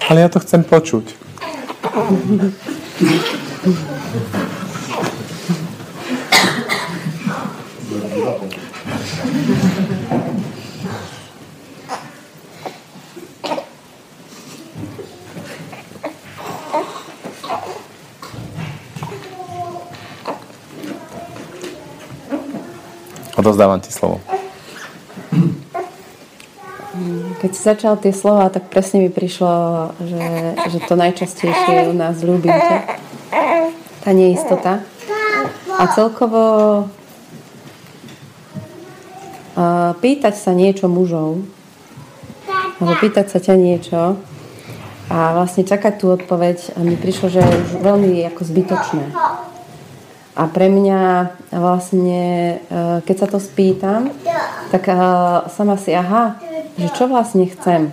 Ale 0.10 0.26
ja 0.26 0.30
to 0.32 0.42
chcem 0.42 0.65
počuť. 0.65 1.29
Odozdávam 23.40 23.80
ti 23.80 23.92
slovo. 23.92 24.20
Keď 27.39 27.52
si 27.56 27.62
začal 27.63 27.95
tie 28.04 28.12
slova, 28.12 28.52
tak 28.52 28.67
presne 28.67 29.08
mi 29.08 29.10
prišlo, 29.10 29.52
že, 30.04 30.28
že 30.75 30.80
to 30.84 30.99
najčastejšie 30.99 31.71
je 31.71 31.84
u 31.88 31.95
nás 31.95 32.19
ľúbim 32.19 32.52
ťa. 32.52 32.78
Tá 34.04 34.12
neistota. 34.12 34.84
A 35.80 35.88
celkovo 35.95 36.43
uh, 39.56 39.91
pýtať 40.04 40.36
sa 40.36 40.52
niečo 40.52 40.91
mužov, 40.91 41.39
alebo 42.80 42.93
pýtať 42.99 43.32
sa 43.32 43.39
ťa 43.39 43.56
niečo 43.56 44.19
a 45.10 45.34
vlastne 45.34 45.65
čakať 45.65 45.93
tú 45.95 46.13
odpoveď, 46.13 46.78
mi 46.84 46.93
prišlo, 46.93 47.34
že 47.34 47.41
je 47.41 47.56
už 47.65 47.71
veľmi 47.82 48.21
ako 48.30 48.41
zbytočné. 48.45 49.04
A 50.38 50.46
pre 50.46 50.70
mňa 50.70 51.02
vlastne, 51.58 52.22
e, 52.62 53.02
keď 53.04 53.15
sa 53.18 53.28
to 53.28 53.39
spýtam, 53.42 54.13
tak 54.70 54.86
e, 54.88 54.94
sama 55.50 55.76
si, 55.76 55.92
aha, 55.92 56.38
že 56.78 56.88
čo 56.94 57.10
vlastne 57.10 57.50
chcem? 57.50 57.92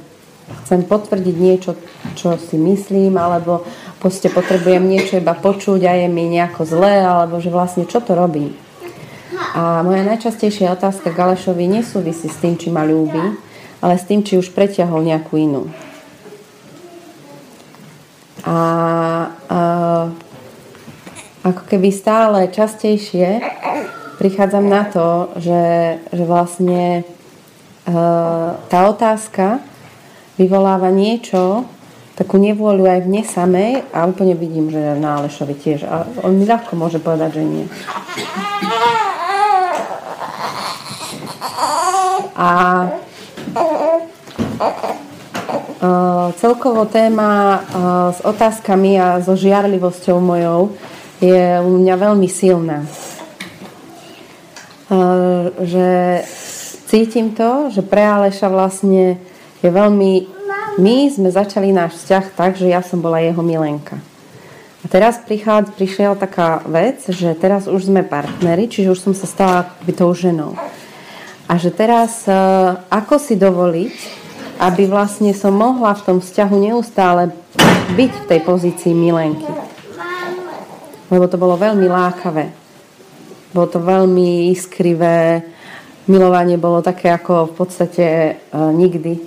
Chcem 0.63 0.87
potvrdiť 0.87 1.37
niečo, 1.37 1.75
čo 2.15 2.39
si 2.39 2.55
myslím, 2.55 3.19
alebo 3.19 3.67
proste 3.99 4.31
potrebujem 4.31 4.85
niečo 4.85 5.19
iba 5.19 5.35
počuť 5.35 5.81
a 5.89 5.93
je 5.99 6.07
mi 6.07 6.31
nejako 6.31 6.63
zlé, 6.63 7.03
alebo 7.03 7.43
že 7.43 7.51
vlastne 7.51 7.89
čo 7.89 7.99
to 7.99 8.15
robím. 8.15 8.55
A 9.57 9.83
moja 9.83 10.07
najčastejšia 10.07 10.77
otázka 10.77 11.11
Galešovi 11.11 11.67
nesúvisí 11.67 12.31
s 12.31 12.39
tým, 12.39 12.55
či 12.55 12.71
ma 12.71 12.87
ľúbi, 12.87 13.35
ale 13.83 13.95
s 13.99 14.07
tým, 14.07 14.23
či 14.23 14.39
už 14.39 14.55
preťahol 14.55 15.03
nejakú 15.03 15.35
inú. 15.35 15.67
A 18.47 18.57
ako 21.47 21.63
keby 21.71 21.95
stále 21.95 22.51
častejšie 22.51 23.39
prichádzam 24.19 24.67
na 24.67 24.83
to, 24.91 25.31
že, 25.39 25.63
že 26.11 26.25
vlastne 26.27 27.07
uh, 27.87 28.59
tá 28.67 28.79
otázka 28.91 29.63
vyvoláva 30.35 30.91
niečo, 30.91 31.63
takú 32.19 32.41
nevôľu 32.43 32.89
aj 32.89 33.01
v 33.05 33.11
mne 33.13 33.23
samej 33.23 33.73
a 33.95 34.09
úplne 34.09 34.35
vidím, 34.35 34.73
že 34.73 34.99
na 34.99 35.21
Alešovi 35.23 35.55
tiež. 35.55 35.87
A 35.87 36.03
on 36.27 36.35
mi 36.35 36.49
ľahko 36.49 36.75
môže 36.75 36.99
povedať, 36.99 37.39
že 37.39 37.45
nie. 37.45 37.65
A 42.37 42.51
uh, 45.79 46.29
celkovo 46.41 46.89
téma 46.91 47.31
uh, 47.31 47.61
s 48.13 48.21
otázkami 48.25 48.99
a 48.99 49.21
so 49.23 49.39
žiarlivosťou 49.39 50.19
mojou 50.19 50.75
je 51.21 51.61
u 51.61 51.71
mňa 51.81 51.95
veľmi 51.97 52.29
silná. 52.29 52.85
Že 55.57 55.89
cítim 56.87 57.33
to, 57.33 57.73
že 57.73 57.83
pre 57.83 58.05
Aleša 58.05 58.53
vlastne 58.53 59.17
je 59.65 59.71
veľmi... 59.73 60.29
My 60.77 61.09
sme 61.09 61.33
začali 61.33 61.73
náš 61.73 62.05
vzťah 62.05 62.25
tak, 62.37 62.61
že 62.61 62.69
ja 62.69 62.85
som 62.85 63.01
bola 63.01 63.25
jeho 63.25 63.41
milenka. 63.41 63.97
A 64.85 64.87
teraz 64.93 65.19
prichádza, 65.19 65.73
prišiel 65.73 66.21
taká 66.21 66.61
vec, 66.69 67.01
že 67.09 67.33
teraz 67.35 67.67
už 67.67 67.89
sme 67.89 68.05
partneri, 68.05 68.69
čiže 68.69 68.93
už 68.93 69.01
som 69.01 69.15
sa 69.17 69.27
stala 69.27 69.55
akoby 69.65 69.93
tou 69.97 70.13
ženou. 70.13 70.53
A 71.49 71.57
že 71.57 71.73
teraz 71.73 72.29
ako 72.93 73.17
si 73.17 73.35
dovoliť, 73.41 73.97
aby 74.61 74.85
vlastne 74.87 75.33
som 75.33 75.57
mohla 75.57 75.97
v 75.97 76.05
tom 76.07 76.19
vzťahu 76.21 76.55
neustále 76.71 77.33
byť 77.97 78.13
v 78.15 78.25
tej 78.29 78.41
pozícii 78.45 78.93
milenky 78.93 79.66
lebo 81.11 81.25
to 81.31 81.37
bolo 81.39 81.55
veľmi 81.59 81.87
lákavé. 81.87 82.51
Bolo 83.55 83.67
to 83.71 83.79
veľmi 83.81 84.53
iskrivé, 84.53 85.43
milovanie 86.07 86.59
bolo 86.59 86.83
také 86.83 87.11
ako 87.11 87.51
v 87.51 87.55
podstate 87.55 88.07
uh, 88.53 88.71
nikdy. 88.71 89.19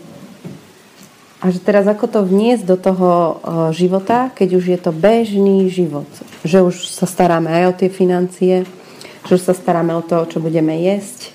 A 1.40 1.56
že 1.56 1.64
teraz 1.64 1.88
ako 1.88 2.06
to 2.12 2.20
vniesť 2.28 2.68
do 2.68 2.76
toho 2.76 3.10
uh, 3.10 3.36
života, 3.72 4.28
keď 4.36 4.50
už 4.60 4.66
je 4.76 4.80
to 4.80 4.92
bežný 4.92 5.72
život. 5.72 6.08
Že 6.44 6.68
už 6.68 6.76
sa 6.92 7.08
staráme 7.08 7.48
aj 7.48 7.64
o 7.72 7.78
tie 7.80 7.90
financie, 7.92 8.68
že 9.24 9.32
už 9.36 9.44
sa 9.48 9.56
staráme 9.56 9.96
o 9.96 10.04
to, 10.04 10.28
čo 10.28 10.44
budeme 10.44 10.76
jesť, 10.84 11.32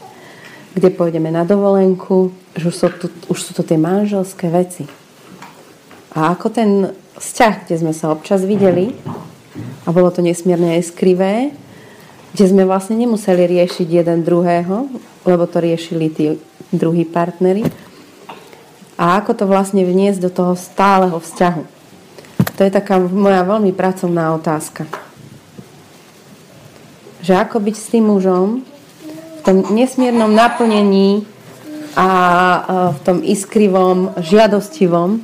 kde 0.76 0.92
pôjdeme 0.92 1.32
na 1.32 1.48
dovolenku, 1.48 2.36
že 2.52 2.68
už 2.68 2.74
sú, 2.74 2.86
tu, 3.00 3.06
už 3.32 3.38
sú 3.38 3.50
to 3.56 3.62
tie 3.64 3.80
manželské 3.80 4.52
veci. 4.52 4.84
A 6.14 6.36
ako 6.36 6.46
ten 6.52 6.70
vzťah, 7.16 7.54
kde 7.66 7.76
sme 7.80 7.92
sa 7.96 8.12
občas 8.12 8.44
videli, 8.44 8.92
a 9.86 9.88
bolo 9.94 10.10
to 10.10 10.20
nesmierne 10.20 10.78
aj 10.78 10.90
skrivé, 10.90 11.54
kde 12.34 12.44
sme 12.50 12.66
vlastne 12.66 12.98
nemuseli 12.98 13.46
riešiť 13.46 13.86
jeden 13.86 14.26
druhého, 14.26 14.90
lebo 15.22 15.44
to 15.46 15.62
riešili 15.62 16.10
tí 16.10 16.24
druhí 16.74 17.06
partnery. 17.06 17.62
A 18.98 19.18
ako 19.22 19.38
to 19.38 19.44
vlastne 19.46 19.86
vniesť 19.86 20.18
do 20.22 20.30
toho 20.30 20.54
stáleho 20.58 21.18
vzťahu. 21.18 21.62
To 22.54 22.60
je 22.62 22.70
taká 22.70 22.98
moja 22.98 23.42
veľmi 23.42 23.74
pracovná 23.74 24.34
otázka. 24.34 24.86
Že 27.22 27.32
ako 27.46 27.56
byť 27.58 27.74
s 27.74 27.90
tým 27.90 28.04
mužom 28.10 28.62
v 29.38 29.40
tom 29.42 29.56
nesmiernom 29.74 30.30
naplnení 30.30 31.26
a 31.94 32.08
v 32.94 32.98
tom 33.06 33.22
iskrivom, 33.22 34.18
žiadostivom, 34.18 35.22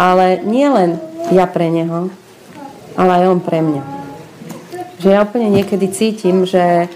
ale 0.00 0.40
nie 0.44 0.64
len 0.68 0.96
ja 1.32 1.44
pre 1.44 1.68
neho, 1.68 2.08
ale 2.96 3.22
aj 3.22 3.24
on 3.28 3.40
pre 3.40 3.58
mňa. 3.60 3.82
Že 5.02 5.08
ja 5.10 5.20
úplne 5.26 5.48
niekedy 5.50 5.86
cítim, 5.90 6.46
že, 6.46 6.86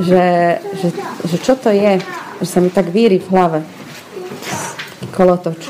že, 0.00 0.58
že, 0.80 0.88
že 1.28 1.36
čo 1.42 1.54
to 1.58 1.68
je, 1.68 2.00
že 2.40 2.46
sa 2.48 2.58
mi 2.64 2.72
tak 2.72 2.88
víri 2.88 3.20
v 3.20 3.28
hlave 3.28 3.60
kolotoč. 5.12 5.68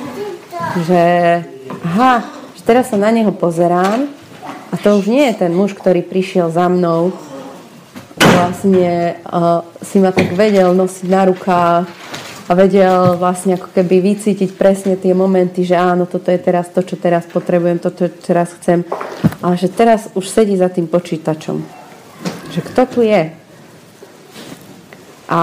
Že 0.87 1.03
aha, 1.83 2.23
že 2.55 2.63
teraz 2.63 2.95
sa 2.95 2.99
na 3.01 3.11
neho 3.11 3.35
pozerám 3.35 4.07
a 4.71 4.75
to 4.79 4.97
už 4.97 5.11
nie 5.11 5.27
je 5.33 5.45
ten 5.47 5.53
muž, 5.53 5.75
ktorý 5.75 6.01
prišiel 6.07 6.49
za 6.49 6.71
mnou 6.71 7.13
vlastne 8.43 9.23
uh, 9.27 9.63
si 9.85 10.03
ma 10.03 10.11
tak 10.11 10.35
vedel 10.35 10.75
nosiť 10.75 11.07
na 11.07 11.23
rukách 11.29 11.85
a 12.49 12.51
vedel 12.59 13.15
vlastne 13.19 13.55
ako 13.55 13.71
keby 13.71 14.03
vycítiť 14.03 14.59
presne 14.59 14.99
tie 14.99 15.15
momenty, 15.15 15.63
že 15.63 15.79
áno, 15.79 16.11
toto 16.11 16.35
je 16.35 16.41
teraz 16.43 16.71
to, 16.75 16.83
čo 16.83 16.99
teraz 16.99 17.23
potrebujem, 17.31 17.79
toto 17.79 18.11
teraz 18.11 18.55
chcem, 18.59 18.83
ale 19.39 19.55
že 19.55 19.71
teraz 19.71 20.11
už 20.19 20.27
sedí 20.27 20.59
za 20.59 20.67
tým 20.67 20.91
počítačom. 20.91 21.63
Že 22.51 22.61
kto 22.73 22.83
tu 22.91 23.01
je? 23.07 23.31
A 25.31 25.43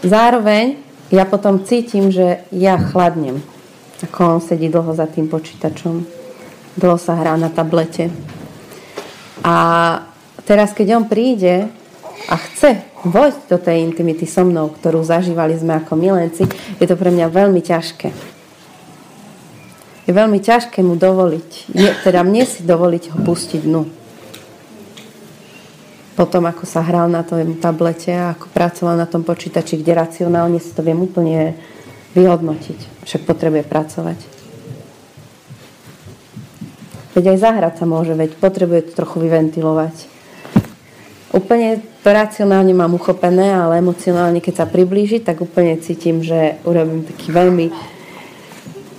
zároveň 0.00 0.80
ja 1.10 1.26
potom 1.26 1.62
cítim, 1.66 2.10
že 2.10 2.46
ja 2.54 2.78
chladnem, 2.78 3.42
ako 4.02 4.38
on 4.38 4.40
sedí 4.42 4.70
dlho 4.70 4.94
za 4.94 5.06
tým 5.10 5.30
počítačom. 5.30 6.06
Dlho 6.76 6.98
sa 6.98 7.18
hrá 7.18 7.38
na 7.38 7.48
tablete. 7.48 8.10
A 9.44 9.54
teraz, 10.42 10.74
keď 10.74 10.98
on 10.98 11.04
príde 11.06 11.70
a 12.26 12.34
chce 12.40 12.82
vojsť 13.06 13.40
do 13.46 13.58
tej 13.60 13.86
intimity 13.86 14.26
so 14.26 14.42
mnou, 14.42 14.72
ktorú 14.72 15.04
zažívali 15.04 15.54
sme 15.54 15.78
ako 15.78 15.94
milenci, 15.94 16.48
je 16.80 16.86
to 16.88 16.96
pre 16.98 17.12
mňa 17.14 17.30
veľmi 17.30 17.62
ťažké. 17.62 18.08
Je 20.06 20.12
veľmi 20.14 20.38
ťažké 20.38 20.86
mu 20.86 20.94
dovoliť, 20.94 21.74
teda 22.06 22.22
mne 22.22 22.46
si 22.46 22.62
dovoliť 22.62 23.04
ho 23.14 23.18
pustiť 23.26 23.60
dnu. 23.66 23.82
Potom, 26.16 26.48
ako 26.48 26.64
sa 26.64 26.80
hral 26.80 27.12
na 27.12 27.20
tom 27.20 27.60
tablete 27.60 28.08
a 28.08 28.32
ako 28.32 28.48
pracoval 28.48 28.96
na 28.96 29.04
tom 29.04 29.20
počítači, 29.20 29.76
kde 29.76 29.92
racionálne 29.92 30.56
si 30.56 30.72
to 30.72 30.80
viem 30.80 30.96
úplne 30.96 31.52
vyhodnotiť. 32.16 33.04
Však 33.04 33.28
potrebuje 33.28 33.68
pracovať. 33.68 34.18
Veď 37.12 37.36
aj 37.36 37.38
zahrať 37.44 37.74
sa 37.80 37.84
môže, 37.84 38.16
veď 38.16 38.32
potrebuje 38.40 38.88
to 38.88 39.04
trochu 39.04 39.28
vyventilovať. 39.28 40.15
Úplne 41.34 41.82
racionálne 42.06 42.70
mám 42.70 42.94
uchopené, 42.94 43.50
ale 43.50 43.82
emocionálne, 43.82 44.38
keď 44.38 44.62
sa 44.62 44.66
priblíži, 44.66 45.18
tak 45.18 45.42
úplne 45.42 45.74
cítim, 45.82 46.22
že 46.22 46.54
urobím 46.62 47.02
taký 47.02 47.34
veľmi 47.34 47.66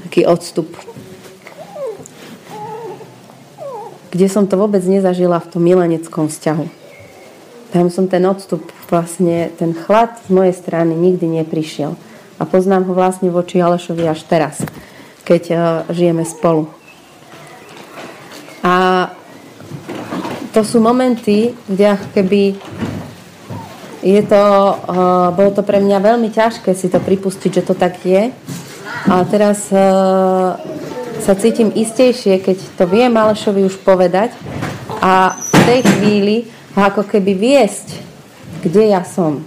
taký 0.08 0.28
odstup. 0.28 0.68
Kde 4.12 4.28
som 4.28 4.48
to 4.50 4.60
vôbec 4.60 4.84
nezažila 4.84 5.40
v 5.40 5.50
tom 5.52 5.62
mileneckom 5.64 6.28
vzťahu. 6.28 6.66
Tam 7.76 7.92
som 7.92 8.08
ten 8.08 8.24
odstup, 8.24 8.64
vlastne 8.88 9.52
ten 9.60 9.76
chlad 9.76 10.16
z 10.24 10.30
mojej 10.32 10.56
strany 10.56 10.96
nikdy 10.96 11.28
neprišiel. 11.44 12.00
A 12.40 12.44
poznám 12.48 12.88
ho 12.88 12.94
vlastne 12.96 13.28
voči 13.28 13.60
Alešovi 13.60 14.08
až 14.08 14.24
teraz, 14.24 14.64
keď 15.28 15.44
uh, 15.52 15.60
žijeme 15.92 16.24
spolu. 16.24 16.77
To 20.58 20.66
sú 20.66 20.82
momenty, 20.82 21.54
kde 21.70 21.94
keby 22.18 22.58
je 24.02 24.22
to, 24.26 24.42
uh, 24.42 25.30
bolo 25.30 25.54
to 25.54 25.62
pre 25.62 25.78
mňa 25.78 26.02
veľmi 26.02 26.34
ťažké 26.34 26.74
si 26.74 26.90
to 26.90 26.98
pripustiť, 26.98 27.62
že 27.62 27.62
to 27.62 27.78
tak 27.78 28.02
je. 28.02 28.34
A 29.06 29.22
teraz 29.30 29.70
uh, 29.70 30.58
sa 31.22 31.34
cítim 31.38 31.70
istejšie, 31.70 32.42
keď 32.42 32.58
to 32.74 32.90
viem 32.90 33.14
Alešovi 33.14 33.70
už 33.70 33.86
povedať 33.86 34.34
a 34.98 35.38
v 35.38 35.60
tej 35.70 35.80
chvíli 35.86 36.50
ho 36.74 36.82
ako 36.90 37.06
keby 37.06 37.38
viesť, 37.38 37.94
kde 38.66 38.98
ja 38.98 39.06
som. 39.06 39.46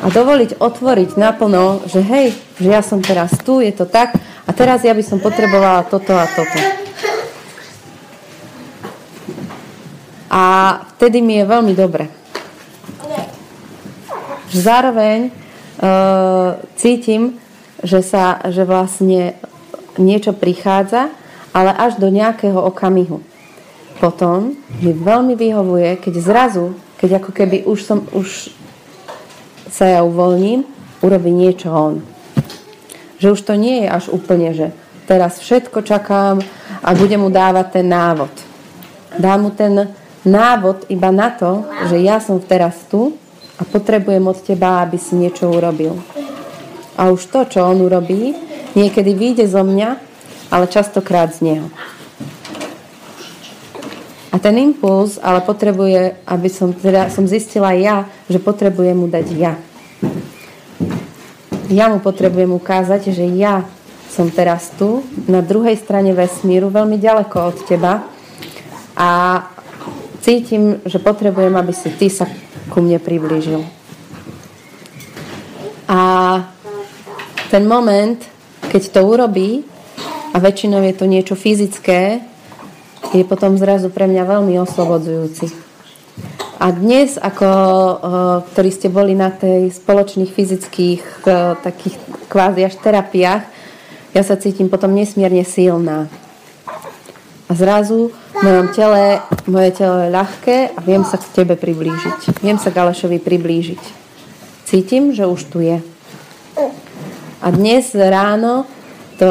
A 0.00 0.08
dovoliť 0.08 0.56
otvoriť 0.56 1.20
naplno, 1.20 1.84
že 1.84 2.00
hej, 2.00 2.32
že 2.56 2.72
ja 2.72 2.80
som 2.80 3.04
teraz 3.04 3.36
tu, 3.44 3.60
je 3.60 3.76
to 3.76 3.84
tak 3.84 4.16
a 4.48 4.50
teraz 4.56 4.80
ja 4.80 4.96
by 4.96 5.04
som 5.04 5.20
potrebovala 5.20 5.84
toto 5.84 6.16
a 6.16 6.24
toto. 6.24 6.79
A 10.30 10.42
vtedy 10.94 11.18
mi 11.18 11.42
je 11.42 11.44
veľmi 11.44 11.74
dobre. 11.74 12.06
Zároveň 14.54 15.30
uh, 15.30 16.58
cítim, 16.78 17.38
že, 17.82 18.02
sa, 18.02 18.38
že 18.50 18.62
vlastne 18.62 19.34
niečo 19.98 20.30
prichádza, 20.30 21.10
ale 21.50 21.74
až 21.74 21.98
do 21.98 22.06
nejakého 22.10 22.58
okamihu. 22.58 23.22
Potom 23.98 24.54
mi 24.80 24.94
veľmi 24.94 25.34
vyhovuje, 25.34 25.98
keď 25.98 26.14
zrazu, 26.22 26.78
keď 27.02 27.20
ako 27.20 27.30
keby 27.34 27.66
už, 27.66 27.78
som, 27.82 27.98
už 28.14 28.54
sa 29.68 29.86
ja 29.86 30.00
uvoľním, 30.06 30.64
urobí 31.02 31.30
niečo 31.34 31.68
on. 31.74 31.94
Že 33.20 33.26
už 33.36 33.40
to 33.44 33.54
nie 33.58 33.84
je 33.84 33.88
až 33.90 34.04
úplne, 34.14 34.54
že 34.56 34.72
teraz 35.04 35.42
všetko 35.42 35.82
čakám 35.82 36.40
a 36.80 36.88
budem 36.96 37.20
mu 37.20 37.28
dávať 37.28 37.82
ten 37.82 37.86
návod. 37.90 38.32
Dá 39.18 39.36
mu 39.36 39.50
ten 39.50 39.90
návod 40.24 40.88
iba 40.92 41.08
na 41.08 41.32
to, 41.32 41.64
že 41.88 41.96
ja 42.00 42.20
som 42.20 42.40
teraz 42.40 42.76
tu 42.92 43.16
a 43.56 43.62
potrebujem 43.64 44.24
od 44.24 44.38
teba, 44.40 44.84
aby 44.84 44.96
si 44.96 45.16
niečo 45.16 45.48
urobil. 45.48 45.96
A 46.96 47.08
už 47.08 47.28
to, 47.32 47.48
čo 47.48 47.64
on 47.64 47.80
urobí, 47.80 48.36
niekedy 48.76 49.16
vyjde 49.16 49.48
zo 49.48 49.64
mňa, 49.64 49.90
ale 50.52 50.64
častokrát 50.68 51.32
z 51.32 51.40
neho. 51.44 51.68
A 54.30 54.38
ten 54.38 54.54
impuls 54.62 55.18
ale 55.18 55.42
potrebuje, 55.42 56.22
aby 56.22 56.48
som, 56.48 56.70
teda 56.70 57.10
som 57.10 57.26
zistila 57.26 57.74
ja, 57.74 58.06
že 58.30 58.38
potrebujem 58.38 58.94
mu 58.94 59.10
dať 59.10 59.26
ja. 59.34 59.58
Ja 61.70 61.90
mu 61.90 61.98
potrebujem 61.98 62.50
ukázať, 62.54 63.10
že 63.14 63.26
ja 63.26 63.66
som 64.10 64.30
teraz 64.30 64.74
tu, 64.74 65.06
na 65.30 65.38
druhej 65.42 65.78
strane 65.78 66.10
vesmíru, 66.14 66.70
veľmi 66.70 66.98
ďaleko 66.98 67.36
od 67.46 67.58
teba 67.66 68.06
a 68.98 69.10
cítim, 70.20 70.78
že 70.84 71.00
potrebujem, 71.00 71.56
aby 71.56 71.72
si 71.72 71.90
ty 71.92 72.12
sa 72.12 72.28
ku 72.68 72.84
mne 72.84 73.00
priblížil. 73.00 73.64
A 75.90 76.00
ten 77.50 77.66
moment, 77.66 78.22
keď 78.70 78.82
to 78.94 79.00
urobí, 79.02 79.66
a 80.30 80.38
väčšinou 80.38 80.78
je 80.86 80.94
to 80.94 81.10
niečo 81.10 81.34
fyzické, 81.34 82.22
je 83.10 83.24
potom 83.26 83.58
zrazu 83.58 83.90
pre 83.90 84.06
mňa 84.06 84.22
veľmi 84.22 84.54
oslobodzujúci. 84.62 85.50
A 86.60 86.70
dnes, 86.70 87.16
ako, 87.16 87.48
eh, 87.50 87.96
ktorí 88.52 88.70
ste 88.70 88.92
boli 88.92 89.16
na 89.16 89.32
tej 89.34 89.72
spoločných 89.74 90.30
fyzických 90.30 91.02
eh, 91.26 91.56
takých 91.58 91.96
kvázi 92.30 92.60
až 92.68 92.78
terapiách, 92.78 93.44
ja 94.14 94.22
sa 94.22 94.38
cítim 94.38 94.70
potom 94.70 94.94
nesmierne 94.94 95.42
silná. 95.42 96.06
A 97.50 97.52
zrazu 97.56 98.14
mojom 98.40 98.72
tele, 98.72 99.20
moje 99.46 99.70
telo 99.76 100.00
je 100.00 100.08
ľahké 100.08 100.56
a 100.72 100.78
viem 100.80 101.04
sa 101.04 101.20
k 101.20 101.44
tebe 101.44 101.60
priblížiť. 101.60 102.40
Viem 102.40 102.56
sa 102.56 102.72
Galešovi 102.72 103.20
priblížiť. 103.20 103.82
Cítim, 104.64 105.12
že 105.12 105.28
už 105.28 105.40
tu 105.52 105.60
je. 105.60 105.82
A 107.40 107.46
dnes 107.52 107.92
ráno, 107.92 108.64
to, 109.20 109.28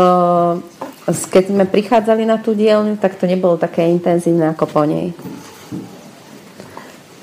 keď 1.10 1.43
sme 1.49 1.66
prichádzali 1.66 2.26
na 2.26 2.38
tú 2.38 2.53
dielňu, 2.53 3.01
tak 3.01 3.18
to 3.18 3.26
nebolo 3.26 3.57
také 3.57 3.89
intenzívne 3.89 4.53
ako 4.53 4.66
po 4.70 4.84
nej. 4.86 5.14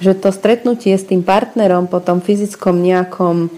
Že 0.03 0.13
to 0.19 0.29
stretnutie 0.35 0.95
s 0.99 1.07
tým 1.07 1.23
partnerom 1.23 1.87
po 1.87 2.03
tom 2.03 2.19
fyzickom 2.19 2.83
nejakom 2.83 3.49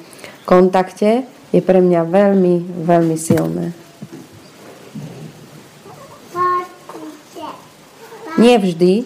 kontakte 0.44 1.24
je 1.48 1.60
pre 1.64 1.80
mňa 1.80 2.04
veľmi, 2.04 2.84
veľmi 2.84 3.16
silné. 3.16 3.87
Nie 8.38 8.56
vždy 8.56 9.04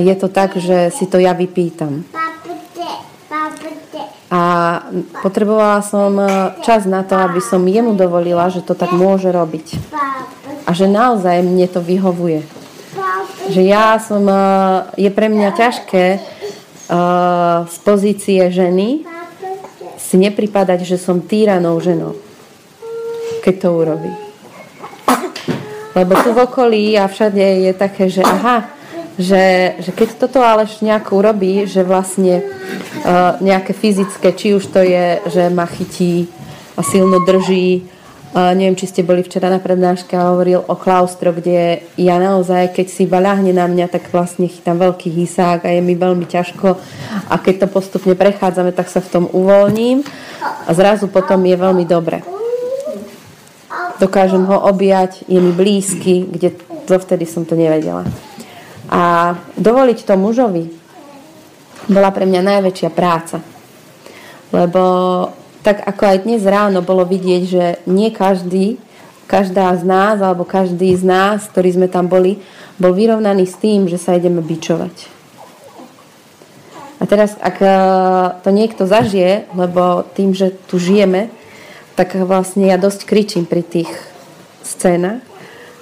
je 0.00 0.14
to 0.18 0.28
tak, 0.28 0.58
že 0.58 0.90
si 0.90 1.06
to 1.06 1.22
ja 1.22 1.30
vypýtam. 1.36 2.02
A 4.34 4.42
potrebovala 5.22 5.78
som 5.78 6.10
e, 6.18 6.26
čas 6.66 6.90
na 6.90 7.06
to, 7.06 7.14
aby 7.14 7.38
som 7.38 7.62
jemu 7.62 7.94
dovolila, 7.94 8.50
že 8.50 8.66
to 8.66 8.74
tak 8.74 8.90
môže 8.90 9.30
robiť. 9.30 9.78
A 10.66 10.74
že 10.74 10.90
naozaj 10.90 11.46
mne 11.46 11.70
to 11.70 11.78
vyhovuje. 11.78 12.42
Že 13.54 13.62
ja 13.62 13.94
som, 14.02 14.26
e, 14.26 14.34
je 14.98 15.10
pre 15.14 15.30
mňa 15.30 15.54
ťažké 15.54 16.04
e, 16.10 16.20
z 17.70 17.76
pozície 17.86 18.42
ženy 18.50 19.06
si 19.94 20.16
nepripadať, 20.18 20.82
že 20.82 20.98
som 20.98 21.22
týranou 21.22 21.78
ženou, 21.78 22.18
keď 23.46 23.54
to 23.54 23.68
urobí. 23.70 24.23
Lebo 25.94 26.18
tu 26.26 26.34
v 26.34 26.42
okolí 26.42 26.98
a 26.98 27.06
všade 27.06 27.70
je 27.70 27.72
také, 27.72 28.10
že 28.10 28.26
aha, 28.26 28.66
že, 29.14 29.78
že 29.78 29.90
keď 29.94 30.08
toto 30.18 30.42
ale 30.42 30.66
nejako 30.66 31.22
urobí, 31.22 31.70
že 31.70 31.86
vlastne 31.86 32.42
uh, 32.42 33.38
nejaké 33.38 33.70
fyzické, 33.70 34.34
či 34.34 34.58
už 34.58 34.74
to 34.74 34.82
je, 34.82 35.22
že 35.30 35.54
ma 35.54 35.70
chytí 35.70 36.26
a 36.74 36.82
silno 36.82 37.22
drží, 37.22 37.86
uh, 38.34 38.50
neviem, 38.58 38.74
či 38.74 38.90
ste 38.90 39.06
boli 39.06 39.22
včera 39.22 39.46
na 39.46 39.62
prednáške 39.62 40.18
a 40.18 40.34
hovoril 40.34 40.66
o 40.66 40.74
klaustro, 40.74 41.30
kde 41.30 41.86
ja 41.94 42.18
naozaj, 42.18 42.74
keď 42.74 42.86
si 42.90 43.06
baľahne 43.06 43.54
na 43.54 43.70
mňa, 43.70 43.86
tak 43.86 44.10
vlastne 44.10 44.50
chytám 44.50 44.82
veľký 44.82 45.14
hysák 45.14 45.62
a 45.62 45.70
je 45.70 45.78
mi 45.78 45.94
veľmi 45.94 46.26
ťažko. 46.26 46.74
A 47.30 47.38
keď 47.38 47.66
to 47.66 47.66
postupne 47.70 48.18
prechádzame, 48.18 48.74
tak 48.74 48.90
sa 48.90 48.98
v 48.98 49.10
tom 49.14 49.24
uvoľním 49.30 50.02
a 50.42 50.70
zrazu 50.74 51.06
potom 51.06 51.38
je 51.46 51.54
veľmi 51.54 51.86
dobre 51.86 52.43
dokážem 53.98 54.44
ho 54.46 54.58
objať, 54.66 55.26
je 55.28 55.38
mi 55.38 55.52
blízky, 55.52 56.26
kde 56.26 56.54
dovtedy 56.88 57.26
som 57.26 57.46
to 57.46 57.54
nevedela. 57.54 58.04
A 58.90 59.34
dovoliť 59.56 59.98
to 60.04 60.14
mužovi 60.14 60.64
bola 61.88 62.10
pre 62.12 62.24
mňa 62.24 62.40
najväčšia 62.40 62.90
práca. 62.92 63.40
Lebo 64.52 64.82
tak 65.64 65.80
ako 65.84 66.02
aj 66.04 66.18
dnes 66.28 66.44
ráno 66.44 66.84
bolo 66.84 67.08
vidieť, 67.08 67.42
že 67.48 67.64
nie 67.88 68.12
každý, 68.12 68.76
každá 69.24 69.72
z 69.80 69.82
nás 69.88 70.20
alebo 70.20 70.44
každý 70.44 70.92
z 70.92 71.04
nás, 71.04 71.48
ktorí 71.48 71.72
sme 71.72 71.88
tam 71.88 72.06
boli, 72.06 72.40
bol 72.76 72.92
vyrovnaný 72.92 73.48
s 73.48 73.56
tým, 73.56 73.88
že 73.88 73.96
sa 73.96 74.16
ideme 74.16 74.44
bičovať. 74.44 75.14
A 77.00 77.08
teraz, 77.08 77.36
ak 77.40 77.56
eh, 77.60 77.72
to 78.44 78.48
niekto 78.52 78.88
zažije, 78.88 79.48
lebo 79.56 80.04
tým, 80.16 80.32
že 80.32 80.52
tu 80.68 80.80
žijeme, 80.80 81.32
tak 81.94 82.18
vlastne 82.18 82.66
ja 82.66 82.78
dosť 82.78 83.06
kričím 83.06 83.44
pri 83.46 83.62
tých 83.62 83.90
scénach. 84.62 85.22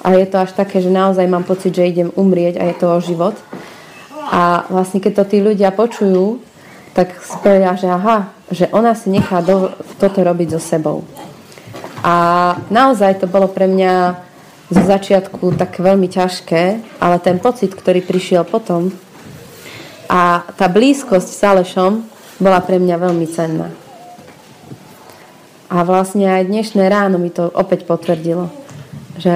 A 0.03 0.19
je 0.19 0.27
to 0.27 0.43
až 0.43 0.53
také, 0.53 0.83
že 0.83 0.91
naozaj 0.91 1.25
mám 1.31 1.47
pocit, 1.47 1.71
že 1.71 1.87
idem 1.87 2.11
umrieť 2.15 2.59
a 2.59 2.67
je 2.69 2.75
to 2.75 2.87
o 2.91 2.99
život. 2.99 3.39
A 4.33 4.67
vlastne 4.67 4.99
keď 4.99 5.23
to 5.23 5.25
tí 5.31 5.39
ľudia 5.39 5.71
počujú, 5.71 6.43
tak 6.93 7.17
spoja, 7.23 7.79
že 7.79 7.89
aha, 7.89 8.35
že 8.51 8.69
ona 8.75 8.93
si 8.99 9.09
nechá 9.09 9.41
do, 9.41 9.73
toto 9.97 10.21
robiť 10.21 10.59
so 10.59 10.61
sebou. 10.61 11.07
A 12.03 12.59
naozaj 12.69 13.23
to 13.23 13.31
bolo 13.31 13.47
pre 13.47 13.71
mňa 13.71 14.19
zo 14.73 14.83
začiatku 14.83 15.55
tak 15.55 15.79
veľmi 15.79 16.11
ťažké, 16.11 16.83
ale 16.99 17.17
ten 17.23 17.39
pocit, 17.39 17.71
ktorý 17.73 18.03
prišiel 18.03 18.43
potom 18.43 18.91
a 20.13 20.45
tá 20.61 20.69
blízkosť 20.69 21.29
s 21.33 21.41
Alešom 21.41 22.05
bola 22.37 22.61
pre 22.61 22.77
mňa 22.77 22.97
veľmi 23.01 23.27
cenná. 23.33 23.73
A 25.73 25.89
vlastne 25.89 26.29
aj 26.29 26.53
dnešné 26.53 26.85
ráno 26.93 27.17
mi 27.17 27.33
to 27.33 27.49
opäť 27.49 27.89
potvrdilo, 27.89 28.53
že 29.17 29.33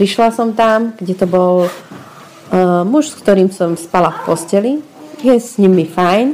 prišla 0.00 0.32
som 0.32 0.56
tam, 0.56 0.96
kde 0.96 1.12
to 1.12 1.28
bol 1.28 1.68
uh, 1.68 2.80
muž, 2.88 3.12
s 3.12 3.20
ktorým 3.20 3.52
som 3.52 3.76
spala 3.76 4.08
v 4.08 4.20
posteli, 4.24 4.72
je 5.20 5.36
s 5.36 5.60
nimi 5.60 5.84
fajn, 5.84 6.32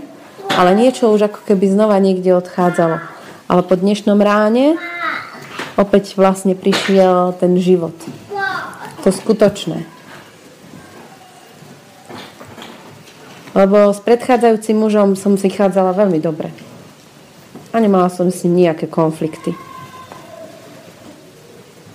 ale 0.54 0.78
niečo 0.78 1.10
už 1.10 1.26
ako 1.26 1.42
keby 1.42 1.66
znova 1.74 1.98
niekde 1.98 2.38
odchádzalo. 2.38 3.02
Ale 3.50 3.66
po 3.66 3.74
dnešnom 3.74 4.14
ráne 4.22 4.78
opäť 5.74 6.14
vlastne 6.14 6.54
prišiel 6.54 7.34
ten 7.34 7.58
život. 7.58 7.98
To 9.02 9.10
skutočné. 9.10 9.90
Lebo 13.58 13.90
s 13.90 13.98
predchádzajúcim 14.06 14.78
mužom 14.78 15.18
som 15.18 15.34
si 15.34 15.50
chádzala 15.50 15.98
veľmi 15.98 16.22
dobre. 16.22 16.54
A 17.72 17.82
nemala 17.82 18.10
som 18.10 18.30
si 18.30 18.46
nejaké 18.46 18.86
konflikty. 18.86 19.54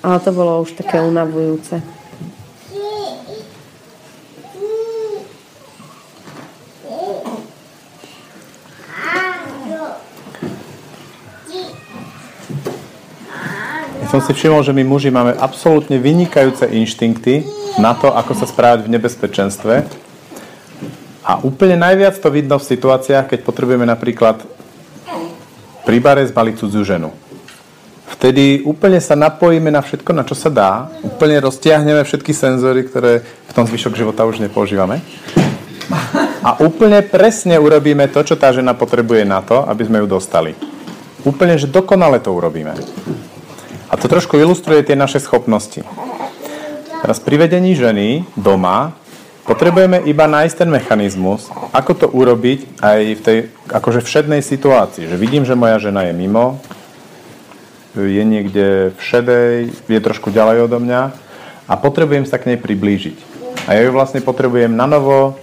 Ale 0.01 0.17
to 0.19 0.33
bolo 0.33 0.65
už 0.65 0.75
také 0.75 0.97
unavujúce. 0.99 1.79
som 14.11 14.19
si 14.19 14.35
všimol, 14.35 14.59
že 14.59 14.75
my 14.75 14.83
muži 14.83 15.07
máme 15.07 15.31
absolútne 15.39 15.95
vynikajúce 15.95 16.67
inštinkty 16.67 17.47
na 17.79 17.95
to, 17.95 18.11
ako 18.11 18.35
sa 18.35 18.43
správať 18.43 18.83
v 18.83 18.99
nebezpečenstve. 18.99 19.87
A 21.23 21.39
úplne 21.47 21.79
najviac 21.79 22.19
to 22.19 22.27
vidno 22.27 22.59
v 22.59 22.67
situáciách, 22.75 23.31
keď 23.31 23.39
potrebujeme 23.47 23.87
napríklad 23.87 24.43
pri 25.91 25.99
bare 25.99 26.23
zbaliť 26.23 26.55
cudzú 26.55 26.87
ženu. 26.87 27.11
Vtedy 28.15 28.63
úplne 28.63 29.03
sa 29.03 29.11
napojíme 29.19 29.67
na 29.67 29.83
všetko, 29.83 30.15
na 30.15 30.23
čo 30.23 30.39
sa 30.39 30.47
dá. 30.47 30.87
Úplne 31.03 31.43
roztiahneme 31.43 31.99
všetky 32.07 32.31
senzory, 32.31 32.87
ktoré 32.87 33.19
v 33.19 33.51
tom 33.51 33.67
zvyšok 33.67 33.99
života 33.99 34.23
už 34.23 34.39
nepoužívame. 34.39 35.03
A 36.47 36.63
úplne 36.63 37.03
presne 37.03 37.59
urobíme 37.59 38.07
to, 38.07 38.23
čo 38.23 38.39
tá 38.39 38.55
žena 38.55 38.71
potrebuje 38.71 39.27
na 39.27 39.43
to, 39.43 39.67
aby 39.67 39.83
sme 39.83 39.99
ju 39.99 40.07
dostali. 40.07 40.55
Úplne, 41.27 41.59
že 41.59 41.67
dokonale 41.67 42.23
to 42.23 42.31
urobíme. 42.31 42.71
A 43.91 43.93
to 43.99 44.07
trošku 44.07 44.39
ilustruje 44.39 44.87
tie 44.87 44.95
naše 44.95 45.19
schopnosti. 45.19 45.83
Teraz 47.03 47.19
pri 47.19 47.35
vedení 47.35 47.75
ženy 47.75 48.23
doma 48.39 48.95
potrebujeme 49.47 50.03
iba 50.05 50.25
nájsť 50.29 50.55
ten 50.65 50.69
mechanizmus, 50.69 51.49
ako 51.71 51.91
to 51.97 52.07
urobiť 52.09 52.81
aj 52.81 52.99
v 53.17 53.21
tej 53.21 53.37
akože 53.69 54.01
všednej 54.05 54.41
situácii. 54.45 55.09
Že 55.09 55.17
vidím, 55.17 55.43
že 55.43 55.57
moja 55.57 55.81
žena 55.81 56.07
je 56.09 56.13
mimo, 56.13 56.61
je 57.97 58.23
niekde 58.23 58.95
v 58.95 58.99
šedej, 58.99 59.55
je 59.87 59.99
trošku 59.99 60.31
ďalej 60.31 60.71
odo 60.71 60.79
mňa 60.79 61.01
a 61.67 61.73
potrebujem 61.75 62.23
sa 62.23 62.39
k 62.39 62.53
nej 62.53 62.59
priblížiť. 62.59 63.17
A 63.67 63.77
ja 63.77 63.85
ju 63.85 63.91
vlastne 63.93 64.23
potrebujem 64.23 64.71
na 64.71 64.87
novo 64.87 65.37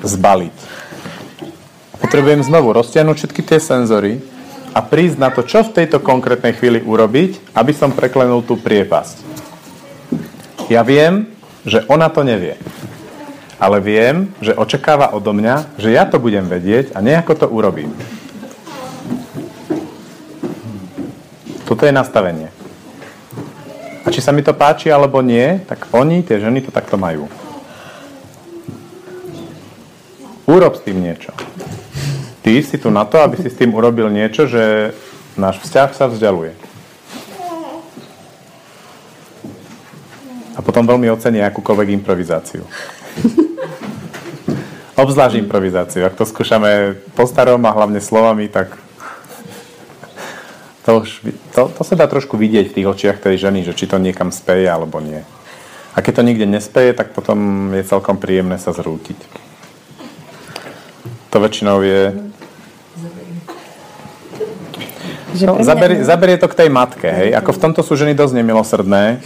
zbaliť. 0.00 0.56
Potrebujem 2.00 2.42
znovu 2.46 2.74
roztiahnuť 2.74 3.16
všetky 3.18 3.42
tie 3.44 3.58
senzory, 3.58 4.22
a 4.72 4.80
prísť 4.80 5.16
na 5.20 5.28
to, 5.28 5.44
čo 5.44 5.60
v 5.68 5.84
tejto 5.84 6.00
konkrétnej 6.00 6.56
chvíli 6.56 6.80
urobiť, 6.80 7.52
aby 7.52 7.72
som 7.76 7.92
preklenul 7.92 8.40
tú 8.40 8.56
priepasť. 8.56 9.20
Ja 10.72 10.80
viem, 10.80 11.28
že 11.68 11.84
ona 11.92 12.08
to 12.08 12.24
nevie. 12.24 12.56
Ale 13.62 13.78
viem, 13.78 14.34
že 14.42 14.58
očakáva 14.58 15.14
odo 15.14 15.30
mňa, 15.30 15.78
že 15.78 15.94
ja 15.94 16.02
to 16.02 16.18
budem 16.18 16.50
vedieť 16.50 16.90
a 16.92 16.98
nejako 16.98 17.32
to 17.38 17.46
urobím. 17.46 17.94
Toto 21.70 21.86
je 21.86 21.94
nastavenie. 21.94 22.50
A 24.02 24.10
či 24.10 24.18
sa 24.18 24.34
mi 24.34 24.42
to 24.42 24.50
páči 24.50 24.90
alebo 24.90 25.22
nie, 25.22 25.62
tak 25.62 25.86
oni, 25.94 26.26
tie 26.26 26.42
ženy, 26.42 26.66
to 26.66 26.74
takto 26.74 26.98
majú. 26.98 27.30
Urob 30.50 30.74
s 30.74 30.82
tým 30.82 30.98
niečo 30.98 31.30
ty 32.42 32.58
si 32.62 32.76
tu 32.78 32.90
na 32.90 33.06
to, 33.06 33.22
aby 33.22 33.38
si 33.38 33.48
s 33.48 33.56
tým 33.56 33.70
urobil 33.72 34.10
niečo, 34.10 34.50
že 34.50 34.90
náš 35.38 35.62
vzťah 35.62 35.90
sa 35.94 36.10
vzdialuje. 36.10 36.52
A 40.52 40.60
potom 40.60 40.84
veľmi 40.84 41.08
ocení 41.08 41.40
akúkoľvek 41.40 41.96
improvizáciu. 41.96 42.66
Obzvlášť 45.02 45.40
improvizáciu. 45.40 46.04
Ak 46.04 46.16
to 46.16 46.28
skúšame 46.28 47.00
po 47.16 47.24
starom 47.24 47.64
a 47.64 47.74
hlavne 47.74 47.98
slovami, 47.98 48.48
tak 48.48 48.76
to, 50.84 51.06
už, 51.06 51.10
to, 51.54 51.70
to 51.70 51.82
sa 51.86 51.94
dá 51.94 52.10
trošku 52.10 52.34
vidieť 52.34 52.70
v 52.70 52.76
tých 52.80 52.90
očiach 52.90 53.18
tej 53.22 53.38
ženy, 53.38 53.62
že 53.62 53.76
či 53.76 53.86
to 53.86 54.02
niekam 54.02 54.34
speje 54.34 54.66
alebo 54.66 54.98
nie. 54.98 55.22
A 55.92 56.00
keď 56.00 56.20
to 56.20 56.26
nikde 56.26 56.46
nespeje, 56.48 56.96
tak 56.96 57.12
potom 57.12 57.70
je 57.76 57.84
celkom 57.84 58.16
príjemné 58.16 58.56
sa 58.56 58.72
zrútiť. 58.72 59.16
To 61.32 61.36
väčšinou 61.40 61.80
je 61.84 62.02
No, 65.32 65.64
zaberie, 65.64 66.04
zaberie 66.04 66.36
to 66.36 66.44
k 66.44 66.58
tej 66.60 66.68
matke, 66.68 67.08
hej. 67.08 67.32
Ako 67.32 67.56
v 67.56 67.60
tomto 67.64 67.80
sú 67.80 67.96
ženy 67.96 68.12
dosť 68.12 68.36
nemilosrdné. 68.36 69.24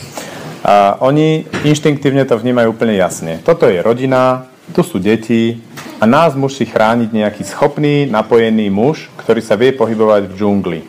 A 0.66 0.98
oni 0.98 1.46
inštinktívne 1.62 2.26
to 2.26 2.34
vnímajú 2.34 2.74
úplne 2.74 2.98
jasne. 2.98 3.38
Toto 3.46 3.70
je 3.70 3.78
rodina, 3.78 4.50
tu 4.74 4.82
sú 4.82 4.98
deti 4.98 5.62
a 6.02 6.10
nás 6.10 6.34
musí 6.34 6.66
chrániť 6.66 7.14
nejaký 7.14 7.46
schopný, 7.46 8.10
napojený 8.10 8.66
muž, 8.66 9.06
ktorý 9.22 9.38
sa 9.38 9.54
vie 9.54 9.70
pohybovať 9.70 10.26
v 10.26 10.34
džungli. 10.34 10.80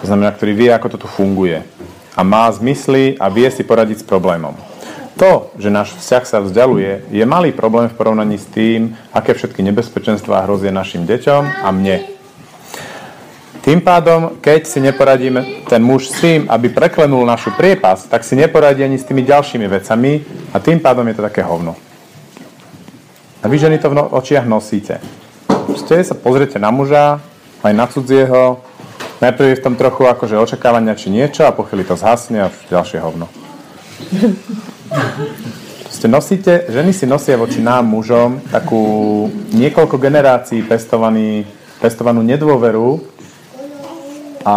To 0.00 0.04
znamená, 0.08 0.32
ktorý 0.32 0.52
vie, 0.56 0.70
ako 0.72 0.96
to 0.96 1.04
tu 1.04 1.08
funguje. 1.12 1.60
A 2.16 2.24
má 2.24 2.48
zmysly 2.48 3.20
a 3.20 3.28
vie 3.28 3.44
si 3.52 3.60
poradiť 3.60 4.00
s 4.00 4.08
problémom. 4.08 4.56
To, 5.20 5.52
že 5.60 5.68
náš 5.68 5.92
vzťah 6.00 6.24
sa 6.24 6.40
vzdialuje, 6.40 7.12
je 7.12 7.24
malý 7.28 7.52
problém 7.52 7.92
v 7.92 7.96
porovnaní 7.96 8.40
s 8.40 8.48
tým, 8.48 8.96
aké 9.12 9.36
všetky 9.36 9.60
nebezpečenstvá 9.64 10.48
hrozia 10.48 10.72
našim 10.72 11.04
deťom 11.04 11.64
a 11.64 11.68
mne. 11.76 12.15
Tým 13.66 13.82
pádom, 13.82 14.38
keď 14.38 14.62
si 14.62 14.78
neporadíme 14.78 15.66
ten 15.66 15.82
muž 15.82 16.14
s 16.14 16.22
tým, 16.22 16.46
aby 16.46 16.70
preklenul 16.70 17.26
našu 17.26 17.50
priepas, 17.50 18.06
tak 18.06 18.22
si 18.22 18.38
neporadí 18.38 18.86
ani 18.86 18.94
s 18.94 19.02
tými 19.02 19.26
ďalšími 19.26 19.66
vecami 19.66 20.22
a 20.54 20.62
tým 20.62 20.78
pádom 20.78 21.02
je 21.10 21.18
to 21.18 21.26
také 21.26 21.42
hovno. 21.42 21.74
A 23.42 23.50
vy 23.50 23.58
ženy 23.58 23.82
to 23.82 23.90
v 23.90 23.98
no- 23.98 24.06
očiach 24.06 24.46
nosíte. 24.46 25.02
Proste 25.50 25.98
sa 26.06 26.14
pozriete 26.14 26.62
na 26.62 26.70
muža, 26.70 27.18
aj 27.66 27.74
na 27.74 27.90
cudzieho, 27.90 28.62
najprv 29.18 29.50
je 29.50 29.58
v 29.58 29.64
tom 29.66 29.74
trochu 29.74 30.06
akože 30.06 30.38
očakávania 30.38 30.94
či 30.94 31.10
niečo 31.10 31.42
a 31.42 31.50
po 31.50 31.66
chvíli 31.66 31.82
to 31.82 31.98
zhasne 31.98 32.46
a 32.46 32.54
ďalšie 32.70 33.02
hovno. 33.02 33.26
Proste 35.90 36.06
nosíte, 36.06 36.70
ženy 36.70 36.94
si 36.94 37.02
nosia 37.02 37.34
voči 37.34 37.58
nám 37.58 37.82
mužom 37.90 38.46
takú 38.46 39.26
niekoľko 39.50 39.98
generácií 39.98 40.62
pestovaný, 40.62 41.42
pestovanú 41.82 42.22
nedôveru, 42.22 43.15
a 44.46 44.56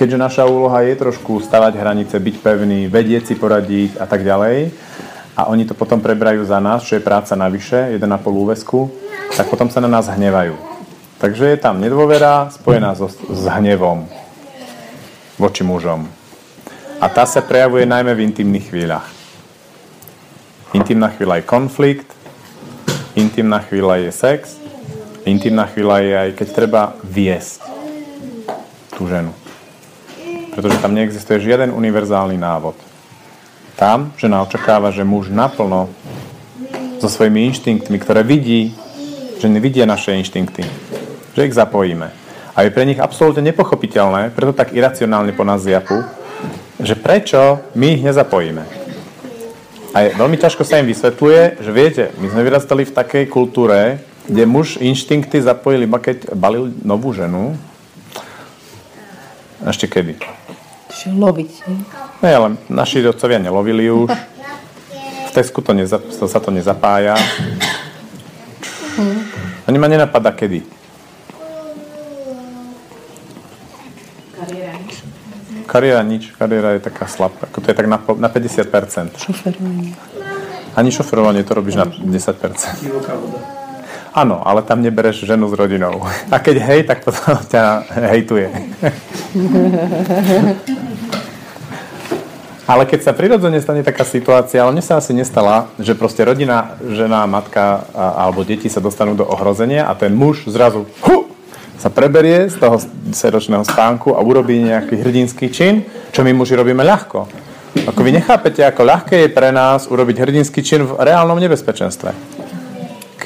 keďže 0.00 0.16
naša 0.16 0.44
úloha 0.48 0.80
je 0.80 0.96
trošku 0.96 1.44
stavať 1.44 1.76
hranice, 1.76 2.16
byť 2.16 2.36
pevný, 2.40 2.88
vedieť 2.88 3.28
si 3.28 3.34
poradiť 3.36 4.00
a 4.00 4.08
tak 4.08 4.24
ďalej, 4.24 4.72
a 5.36 5.52
oni 5.52 5.68
to 5.68 5.76
potom 5.76 6.00
prebrajú 6.00 6.40
za 6.48 6.56
nás, 6.56 6.80
čo 6.80 6.96
je 6.96 7.04
práca 7.04 7.36
navyše, 7.36 8.00
1,5 8.00 8.00
úvesku, 8.24 8.88
tak 9.36 9.52
potom 9.52 9.68
sa 9.68 9.84
na 9.84 9.88
nás 9.92 10.08
hnevajú. 10.08 10.56
Takže 11.20 11.52
je 11.52 11.58
tam 11.60 11.76
nedôvera 11.76 12.48
spojená 12.48 12.96
so, 12.96 13.12
s 13.12 13.44
hnevom 13.44 14.08
voči 15.36 15.60
mužom. 15.60 16.08
A 16.96 17.12
tá 17.12 17.28
sa 17.28 17.44
prejavuje 17.44 17.84
najmä 17.84 18.16
v 18.16 18.24
intimných 18.32 18.72
chvíľach. 18.72 19.08
Intimná 20.72 21.12
chvíľa 21.12 21.44
je 21.44 21.44
konflikt, 21.44 22.08
intimná 23.12 23.60
chvíľa 23.60 24.08
je 24.08 24.10
sex, 24.16 24.56
intimná 25.28 25.68
chvíľa 25.68 26.00
je 26.00 26.12
aj 26.16 26.30
keď 26.40 26.48
treba 26.56 26.96
viesť 27.04 27.75
tú 28.96 29.04
ženu. 29.04 29.36
Pretože 30.56 30.80
tam 30.80 30.96
neexistuje 30.96 31.44
žiaden 31.44 31.68
univerzálny 31.68 32.40
návod. 32.40 32.80
Tam 33.76 34.16
žena 34.16 34.40
očakáva, 34.40 34.88
že 34.88 35.04
muž 35.04 35.28
naplno 35.28 35.92
so 36.96 37.12
svojimi 37.12 37.44
inštinktmi, 37.52 38.00
ktoré 38.00 38.24
vidí, 38.24 38.72
že 39.36 39.52
nevidia 39.52 39.84
naše 39.84 40.16
inštinkty, 40.16 40.64
že 41.36 41.44
ich 41.44 41.52
zapojíme. 41.52 42.08
A 42.56 42.64
je 42.64 42.72
pre 42.72 42.88
nich 42.88 42.96
absolútne 42.96 43.44
nepochopiteľné, 43.44 44.32
preto 44.32 44.56
tak 44.56 44.72
iracionálne 44.72 45.36
po 45.36 45.44
nás 45.44 45.60
zjapu, 45.60 46.00
že 46.80 46.96
prečo 46.96 47.60
my 47.76 48.00
ich 48.00 48.02
nezapojíme. 48.04 48.64
A 49.92 50.08
je, 50.08 50.08
veľmi 50.16 50.40
ťažko 50.40 50.64
sa 50.64 50.80
im 50.80 50.88
vysvetľuje, 50.88 51.60
že 51.60 51.70
viete, 51.72 52.04
my 52.16 52.32
sme 52.32 52.44
vyrastali 52.44 52.88
v 52.88 52.96
takej 52.96 53.24
kultúre, 53.28 54.00
kde 54.24 54.44
muž 54.48 54.80
inštinkty 54.80 55.40
zapojil 55.40 55.84
iba 55.84 56.00
keď 56.00 56.32
balil 56.32 56.72
novú 56.80 57.12
ženu. 57.12 57.56
Ešte 59.64 59.88
kedy? 59.88 60.20
Čiže 60.92 61.16
loviť. 61.16 61.50
Ne, 62.20 62.30
ale 62.32 62.48
naši 62.68 63.00
rodcovia 63.00 63.40
nelovili 63.40 63.88
už. 63.88 64.12
V 64.12 65.30
Tesku 65.32 65.60
to, 65.60 65.72
neza, 65.72 66.00
to 66.00 66.28
sa 66.28 66.40
to 66.40 66.52
nezapája. 66.52 67.16
Ani 69.68 69.76
ma 69.76 69.88
nenapadá 69.88 70.32
kedy. 70.32 70.64
Kariéra 74.36 74.72
nič. 74.80 74.94
Kariéra 75.66 76.02
nič. 76.04 76.24
Kariéra 76.36 76.68
je 76.76 76.80
taká 76.84 77.04
slabá. 77.08 77.48
To 77.52 77.64
je 77.64 77.76
tak 77.76 77.88
na, 77.88 78.00
na 78.00 78.28
50%. 78.28 79.20
Šoferovanie. 79.20 79.92
Ani 80.76 80.92
šoferovanie 80.92 81.44
to 81.44 81.56
robíš 81.56 81.80
na 81.80 81.88
10%. 81.88 82.84
Divoká 82.84 83.16
voda. 83.16 83.65
Áno, 84.16 84.40
ale 84.40 84.64
tam 84.64 84.80
nebereš 84.80 85.28
ženu 85.28 85.44
s 85.44 85.52
rodinou. 85.52 86.00
A 86.32 86.40
keď 86.40 86.56
hej, 86.64 86.80
tak 86.88 87.04
potom 87.04 87.36
ťa 87.52 87.84
hejtuje. 88.16 88.48
Ale 92.66 92.82
keď 92.82 92.98
sa 92.98 93.14
prirodzene 93.14 93.62
stane 93.62 93.86
taká 93.86 94.02
situácia, 94.02 94.58
ale 94.58 94.74
mne 94.74 94.82
sa 94.82 94.98
asi 94.98 95.14
nestala, 95.14 95.70
že 95.78 95.94
proste 95.94 96.26
rodina, 96.26 96.74
žena, 96.82 97.22
matka 97.22 97.86
alebo 97.94 98.42
deti 98.42 98.66
sa 98.66 98.82
dostanú 98.82 99.14
do 99.14 99.22
ohrozenia 99.22 99.86
a 99.86 99.94
ten 99.94 100.10
muž 100.10 100.50
zrazu 100.50 100.82
hu, 101.06 101.30
sa 101.78 101.94
preberie 101.94 102.50
z 102.50 102.58
toho 102.58 102.82
sedočného 103.14 103.62
spánku 103.62 104.18
a 104.18 104.20
urobí 104.24 104.58
nejaký 104.66 104.98
hrdinský 104.98 105.46
čin, 105.54 105.86
čo 106.10 106.26
my 106.26 106.34
muži 106.34 106.58
robíme 106.58 106.82
ľahko. 106.82 107.30
Ako 107.86 108.02
vy 108.02 108.18
nechápete, 108.18 108.66
ako 108.66 108.82
ľahké 108.82 109.14
je 109.14 109.30
pre 109.30 109.54
nás 109.54 109.86
urobiť 109.86 110.26
hrdinský 110.26 110.58
čin 110.66 110.82
v 110.90 110.98
reálnom 110.98 111.38
nebezpečenstve. 111.38 112.35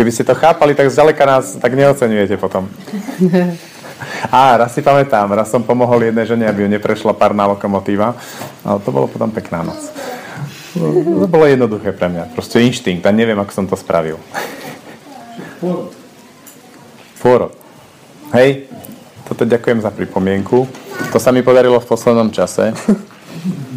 Keby 0.00 0.16
ste 0.16 0.24
to 0.24 0.32
chápali, 0.32 0.72
tak 0.72 0.88
zďaleka 0.88 1.28
nás 1.28 1.60
tak 1.60 1.76
neocenujete 1.76 2.40
potom. 2.40 2.72
Á, 4.32 4.56
raz 4.56 4.72
si 4.72 4.80
pamätám, 4.80 5.28
raz 5.28 5.52
som 5.52 5.60
pomohol 5.60 6.08
jednej 6.08 6.24
žene, 6.24 6.48
aby 6.48 6.64
ju 6.64 6.72
neprešla 6.72 7.12
párna 7.12 7.44
lokomotíva, 7.44 8.16
ale 8.64 8.80
to 8.80 8.88
bolo 8.96 9.12
potom 9.12 9.28
pekná 9.28 9.60
noc. 9.60 9.92
To 10.72 11.28
bolo 11.28 11.44
jednoduché 11.44 11.92
pre 11.92 12.08
mňa, 12.08 12.32
proste 12.32 12.64
inštinkt 12.64 13.04
a 13.04 13.12
neviem, 13.12 13.36
ako 13.36 13.52
som 13.52 13.68
to 13.68 13.76
spravil. 13.76 14.16
Pôrod. 15.60 15.92
Pôrod. 17.20 17.52
Hej, 18.32 18.72
toto 19.28 19.44
ďakujem 19.44 19.84
za 19.84 19.92
pripomienku. 19.92 20.64
To 21.12 21.20
sa 21.20 21.28
mi 21.28 21.44
podarilo 21.44 21.76
v 21.76 21.84
poslednom 21.84 22.32
čase. 22.32 22.72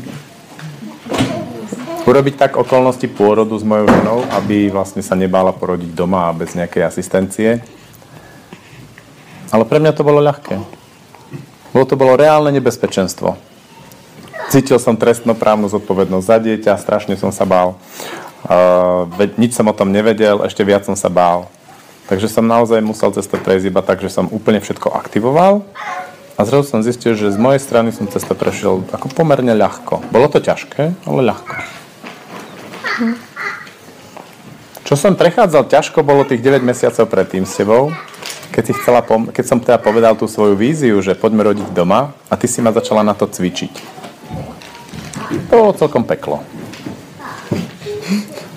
Urobiť 2.03 2.35
tak 2.35 2.59
okolnosti 2.59 3.07
pôrodu 3.15 3.55
s 3.55 3.63
mojou 3.63 3.87
ženou, 3.87 4.27
aby 4.35 4.67
vlastne 4.67 4.99
sa 4.99 5.15
nebála 5.15 5.55
porodiť 5.55 5.95
doma 5.95 6.27
a 6.27 6.35
bez 6.35 6.51
nejakej 6.51 6.83
asistencie. 6.83 7.63
Ale 9.55 9.63
pre 9.63 9.79
mňa 9.79 9.95
to 9.95 10.03
bolo 10.03 10.19
ľahké. 10.19 10.59
Bolo 11.71 11.85
to 11.87 11.95
bolo 11.95 12.19
reálne 12.19 12.51
nebezpečenstvo. 12.51 13.39
Cítil 14.51 14.83
som 14.83 14.99
trestnoprávnu 14.99 15.71
zodpovednosť 15.71 16.25
za 16.27 16.37
dieťa, 16.43 16.73
strašne 16.75 17.15
som 17.15 17.31
sa 17.31 17.47
bál. 17.47 17.79
Uh, 18.43 19.07
veď 19.15 19.39
nič 19.39 19.55
som 19.55 19.71
o 19.71 19.73
tom 19.73 19.95
nevedel, 19.95 20.43
ešte 20.43 20.67
viac 20.67 20.83
som 20.83 20.99
sa 20.99 21.07
bál. 21.07 21.47
Takže 22.11 22.27
som 22.27 22.43
naozaj 22.43 22.83
musel 22.83 23.15
cez 23.15 23.23
to 23.31 23.39
prejsť 23.39 23.71
iba 23.71 23.79
tak, 23.79 24.03
že 24.03 24.11
som 24.11 24.27
úplne 24.27 24.59
všetko 24.59 24.91
aktivoval 24.91 25.63
a 26.35 26.41
zrazu 26.43 26.67
som 26.67 26.83
zistil, 26.83 27.15
že 27.15 27.31
z 27.31 27.39
mojej 27.39 27.63
strany 27.63 27.95
som 27.95 28.11
cez 28.11 28.27
to 28.27 28.35
prešiel 28.35 28.83
ako 28.91 29.07
pomerne 29.15 29.55
ľahko. 29.55 30.03
Bolo 30.11 30.27
to 30.27 30.43
ťažké, 30.43 31.07
ale 31.07 31.21
ľahko. 31.23 31.82
Čo 34.83 34.93
som 34.99 35.17
prechádzal 35.17 35.71
ťažko, 35.71 36.05
bolo 36.05 36.27
tých 36.27 36.43
9 36.43 36.61
mesiacov 36.61 37.09
predtým 37.09 37.47
s 37.47 37.57
tebou, 37.57 37.89
keď, 38.53 38.63
si 38.69 38.73
chcela 38.77 39.01
pom- 39.01 39.33
keď 39.33 39.45
som 39.47 39.57
teda 39.57 39.81
povedal 39.81 40.13
tú 40.13 40.29
svoju 40.29 40.53
víziu, 40.53 41.01
že 41.01 41.17
poďme 41.17 41.49
rodiť 41.49 41.73
doma 41.73 42.13
a 42.29 42.37
ty 42.37 42.45
si 42.45 42.61
ma 42.61 42.69
začala 42.69 43.01
na 43.01 43.17
to 43.17 43.25
cvičiť. 43.25 43.73
To 45.49 45.53
bolo 45.57 45.73
celkom 45.73 46.05
peklo. 46.05 46.45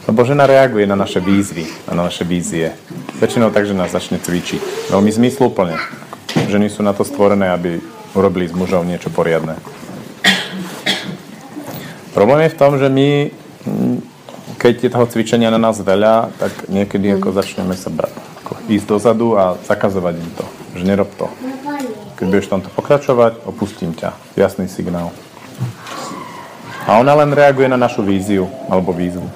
Lebo 0.05 0.21
žena 0.29 0.45
reaguje 0.45 0.85
na 0.85 0.95
naše 0.95 1.19
výzvy 1.19 1.67
a 1.89 1.97
na 1.97 2.07
naše 2.07 2.29
vízie. 2.29 2.77
Väčšinou 3.17 3.49
tak, 3.49 3.65
že 3.65 3.73
nás 3.73 3.89
začne 3.89 4.21
cvičiť. 4.21 4.93
Veľmi 4.93 5.09
zmysluplne. 5.09 5.81
Ženy 6.53 6.69
sú 6.69 6.85
na 6.85 6.93
to 6.93 7.03
stvorené, 7.03 7.49
aby 7.49 7.81
urobili 8.13 8.45
z 8.47 8.55
mužov 8.55 8.85
niečo 8.85 9.09
poriadne. 9.09 9.57
Problém 12.13 12.49
je 12.49 12.55
v 12.55 12.61
tom, 12.61 12.73
že 12.77 12.89
my, 12.93 13.33
keď 14.57 14.75
je 14.89 14.91
toho 14.91 15.07
cvičenia 15.07 15.53
na 15.53 15.61
nás 15.61 15.77
veľa, 15.79 16.33
tak 16.41 16.69
niekedy 16.73 17.13
ako 17.17 17.37
začneme 17.37 17.77
sa 17.77 17.93
brať, 17.93 18.13
ako 18.43 18.53
ísť 18.73 18.87
dozadu 18.89 19.37
a 19.37 19.55
zakazovať 19.63 20.15
im 20.17 20.31
to, 20.35 20.45
že 20.81 20.85
nerob 20.89 21.11
to. 21.21 21.29
Keď 22.17 22.27
budeš 22.33 22.49
tomto 22.49 22.73
pokračovať, 22.73 23.45
opustím 23.45 23.93
ťa. 23.93 24.17
Jasný 24.41 24.73
signál. 24.73 25.13
A 26.89 26.97
ona 26.97 27.13
len 27.13 27.29
reaguje 27.37 27.69
na 27.69 27.77
našu 27.77 28.01
víziu 28.01 28.49
alebo 28.73 28.97
výzvu. 28.97 29.29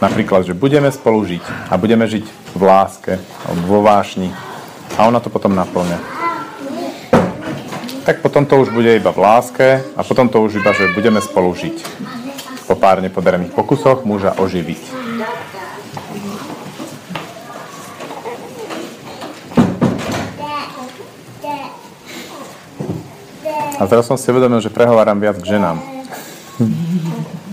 Napríklad, 0.00 0.48
že 0.48 0.56
budeme 0.56 0.88
spolu 0.88 1.20
žiť 1.24 1.44
a 1.68 1.76
budeme 1.76 2.08
žiť 2.08 2.24
v 2.56 2.62
láske 2.64 3.12
alebo 3.44 3.64
vo 3.68 3.80
vášni 3.84 4.32
a 4.96 5.04
ona 5.04 5.20
to 5.20 5.28
potom 5.28 5.52
naplňa. 5.52 5.98
Tak 8.04 8.20
potom 8.20 8.44
to 8.44 8.60
už 8.60 8.68
bude 8.72 8.88
iba 8.88 9.12
v 9.12 9.20
láske 9.20 9.80
a 9.96 10.00
potom 10.04 10.28
to 10.28 10.40
už 10.40 10.60
iba, 10.60 10.72
že 10.76 10.92
budeme 10.92 11.20
spolu 11.24 11.52
žiť. 11.56 11.76
Po 12.64 12.74
pár 12.76 13.04
nepodarených 13.04 13.52
pokusoch 13.52 14.08
muža 14.08 14.32
oživiť. 14.40 14.82
A 23.74 23.82
teraz 23.90 24.08
som 24.08 24.16
si 24.16 24.30
uvedomil, 24.30 24.64
že 24.64 24.72
prehováram 24.72 25.20
viac 25.20 25.36
k 25.42 25.58
ženám. 25.58 25.76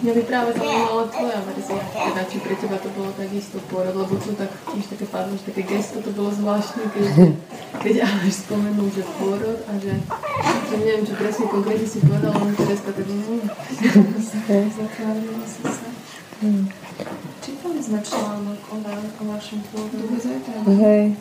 Mňa 0.01 0.13
by 0.17 0.23
práve 0.25 0.49
zaujímala 0.57 1.05
tvoja 1.13 1.39
verzia, 1.45 1.77
teda 1.93 2.21
či 2.25 2.37
pre 2.41 2.57
teba 2.57 2.77
to 2.81 2.89
bolo 2.97 3.13
takisto 3.13 3.61
pôrod, 3.69 3.93
lebo 3.93 4.17
tu 4.17 4.33
tak 4.33 4.49
tiež 4.73 4.97
také 4.97 5.05
padlo, 5.05 5.37
že 5.37 5.53
také 5.53 5.61
gesto 5.61 6.01
to 6.01 6.09
bolo 6.17 6.33
zvláštne, 6.33 6.89
keď, 6.89 7.05
keď 7.85 7.95
Aleš 8.09 8.49
spomenul, 8.49 8.89
že 8.89 9.05
pôrod 9.21 9.61
a 9.69 9.71
že, 9.77 9.93
že 10.73 10.75
neviem, 10.81 11.05
čo 11.05 11.13
presne 11.13 11.45
konkrétne 11.53 11.85
si 11.85 12.01
povedal, 12.01 12.33
len 12.33 12.57
Tereska 12.57 12.89
tak 12.97 13.05
mm, 13.05 13.45
zatvárila 14.73 15.45
si 15.45 15.61
sa. 15.69 15.87
Čítali 17.45 17.77
sme 17.77 18.01
článok 18.01 18.59
o, 18.73 18.77
o 18.81 19.23
vašom 19.29 19.59
pôrodu. 19.69 20.17
zajtra. 20.17 20.55
Hej. 20.81 21.13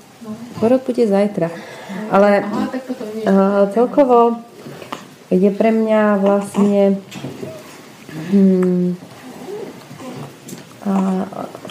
Porod 0.57 0.81
bude 0.89 1.05
zajtra. 1.05 1.49
Ale 2.09 2.49
Aha, 2.49 2.65
tak 2.73 2.89
potom 2.89 3.13
nie. 3.13 3.29
uh, 3.29 3.69
celkovo 3.77 4.41
je 5.29 5.51
pre 5.53 5.69
mňa 5.69 6.17
vlastne 6.17 6.97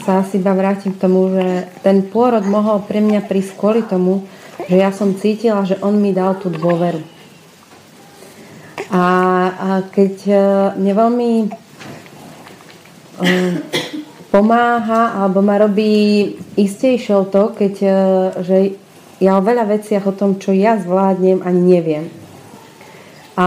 sa 0.05 0.25
asi 0.25 0.41
iba 0.41 0.53
vrátim 0.53 0.93
k 0.93 1.01
tomu, 1.01 1.33
že 1.33 1.69
ten 1.85 2.05
pôrod 2.05 2.45
mohol 2.45 2.81
pre 2.85 3.01
mňa 3.01 3.25
prísť 3.25 3.51
kvôli 3.57 3.81
tomu, 3.85 4.25
že 4.69 4.77
ja 4.77 4.93
som 4.93 5.17
cítila, 5.17 5.65
že 5.65 5.81
on 5.81 5.97
mi 5.97 6.13
dal 6.13 6.37
tú 6.37 6.49
dôveru. 6.53 7.01
A, 8.89 9.05
a 9.53 9.69
keď 9.93 10.15
e, 10.25 10.33
mne 10.81 10.93
veľmi 10.97 11.31
e, 11.45 11.47
pomáha 14.33 15.13
alebo 15.13 15.45
ma 15.45 15.61
robí 15.61 16.33
istejšou 16.57 17.29
to, 17.29 17.53
keď, 17.53 17.73
e, 17.85 17.93
že 18.41 18.57
ja 19.21 19.37
o 19.37 19.45
veľa 19.45 19.69
veciach 19.69 20.09
o 20.09 20.17
tom, 20.17 20.41
čo 20.41 20.57
ja 20.57 20.81
zvládnem, 20.81 21.45
ani 21.45 21.61
neviem. 21.61 22.09
A 23.37 23.45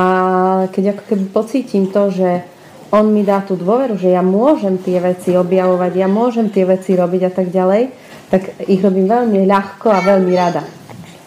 keď 0.70 0.95
ako 0.95 1.03
keby 1.11 1.24
pocítim 1.34 1.90
to, 1.90 2.14
že 2.14 2.47
on 2.93 3.09
mi 3.09 3.24
dá 3.24 3.40
tú 3.40 3.57
dôveru, 3.57 3.97
že 3.97 4.12
ja 4.12 4.20
môžem 4.20 4.76
tie 4.76 5.01
veci 5.01 5.32
objavovať, 5.32 5.93
ja 5.97 6.09
môžem 6.12 6.53
tie 6.53 6.68
veci 6.68 6.93
robiť 6.93 7.22
a 7.24 7.32
tak 7.32 7.49
ďalej, 7.49 7.82
tak 8.28 8.68
ich 8.68 8.84
robím 8.84 9.09
veľmi 9.09 9.49
ľahko 9.49 9.88
a 9.88 10.05
veľmi 10.05 10.32
rada. 10.36 10.62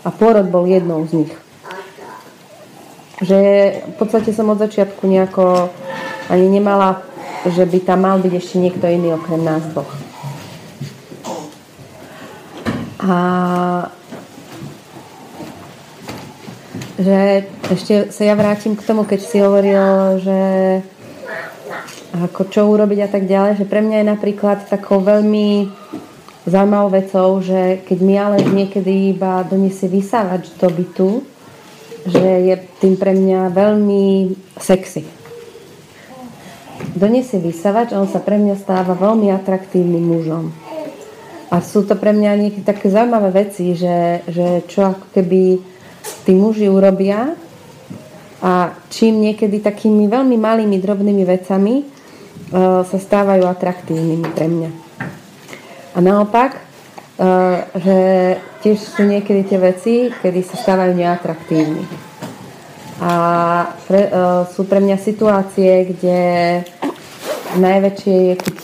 A 0.05 0.13
pôrod 0.13 0.45
bol 0.45 0.69
jednou 0.69 1.01
z 1.09 1.25
nich. 1.25 1.33
Že 3.25 3.39
v 3.89 3.93
podstate 3.97 4.29
som 4.29 4.53
od 4.53 4.61
začiatku 4.61 5.09
nejako 5.09 5.73
ani 6.29 6.45
nemala, 6.53 7.01
že 7.49 7.65
by 7.65 7.81
tam 7.81 8.05
mal 8.05 8.21
byť 8.21 8.33
ešte 8.37 8.61
niekto 8.61 8.85
iný 8.85 9.17
okrem 9.17 9.41
nás 9.41 9.65
dvoch. 9.73 9.89
A 13.01 13.17
že 17.01 17.49
ešte 17.73 18.13
sa 18.13 18.21
ja 18.21 18.37
vrátim 18.37 18.77
k 18.77 18.85
tomu, 18.85 19.05
keď 19.05 19.19
si 19.21 19.37
hovoril, 19.41 20.21
že 20.21 20.39
ako 22.15 22.47
čo 22.47 22.71
urobiť 22.71 22.99
a 23.03 23.09
tak 23.11 23.27
ďalej, 23.27 23.59
že 23.59 23.65
pre 23.67 23.83
mňa 23.83 23.97
je 24.01 24.11
napríklad 24.15 24.57
takou 24.71 25.03
veľmi 25.03 25.67
zaujímavou 26.45 26.93
vecou, 26.93 27.41
že 27.41 27.81
keď 27.83 27.97
mi 27.99 28.15
ale 28.15 28.37
niekedy 28.45 29.11
iba 29.17 29.43
doniesie 29.43 29.89
vysávač 29.89 30.53
do 30.55 30.69
bytu, 30.69 31.25
že 32.05 32.21
je 32.21 32.55
tým 32.79 32.95
pre 32.95 33.17
mňa 33.17 33.49
veľmi 33.49 34.31
sexy. 34.61 35.03
donesie 36.95 37.41
vysavač 37.41 37.91
a 37.91 37.99
on 37.99 38.07
sa 38.07 38.21
pre 38.21 38.37
mňa 38.37 38.55
stáva 38.61 38.93
veľmi 38.93 39.33
atraktívnym 39.33 40.05
mužom. 40.05 40.53
A 41.49 41.59
sú 41.59 41.83
to 41.83 41.97
pre 41.97 42.13
mňa 42.13 42.39
nejaké 42.39 42.61
také 42.61 42.93
zaujímavé 42.93 43.45
veci, 43.45 43.73
že, 43.73 44.21
že 44.29 44.63
čo 44.69 44.93
ako 44.93 45.05
keby 45.11 45.59
tí 46.23 46.31
muži 46.37 46.69
urobia 46.69 47.33
a 48.45 48.77
čím 48.93 49.25
niekedy 49.25 49.59
takými 49.65 50.05
veľmi 50.05 50.37
malými, 50.37 50.77
drobnými 50.77 51.25
vecami 51.25 51.94
sa 52.53 52.97
stávajú 52.97 53.43
atraktívnymi 53.45 54.27
pre 54.33 54.47
mňa. 54.49 54.69
A 55.95 55.97
naopak, 56.03 56.61
uh, 57.17 57.65
že 57.77 57.97
tiež 58.61 58.77
sú 58.77 59.01
niekedy 59.05 59.47
tie 59.49 59.59
veci, 59.61 59.95
kedy 60.11 60.39
sa 60.45 60.55
stávajú 60.59 60.93
neatraktívni. 60.93 61.85
A 63.01 63.11
pre, 63.89 64.01
uh, 64.07 64.45
sú 64.49 64.67
pre 64.69 64.79
mňa 64.79 64.97
situácie, 65.01 65.89
kde 65.95 66.19
najväčšie 67.55 68.15
je, 68.15 68.33
keď 68.35 68.57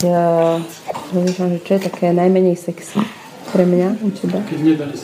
rozmýšľam, 1.12 1.50
že 1.56 1.60
čo 1.64 1.72
je 1.76 1.80
také 1.88 2.12
najmenej 2.12 2.56
sexy 2.60 3.00
pre 3.52 3.64
mňa 3.68 4.00
u 4.04 4.08
teba. 4.12 4.40
Keď 4.48 4.60
nedali. 4.60 4.96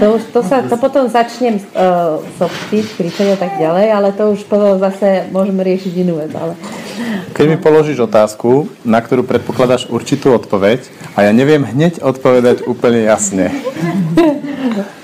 To, 0.00 0.16
už, 0.16 0.32
to, 0.32 0.40
sa, 0.40 0.64
to 0.64 0.80
potom 0.80 1.12
začnem 1.12 1.60
uh, 1.60 2.24
soptiť, 2.40 2.84
kričať 2.96 3.36
a 3.36 3.38
tak 3.40 3.60
ďalej, 3.60 3.86
ale 3.92 4.08
to 4.16 4.32
už 4.32 4.48
potom 4.48 4.80
zase 4.80 5.28
môžeme 5.28 5.60
riešiť 5.60 5.92
inú 6.00 6.16
vec. 6.16 6.32
Ale... 6.32 6.56
Keď 7.36 7.44
mi 7.44 7.60
položíš 7.60 8.08
otázku, 8.08 8.72
na 8.80 9.04
ktorú 9.04 9.28
predpokladáš 9.28 9.92
určitú 9.92 10.32
odpoveď 10.32 10.88
a 11.20 11.28
ja 11.28 11.32
neviem 11.36 11.68
hneď 11.68 12.00
odpovedať 12.00 12.64
úplne 12.64 13.04
jasne. 13.04 13.52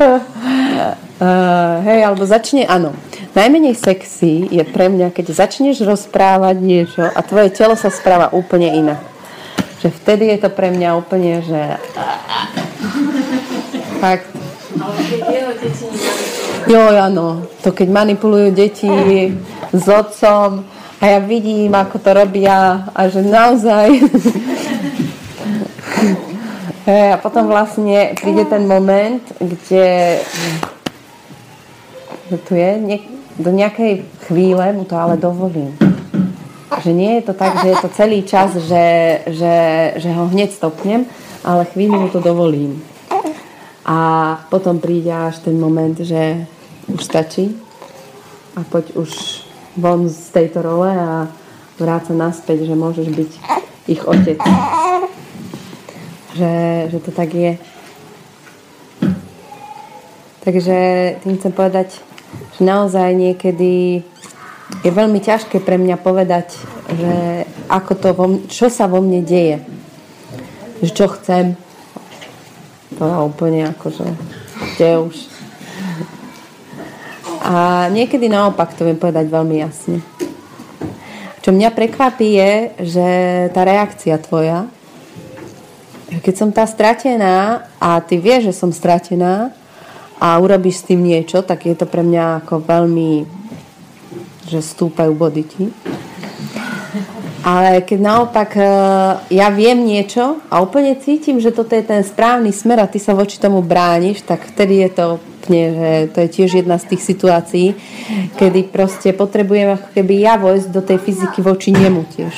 uh, 0.01 1.77
hej, 1.93 2.01
alebo 2.01 2.25
začne, 2.25 2.65
áno. 2.65 2.97
Najmenej 3.37 3.77
sexy 3.77 4.49
je 4.49 4.65
pre 4.65 4.89
mňa, 4.89 5.13
keď 5.13 5.45
začneš 5.45 5.85
rozprávať 5.85 6.57
niečo 6.57 7.05
a 7.05 7.21
tvoje 7.21 7.53
telo 7.53 7.77
sa 7.77 7.93
správa 7.93 8.33
úplne 8.33 8.73
inak. 8.73 9.05
Že 9.85 9.93
vtedy 9.93 10.25
je 10.33 10.39
to 10.41 10.49
pre 10.49 10.73
mňa 10.73 10.97
úplne, 10.97 11.45
že... 11.45 11.77
Fakt. 14.01 14.29
Jo, 16.67 16.83
áno. 16.93 17.47
To 17.65 17.71
keď 17.73 17.89
manipulujú 17.89 18.49
deti 18.53 18.91
s 19.73 19.87
otcom 19.89 20.67
a 21.01 21.05
ja 21.05 21.19
vidím, 21.23 21.73
ako 21.73 21.97
to 22.03 22.11
robia 22.13 22.89
a 22.93 23.01
že 23.09 23.25
naozaj... 23.25 23.87
Hey, 26.85 27.09
a 27.15 27.17
potom 27.17 27.49
vlastne 27.49 28.13
príde 28.21 28.45
ten 28.45 28.69
moment, 28.69 29.23
kde 29.39 30.21
tu 32.45 32.53
je, 32.59 32.71
do 33.39 33.51
nejakej 33.55 34.03
chvíle 34.27 34.65
mu 34.75 34.85
to 34.85 34.99
ale 34.99 35.17
dovolím. 35.17 35.79
Že 36.83 36.91
nie 36.93 37.13
je 37.21 37.23
to 37.31 37.35
tak, 37.39 37.63
že 37.63 37.73
je 37.73 37.79
to 37.79 37.89
celý 37.95 38.21
čas, 38.27 38.51
že, 38.67 38.87
že, 39.31 39.57
že 40.03 40.11
ho 40.11 40.27
hneď 40.27 40.51
stopnem, 40.53 41.07
ale 41.47 41.65
chvíľu 41.71 41.97
mu 42.03 42.09
to 42.11 42.19
dovolím. 42.19 42.83
A 43.87 43.99
potom 44.51 44.83
príde 44.83 45.15
až 45.15 45.47
ten 45.47 45.55
moment, 45.55 45.95
že 45.95 46.43
už 46.91 47.01
stačí 47.07 47.55
a 48.59 48.67
poď 48.67 48.99
už 48.99 49.11
von 49.79 50.11
z 50.11 50.35
tejto 50.35 50.65
role 50.65 50.91
a 50.91 51.31
vráca 51.79 52.11
naspäť, 52.11 52.67
že 52.67 52.75
môžeš 52.75 53.09
byť 53.15 53.31
ich 53.87 54.03
otec. 54.03 54.43
Že, 56.35 56.53
že 56.91 56.99
to 56.99 57.11
tak 57.15 57.31
je. 57.31 57.53
Takže 60.43 60.77
tým 61.23 61.39
chcem 61.39 61.53
povedať, 61.53 61.99
že 62.59 62.61
naozaj 62.63 63.15
niekedy 63.15 64.03
je 64.83 64.91
veľmi 64.91 65.19
ťažké 65.23 65.63
pre 65.63 65.79
mňa 65.79 65.97
povedať, 65.99 66.59
že 66.91 67.15
ako 67.71 67.93
to 67.99 68.09
vo 68.15 68.27
čo 68.47 68.67
sa 68.71 68.87
vo 68.91 69.03
mne 69.03 69.23
deje. 69.27 69.63
Že 70.83 70.91
čo 70.95 71.07
chcem. 71.19 71.66
To 72.95 73.27
úplne 73.27 73.67
akože 73.75 74.07
kde 74.77 74.91
už. 75.03 75.17
A 77.43 77.87
niekedy 77.91 78.31
naopak 78.31 78.75
to 78.79 78.87
viem 78.87 78.97
povedať 78.97 79.27
veľmi 79.27 79.59
jasne. 79.61 79.99
Čo 81.43 81.55
mňa 81.55 81.71
prekvapí 81.75 82.39
je, 82.39 82.53
že 82.83 83.09
tá 83.55 83.63
reakcia 83.63 84.19
tvoja, 84.19 84.67
keď 86.23 86.35
som 86.35 86.51
tá 86.55 86.67
stratená 86.67 87.67
a 87.79 87.99
ty 88.03 88.19
vieš, 88.19 88.51
že 88.51 88.59
som 88.59 88.71
stratená, 88.75 89.55
a 90.17 90.41
urobíš 90.41 90.81
s 90.81 90.87
tým 90.89 91.05
niečo, 91.05 91.45
tak 91.45 91.69
je 91.69 91.77
to 91.77 91.85
pre 91.85 92.01
mňa 92.01 92.45
ako 92.45 92.65
veľmi, 92.65 93.29
že 94.49 94.65
stúpajú 94.65 95.13
body 95.13 95.45
ti. 95.45 95.65
Ale 97.47 97.87
keď 97.87 97.99
naopak 98.03 98.59
e, 98.59 98.63
ja 99.31 99.55
viem 99.55 99.87
niečo 99.87 100.43
a 100.51 100.59
úplne 100.59 100.99
cítim, 100.99 101.39
že 101.39 101.55
toto 101.55 101.79
je 101.79 101.87
ten 101.87 102.03
správny 102.03 102.51
smer 102.51 102.83
a 102.83 102.91
ty 102.91 102.99
sa 102.99 103.15
voči 103.15 103.39
tomu 103.39 103.63
brániš, 103.63 104.27
tak 104.27 104.51
vtedy 104.51 104.83
je 104.83 104.91
to 104.91 105.05
úplne, 105.23 105.65
že 105.71 105.91
to 106.11 106.19
je 106.27 106.29
tiež 106.35 106.51
jedna 106.67 106.75
z 106.83 106.91
tých 106.91 107.07
situácií, 107.07 107.69
kedy 108.35 108.67
proste 108.75 109.15
potrebujem 109.15 109.79
ako 109.79 109.95
keby 109.95 110.27
ja 110.27 110.35
vojsť 110.43 110.69
do 110.75 110.83
tej 110.83 110.99
fyziky 110.99 111.39
voči 111.39 111.71
nemu 111.71 112.03
tiež. 112.19 112.35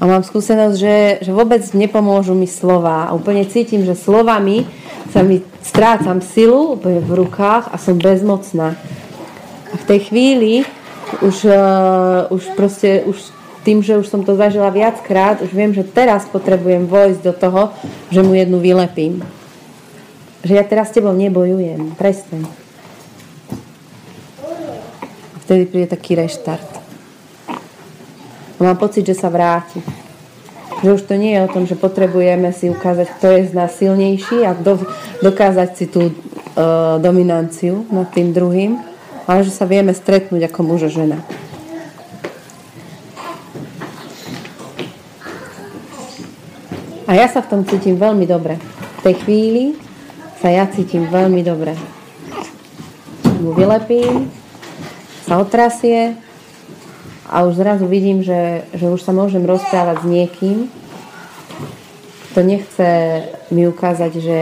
A 0.00 0.08
mám 0.08 0.24
skúsenosť, 0.24 0.76
že, 0.80 0.96
že 1.20 1.30
vôbec 1.36 1.60
nepomôžu 1.76 2.32
mi 2.32 2.48
slova. 2.48 3.12
A 3.12 3.12
úplne 3.12 3.44
cítim, 3.44 3.84
že 3.84 3.92
slovami 3.92 4.64
sa 5.12 5.20
mi 5.20 5.44
strácam 5.60 6.24
silu 6.24 6.80
úplne 6.80 7.04
v 7.04 7.20
rukách 7.20 7.68
a 7.68 7.76
som 7.76 8.00
bezmocná. 8.00 8.80
A 9.72 9.74
v 9.76 9.84
tej 9.84 10.08
chvíli 10.08 10.52
už, 11.20 11.48
uh, 11.48 12.28
už 12.28 12.56
proste, 12.56 13.04
už 13.08 13.35
tým, 13.66 13.82
že 13.82 13.98
už 13.98 14.06
som 14.06 14.22
to 14.22 14.38
zažila 14.38 14.70
viackrát, 14.70 15.42
už 15.42 15.50
viem, 15.50 15.74
že 15.74 15.82
teraz 15.82 16.22
potrebujem 16.30 16.86
vojsť 16.86 17.20
do 17.26 17.34
toho, 17.34 17.62
že 18.14 18.22
mu 18.22 18.38
jednu 18.38 18.62
vylepím. 18.62 19.26
Že 20.46 20.52
ja 20.54 20.62
teraz 20.62 20.94
s 20.94 21.02
tebou 21.02 21.10
nebojujem. 21.10 21.98
Prestaň. 21.98 22.46
Vtedy 25.42 25.66
príde 25.66 25.90
taký 25.90 26.14
reštart. 26.14 26.78
A 28.56 28.60
mám 28.62 28.78
pocit, 28.78 29.02
že 29.02 29.18
sa 29.18 29.26
vráti. 29.34 29.82
Že 30.86 31.02
už 31.02 31.02
to 31.10 31.18
nie 31.18 31.34
je 31.34 31.42
o 31.42 31.50
tom, 31.50 31.66
že 31.66 31.74
potrebujeme 31.74 32.54
si 32.54 32.70
ukázať, 32.70 33.18
kto 33.18 33.26
je 33.34 33.42
z 33.50 33.52
nás 33.58 33.74
silnejší 33.74 34.46
a 34.46 34.54
do, 34.54 34.78
dokázať 35.26 35.70
si 35.74 35.90
tú 35.90 36.14
uh, 36.14 37.02
dominanciu 37.02 37.82
nad 37.90 38.06
tým 38.14 38.30
druhým, 38.30 38.78
ale 39.26 39.42
že 39.42 39.50
sa 39.50 39.66
vieme 39.66 39.90
stretnúť 39.90 40.46
ako 40.46 40.60
muž 40.62 40.86
a 40.86 40.90
žena. 40.92 41.18
A 47.06 47.14
ja 47.14 47.30
sa 47.30 47.38
v 47.42 47.50
tom 47.50 47.62
cítim 47.62 47.94
veľmi 47.94 48.26
dobre. 48.26 48.58
V 48.98 49.00
tej 49.06 49.14
chvíli 49.22 49.64
sa 50.42 50.50
ja 50.50 50.66
cítim 50.66 51.06
veľmi 51.06 51.42
dobre. 51.46 51.78
Mu 53.38 53.54
vylepím, 53.54 54.30
sa 55.26 55.38
otrasie, 55.38 56.18
a 57.26 57.42
už 57.42 57.58
zrazu 57.58 57.86
vidím, 57.86 58.22
že, 58.22 58.62
že 58.70 58.86
už 58.86 59.02
sa 59.02 59.10
môžem 59.10 59.42
rozprávať 59.42 60.02
s 60.02 60.06
niekým, 60.06 60.58
kto 62.30 62.38
nechce 62.46 62.90
mi 63.50 63.66
ukázať, 63.66 64.12
že 64.22 64.38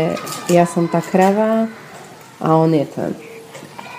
ja 0.52 0.68
som 0.68 0.84
tá 0.84 1.00
krava 1.00 1.70
a 2.44 2.48
on 2.60 2.68
je 2.76 2.84
ten 2.84 3.16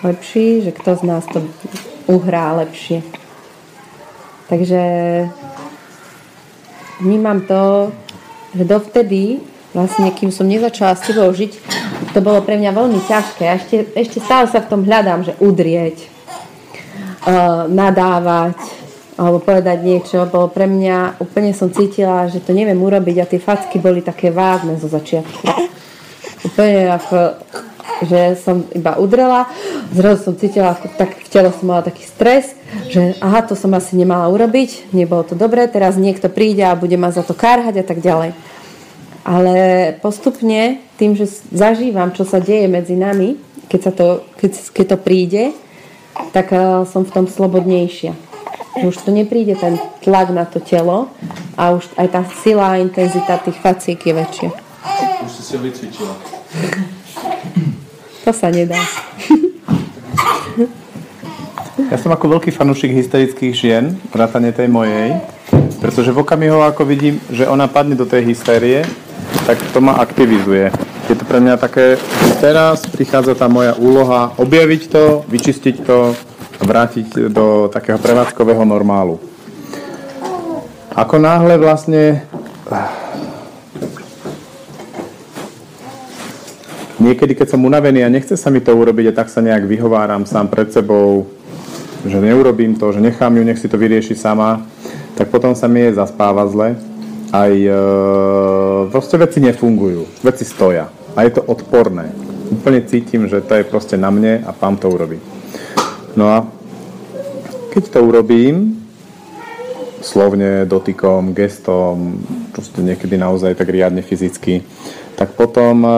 lepší, 0.06 0.62
že 0.62 0.72
kto 0.76 1.02
z 1.02 1.04
nás 1.08 1.26
to 1.26 1.42
uhrá 2.06 2.54
lepšie. 2.62 3.02
Takže 4.46 4.82
vnímam 7.02 7.42
to, 7.50 7.90
že 8.56 8.64
dovtedy, 8.64 9.44
vlastne 9.76 10.10
kým 10.16 10.32
som 10.32 10.48
nezačala 10.48 10.96
s 10.96 11.04
tebou 11.04 11.28
žiť, 11.30 11.52
to 12.16 12.20
bolo 12.24 12.40
pre 12.40 12.56
mňa 12.56 12.72
veľmi 12.72 13.00
ťažké. 13.04 13.44
A 13.44 13.60
ešte, 13.60 13.76
ešte 13.92 14.18
stále 14.24 14.48
sa 14.48 14.64
v 14.64 14.70
tom 14.72 14.82
hľadám, 14.88 15.28
že 15.28 15.36
udrieť, 15.44 16.08
uh, 17.28 17.68
nadávať 17.68 18.86
alebo 19.16 19.40
povedať 19.40 19.80
niečo, 19.80 20.28
bolo 20.28 20.52
pre 20.52 20.68
mňa, 20.68 21.24
úplne 21.24 21.56
som 21.56 21.72
cítila, 21.72 22.28
že 22.28 22.44
to 22.44 22.52
neviem 22.52 22.76
urobiť 22.76 23.18
a 23.24 23.30
tie 23.30 23.40
facky 23.40 23.80
boli 23.80 24.04
také 24.04 24.28
vážne 24.28 24.76
zo 24.76 24.92
začiatku. 24.92 25.40
Úplne 26.52 26.82
ako, 27.00 27.18
že 28.04 28.36
som 28.44 28.68
iba 28.76 29.00
udrela, 29.00 29.48
zrazu 29.96 30.32
som 30.32 30.36
cítila, 30.36 30.76
tak 30.76 31.16
v 31.16 31.28
tele 31.32 31.50
som 31.56 31.72
mala 31.72 31.88
taký 31.88 32.04
stres, 32.04 32.52
že 32.92 33.16
aha, 33.24 33.46
to 33.48 33.56
som 33.56 33.72
asi 33.72 33.96
nemala 33.96 34.28
urobiť, 34.28 34.92
nebolo 34.92 35.24
to 35.24 35.38
dobré, 35.38 35.70
teraz 35.72 35.96
niekto 35.96 36.28
príde 36.28 36.66
a 36.68 36.76
bude 36.76 37.00
ma 37.00 37.14
za 37.16 37.24
to 37.24 37.32
kárhať 37.32 37.82
a 37.82 37.86
tak 37.86 38.04
ďalej. 38.04 38.36
Ale 39.26 39.56
postupne, 40.06 40.86
tým, 41.02 41.18
že 41.18 41.26
zažívam, 41.50 42.14
čo 42.14 42.28
sa 42.28 42.38
deje 42.38 42.70
medzi 42.70 42.94
nami, 42.94 43.42
keď, 43.66 43.80
sa 43.82 43.92
to, 43.96 44.22
keď, 44.38 44.52
keď 44.70 44.86
to 44.86 44.98
príde, 45.02 45.44
tak 46.30 46.54
uh, 46.54 46.86
som 46.86 47.02
v 47.04 47.12
tom 47.12 47.26
slobodnejšia. 47.26 48.14
Že 48.76 48.86
už 48.92 48.98
to 49.02 49.10
nepríde 49.10 49.56
ten 49.58 49.80
tlak 50.04 50.30
na 50.30 50.46
to 50.46 50.60
telo 50.60 51.10
a 51.58 51.74
už 51.74 51.88
aj 51.96 52.08
tá 52.12 52.22
sila 52.44 52.76
a 52.76 52.82
intenzita 52.84 53.40
tých 53.42 53.58
faciek 53.64 53.98
je 53.98 54.14
väčšia. 54.14 54.50
Už 55.26 55.32
si 55.32 55.42
si 55.42 55.56
vycvičila. 55.58 56.14
To 58.26 58.34
sa 58.34 58.50
nedá. 58.50 58.82
Ja 61.94 61.98
som 62.02 62.10
ako 62.10 62.40
veľký 62.40 62.50
fanúšik 62.50 62.90
hysterických 62.90 63.54
žien, 63.54 64.02
vrátane 64.10 64.50
tej 64.50 64.66
mojej, 64.66 65.22
pretože 65.78 66.10
v 66.10 66.26
okamihu, 66.26 66.66
ako 66.66 66.90
vidím, 66.90 67.22
že 67.30 67.46
ona 67.46 67.70
padne 67.70 67.94
do 67.94 68.10
tej 68.10 68.26
hystérie, 68.26 68.82
tak 69.46 69.62
to 69.70 69.78
ma 69.78 70.02
aktivizuje. 70.02 70.74
Je 71.06 71.14
to 71.14 71.22
pre 71.22 71.38
mňa 71.38 71.62
také, 71.62 72.02
teraz 72.42 72.82
prichádza 72.90 73.38
tá 73.38 73.46
moja 73.46 73.78
úloha 73.78 74.34
objaviť 74.42 74.82
to, 74.90 75.22
vyčistiť 75.30 75.76
to, 75.86 76.18
vrátiť 76.66 77.30
do 77.30 77.70
takého 77.70 78.02
prevádzkového 78.02 78.66
normálu. 78.66 79.22
Ako 80.98 81.22
náhle 81.22 81.62
vlastne 81.62 82.26
niekedy, 87.06 87.38
keď 87.38 87.54
som 87.54 87.62
unavený 87.62 88.02
a 88.02 88.10
nechce 88.10 88.34
sa 88.34 88.50
mi 88.50 88.58
to 88.66 88.74
urobiť 88.74 89.14
a 89.14 89.18
tak 89.22 89.30
sa 89.30 89.46
nejak 89.46 89.70
vyhováram 89.70 90.26
sám 90.26 90.50
pred 90.50 90.74
sebou, 90.74 91.30
že 92.02 92.18
neurobím 92.18 92.74
to, 92.74 92.90
že 92.90 93.02
nechám 93.02 93.38
ju, 93.38 93.46
nech 93.46 93.62
si 93.62 93.70
to 93.70 93.78
vyrieši 93.78 94.18
sama, 94.18 94.66
tak 95.14 95.30
potom 95.30 95.54
sa 95.54 95.70
mi 95.70 95.86
je 95.86 95.98
zaspáva 95.98 96.50
zle. 96.50 96.74
Aj 97.30 97.52
e, 97.52 97.80
proste 98.90 99.18
veci 99.22 99.42
nefungujú, 99.42 100.26
veci 100.26 100.46
stoja 100.46 100.90
a 101.14 101.20
je 101.26 101.32
to 101.38 101.42
odporné. 101.46 102.10
Úplne 102.54 102.86
cítim, 102.86 103.26
že 103.26 103.42
to 103.42 103.58
je 103.58 103.66
proste 103.66 103.98
na 103.98 104.14
mne 104.14 104.46
a 104.46 104.52
pán 104.54 104.78
to 104.78 104.90
urobí. 104.90 105.18
No 106.14 106.30
a 106.30 106.46
keď 107.74 107.84
to 107.92 108.00
urobím, 108.06 108.86
slovne, 110.06 110.70
dotykom, 110.70 111.34
gestom, 111.34 112.22
proste 112.54 112.86
niekedy 112.86 113.18
naozaj 113.18 113.58
tak 113.58 113.74
riadne 113.74 114.06
fyzicky, 114.06 114.62
tak 115.18 115.34
potom 115.34 115.82
e, 115.82 115.92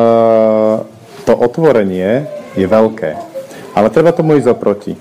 to 1.28 1.36
otvorenie 1.36 2.24
je 2.56 2.64
veľké. 2.64 3.12
Ale 3.76 3.92
treba 3.92 4.16
tomu 4.16 4.40
ísť 4.40 4.48
oproti. 4.48 4.96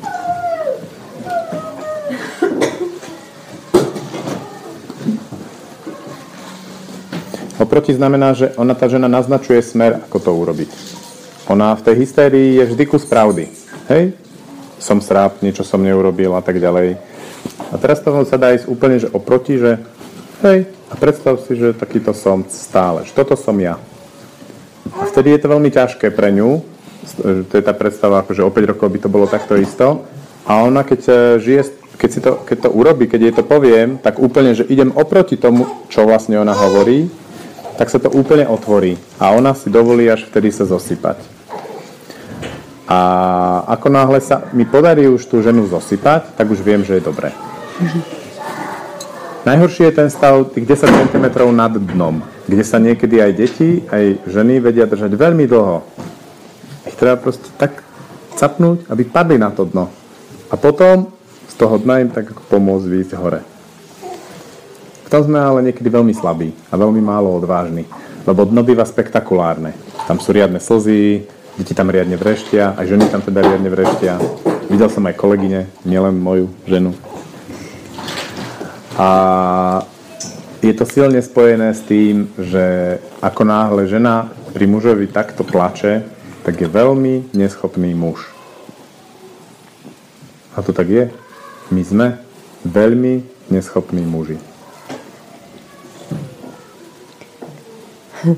Oproti 7.56 7.94
znamená, 7.94 8.34
že 8.34 8.50
ona, 8.58 8.74
tá 8.74 8.90
žena 8.90 9.06
naznačuje 9.06 9.62
smer, 9.62 10.02
ako 10.10 10.18
to 10.18 10.30
urobiť. 10.34 10.70
Ona 11.46 11.78
v 11.78 11.84
tej 11.86 11.94
hystérii 12.02 12.58
je 12.58 12.74
vždy 12.74 12.84
kus 12.90 13.06
pravdy. 13.06 13.46
Hej? 13.86 14.18
Som 14.82 14.98
sráp, 14.98 15.40
niečo 15.40 15.62
som 15.62 15.78
neurobil 15.78 16.34
a 16.34 16.42
tak 16.42 16.58
ďalej. 16.58 16.98
A 17.70 17.74
teraz 17.78 18.02
to 18.02 18.10
sa 18.26 18.36
dá 18.36 18.50
ísť 18.50 18.66
úplne 18.66 18.98
že 18.98 19.08
oproti, 19.14 19.56
že 19.62 19.78
hej, 20.42 20.68
a 20.90 20.94
predstav 20.98 21.38
si, 21.46 21.54
že 21.56 21.72
takýto 21.72 22.12
som 22.12 22.44
stále, 22.50 23.06
že 23.06 23.14
toto 23.14 23.38
som 23.38 23.56
ja. 23.56 23.80
A 24.96 25.04
vtedy 25.04 25.36
je 25.36 25.40
to 25.44 25.52
veľmi 25.52 25.70
ťažké 25.70 26.10
pre 26.12 26.32
ňu, 26.32 26.64
to 27.22 27.54
je 27.54 27.64
tá 27.64 27.72
predstava, 27.72 28.24
že 28.26 28.42
o 28.42 28.50
5 28.50 28.72
rokov 28.76 28.88
by 28.90 28.98
to 28.98 29.08
bolo 29.08 29.26
takto 29.30 29.54
isto. 29.54 30.04
A 30.46 30.62
ona, 30.62 30.82
keď 30.82 31.00
e, 31.06 31.12
žije, 31.42 31.62
keď, 31.98 32.10
si 32.10 32.20
to, 32.22 32.38
keď 32.46 32.56
to 32.66 32.70
urobí, 32.70 33.10
keď 33.10 33.20
jej 33.22 33.34
to 33.34 33.44
poviem, 33.46 33.98
tak 33.98 34.18
úplne, 34.18 34.54
že 34.54 34.66
idem 34.66 34.94
oproti 34.94 35.34
tomu, 35.38 35.66
čo 35.90 36.06
vlastne 36.06 36.38
ona 36.38 36.54
hovorí, 36.54 37.10
tak 37.76 37.90
sa 37.90 37.98
to 37.98 38.10
úplne 38.10 38.46
otvorí. 38.46 38.94
A 39.18 39.34
ona 39.34 39.54
si 39.54 39.70
dovolí 39.70 40.06
až 40.06 40.26
vtedy 40.26 40.54
sa 40.54 40.64
zosypať. 40.66 41.18
A 42.86 42.98
ako 43.66 43.90
náhle 43.90 44.22
sa 44.22 44.46
mi 44.54 44.62
podarí 44.62 45.10
už 45.10 45.26
tú 45.26 45.42
ženu 45.42 45.66
zosypať, 45.66 46.38
tak 46.38 46.46
už 46.46 46.62
viem, 46.62 46.86
že 46.86 46.98
je 46.98 47.02
dobré. 47.02 47.34
Najhorší 49.42 49.90
je 49.90 49.92
ten 49.94 50.08
stav 50.10 50.46
tých 50.54 50.66
10 50.66 51.10
cm 51.10 51.26
nad 51.50 51.74
dnom, 51.74 52.22
kde 52.46 52.64
sa 52.64 52.78
niekedy 52.78 53.18
aj 53.18 53.32
deti, 53.34 53.82
aj 53.90 54.26
ženy 54.30 54.62
vedia 54.62 54.86
držať 54.86 55.12
veľmi 55.12 55.44
dlho. 55.50 55.82
Ich 56.86 56.94
treba 56.94 57.18
proste 57.18 57.50
tak 57.58 57.82
capnúť, 58.38 58.86
aby 58.86 59.02
padli 59.06 59.36
na 59.36 59.50
to 59.50 59.66
dno. 59.66 59.90
A 60.50 60.54
potom 60.54 61.10
z 61.50 61.54
toho 61.58 61.76
dna 61.82 62.06
im 62.06 62.10
tak 62.10 62.30
ako 62.30 62.42
pomôcť 62.46 62.86
výjsť 62.86 63.12
hore. 63.18 63.40
V 65.06 65.08
tom 65.10 65.22
sme 65.26 65.38
ale 65.38 65.62
niekedy 65.70 65.86
veľmi 65.86 66.14
slabí 66.14 66.50
a 66.70 66.74
veľmi 66.74 66.98
málo 67.02 67.34
odvážni, 67.38 67.86
lebo 68.26 68.46
dno 68.46 68.62
býva 68.66 68.82
spektakulárne. 68.82 69.74
Tam 70.06 70.18
sú 70.18 70.34
riadne 70.34 70.58
slzy, 70.58 71.26
deti 71.58 71.72
tam 71.74 71.90
riadne 71.90 72.18
vreštia, 72.18 72.74
aj 72.74 72.86
ženy 72.90 73.04
tam 73.10 73.22
teda 73.22 73.42
riadne 73.42 73.70
vreštia. 73.70 74.18
Videl 74.66 74.90
som 74.90 75.06
aj 75.06 75.14
kolegyne, 75.14 75.70
nielen 75.86 76.18
moju 76.18 76.50
ženu, 76.66 76.90
a 78.96 79.08
je 80.62 80.72
to 80.72 80.88
silne 80.88 81.20
spojené 81.20 81.74
s 81.74 81.84
tým, 81.84 82.32
že 82.40 82.96
ako 83.20 83.44
náhle 83.44 83.88
žena 83.88 84.32
pri 84.56 84.64
mužovi 84.64 85.06
takto 85.06 85.44
plače, 85.44 86.02
tak 86.46 86.60
je 86.60 86.68
veľmi 86.68 87.36
neschopný 87.36 87.92
muž. 87.92 88.32
A 90.56 90.64
to 90.64 90.72
tak 90.72 90.88
je. 90.88 91.12
My 91.68 91.84
sme 91.84 92.16
veľmi 92.64 93.20
neschopní 93.52 94.00
muži. 94.00 94.40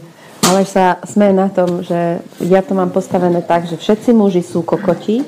Ale 0.49 0.64
sa 0.64 0.97
sme 1.07 1.31
na 1.31 1.53
tom, 1.53 1.85
že 1.85 2.25
ja 2.43 2.64
to 2.64 2.75
mám 2.75 2.91
postavené 2.91 3.45
tak, 3.45 3.69
že 3.69 3.77
všetci 3.77 4.16
muži 4.16 4.43
sú 4.43 4.64
kokoti 4.64 5.23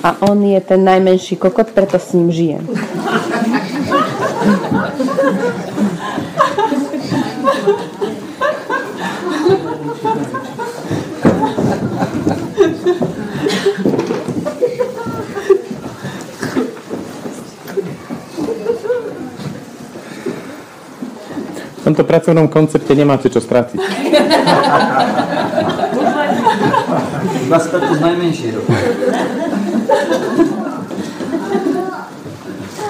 a 0.00 0.16
on 0.30 0.38
je 0.46 0.60
ten 0.62 0.86
najmenší 0.86 1.36
kokot, 1.36 1.74
preto 1.74 1.98
s 1.98 2.14
ním 2.14 2.30
žijem. 2.30 2.64
tomto 21.86 22.02
pracovnom 22.02 22.50
koncepte 22.50 22.98
nemáte 22.98 23.30
čo 23.30 23.38
stratiť. 23.38 23.78
Iba 27.46 27.58
z 27.62 28.00
najmenšieho. 28.02 28.60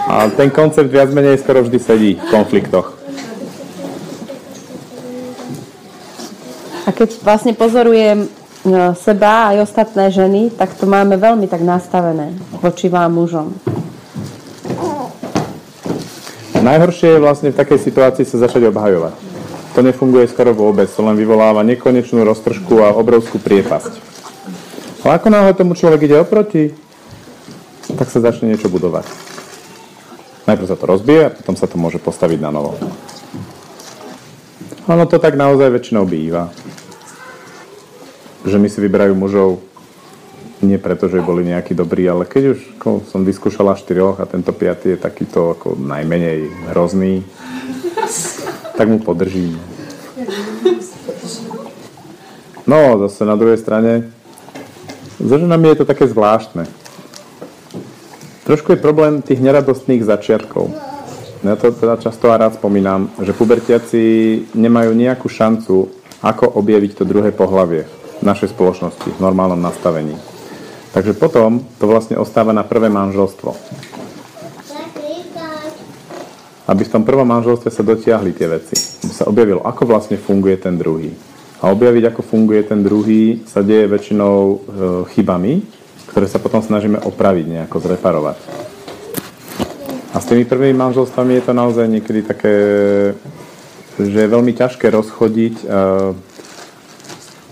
A 0.09 0.32
ten 0.32 0.49
koncept 0.49 0.88
viac 0.88 1.12
menej 1.12 1.36
skoro 1.44 1.61
vždy 1.61 1.76
sedí 1.76 2.11
v 2.16 2.26
konfliktoch. 2.32 2.97
A 6.86 6.94
keď 6.94 7.20
vlastne 7.20 7.53
pozorujem 7.53 8.24
e, 8.24 8.28
seba 8.97 9.51
aj 9.53 9.66
ostatné 9.66 10.09
ženy, 10.09 10.55
tak 10.55 10.72
to 10.78 10.86
máme 10.86 11.18
veľmi 11.18 11.51
tak 11.51 11.61
nastavené 11.66 12.32
voči 12.62 12.86
vám 12.86 13.12
mužom. 13.12 13.76
Najhoršie 16.67 17.14
je 17.14 17.23
vlastne 17.23 17.55
v 17.55 17.59
takej 17.62 17.79
situácii 17.79 18.27
sa 18.27 18.43
začať 18.43 18.75
obhajovať. 18.75 19.14
To 19.79 19.87
nefunguje 19.87 20.27
skoro 20.27 20.51
vôbec, 20.51 20.91
to 20.91 20.99
len 20.99 21.14
vyvoláva 21.14 21.62
nekonečnú 21.62 22.27
roztržku 22.27 22.83
a 22.83 22.91
obrovskú 22.91 23.39
priepasť. 23.39 23.95
Ale 25.07 25.23
ako 25.23 25.29
náhle 25.31 25.55
tomu 25.55 25.79
človek 25.79 26.11
ide 26.11 26.19
oproti, 26.19 26.75
tak 27.95 28.11
sa 28.11 28.19
začne 28.19 28.51
niečo 28.51 28.67
budovať. 28.67 29.07
Najprv 30.51 30.67
sa 30.67 30.75
to 30.75 30.91
rozbije 30.91 31.23
a 31.31 31.35
potom 31.35 31.55
sa 31.55 31.71
to 31.71 31.79
môže 31.79 32.03
postaviť 32.03 32.43
na 32.43 32.51
novo. 32.51 32.75
Ono 34.91 35.07
to 35.07 35.23
tak 35.23 35.39
naozaj 35.39 35.71
väčšinou 35.71 36.03
býva. 36.03 36.51
Že 38.43 38.59
mi 38.59 38.67
si 38.67 38.83
vyberajú 38.83 39.14
mužov 39.14 39.62
nie 40.67 40.83
preto, 40.83 41.07
že 41.07 41.23
boli 41.23 41.47
nejakí 41.47 41.73
dobrí, 41.73 42.03
ale 42.11 42.27
keď 42.27 42.59
už 42.59 42.59
ako, 42.83 43.07
som 43.07 43.23
vyskúšala 43.23 43.79
štyroch 43.79 44.19
a 44.19 44.27
tento 44.27 44.51
piatý 44.51 44.99
je 44.99 44.99
takýto 44.99 45.55
ako 45.55 45.79
najmenej 45.79 46.51
hrozný, 46.75 47.23
tak 48.75 48.91
mu 48.91 48.99
podržím. 48.99 49.55
No, 52.67 52.99
zase 53.07 53.23
na 53.23 53.39
druhej 53.39 53.62
strane, 53.62 54.11
so 55.23 55.39
ženami 55.39 55.71
je 55.71 55.79
to 55.81 55.87
také 55.87 56.11
zvláštne. 56.11 56.67
Trošku 58.43 58.75
je 58.75 58.83
problém 58.83 59.23
tých 59.23 59.39
neradostných 59.39 60.03
začiatkov. 60.03 60.75
Ja 61.47 61.55
to 61.55 61.71
teda 61.71 61.95
často 62.03 62.35
a 62.35 62.39
rád 62.39 62.59
spomínam, 62.59 63.07
že 63.23 63.31
pubertiaci 63.31 64.03
nemajú 64.59 64.99
nejakú 64.99 65.31
šancu, 65.31 65.95
ako 66.19 66.59
objaviť 66.59 66.99
to 66.99 67.05
druhé 67.07 67.31
pohlavie 67.31 67.87
v 68.19 68.23
našej 68.27 68.51
spoločnosti, 68.51 69.14
v 69.14 69.23
normálnom 69.23 69.61
nastavení. 69.62 70.19
Takže 70.97 71.12
potom 71.12 71.61
to 71.76 71.84
vlastne 71.84 72.16
ostáva 72.16 72.57
na 72.57 72.64
prvé 72.64 72.88
manželstvo. 72.88 73.53
Aby 76.64 76.82
v 76.88 76.92
tom 76.97 77.05
prvom 77.05 77.28
manželstve 77.28 77.68
sa 77.68 77.84
dotiahli 77.84 78.32
tie 78.32 78.49
veci. 78.49 78.80
Aby 79.05 79.12
sa 79.12 79.28
objavilo, 79.28 79.61
ako 79.61 79.84
vlastne 79.84 80.16
funguje 80.16 80.57
ten 80.57 80.80
druhý. 80.80 81.12
A 81.61 81.68
objaviť, 81.68 82.16
ako 82.16 82.20
funguje 82.24 82.64
ten 82.64 82.80
druhý, 82.80 83.44
sa 83.44 83.61
deje 83.61 83.92
väčšinou 83.92 84.36
e, 84.40 84.57
chybami, 85.12 85.61
ktoré 86.09 86.32
sa 86.32 86.40
potom 86.40 86.64
snažíme 86.64 87.05
opraviť, 87.05 87.44
nejako 87.44 87.76
zreparovať. 87.76 88.36
A 90.16 90.16
s 90.16 90.24
tými 90.32 90.49
prvými 90.49 90.72
manželstvami 90.80 91.36
je 91.36 91.44
to 91.44 91.53
naozaj 91.53 91.84
niekedy 91.92 92.24
také, 92.24 92.57
že 94.01 94.16
je 94.16 94.32
veľmi 94.32 94.57
ťažké 94.57 94.88
rozchodiť 94.88 95.55
uh, 95.61 96.16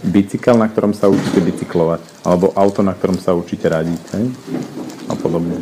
bicykel, 0.04 0.60
na 0.60 0.68
ktorom 0.68 0.92
sa 0.92 1.08
učíte 1.08 1.40
bicyklovať, 1.40 2.04
alebo 2.22 2.52
auto, 2.52 2.84
na 2.84 2.92
ktorom 2.92 3.16
sa 3.16 3.32
učíte 3.32 3.64
radiť, 3.64 4.00
hej? 4.20 4.24
a 5.08 5.14
podobne. 5.16 5.56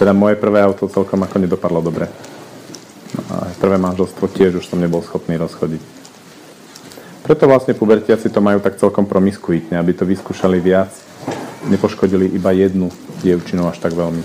Teda 0.00 0.16
moje 0.16 0.40
prvé 0.40 0.64
auto 0.64 0.88
celkom 0.88 1.20
ako 1.20 1.36
nedopadlo 1.36 1.84
dobre. 1.84 2.08
No 3.12 3.22
a 3.28 3.52
prvé 3.60 3.76
manželstvo 3.76 4.24
tiež 4.32 4.64
už 4.64 4.66
som 4.72 4.80
nebol 4.80 5.04
schopný 5.04 5.36
rozchodiť. 5.36 5.82
Preto 7.22 7.46
vlastne 7.46 7.76
pubertiaci 7.76 8.32
to 8.32 8.40
majú 8.42 8.58
tak 8.58 8.80
celkom 8.80 9.06
promiskuitne, 9.06 9.78
aby 9.78 9.92
to 9.94 10.08
vyskúšali 10.08 10.58
viac. 10.58 10.90
Nepoškodili 11.70 12.26
iba 12.34 12.50
jednu 12.50 12.90
dievčinu 13.22 13.68
až 13.70 13.78
tak 13.78 13.94
veľmi. 13.94 14.24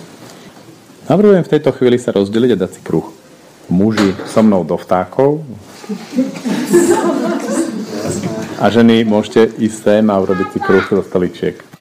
Navrhujem 1.05 1.45
v 1.45 1.51
tejto 1.53 1.70
chvíli 1.78 2.01
sa 2.01 2.15
rozdeliť 2.15 2.57
a 2.57 2.61
dať 2.65 2.72
si 2.74 2.82
kruh. 2.82 3.05
Muži 3.70 4.15
so 4.26 4.41
mnou 4.41 4.63
do 4.63 4.80
vtákov 4.80 5.43
a 8.58 8.66
ženy 8.74 9.05
môžete 9.05 9.53
ísť 9.62 9.78
sem 9.78 10.05
a 10.10 10.18
urobiť 10.18 10.47
si 10.49 10.60
kruh 10.60 10.86
do 10.89 11.05
stoličiek. 11.05 11.66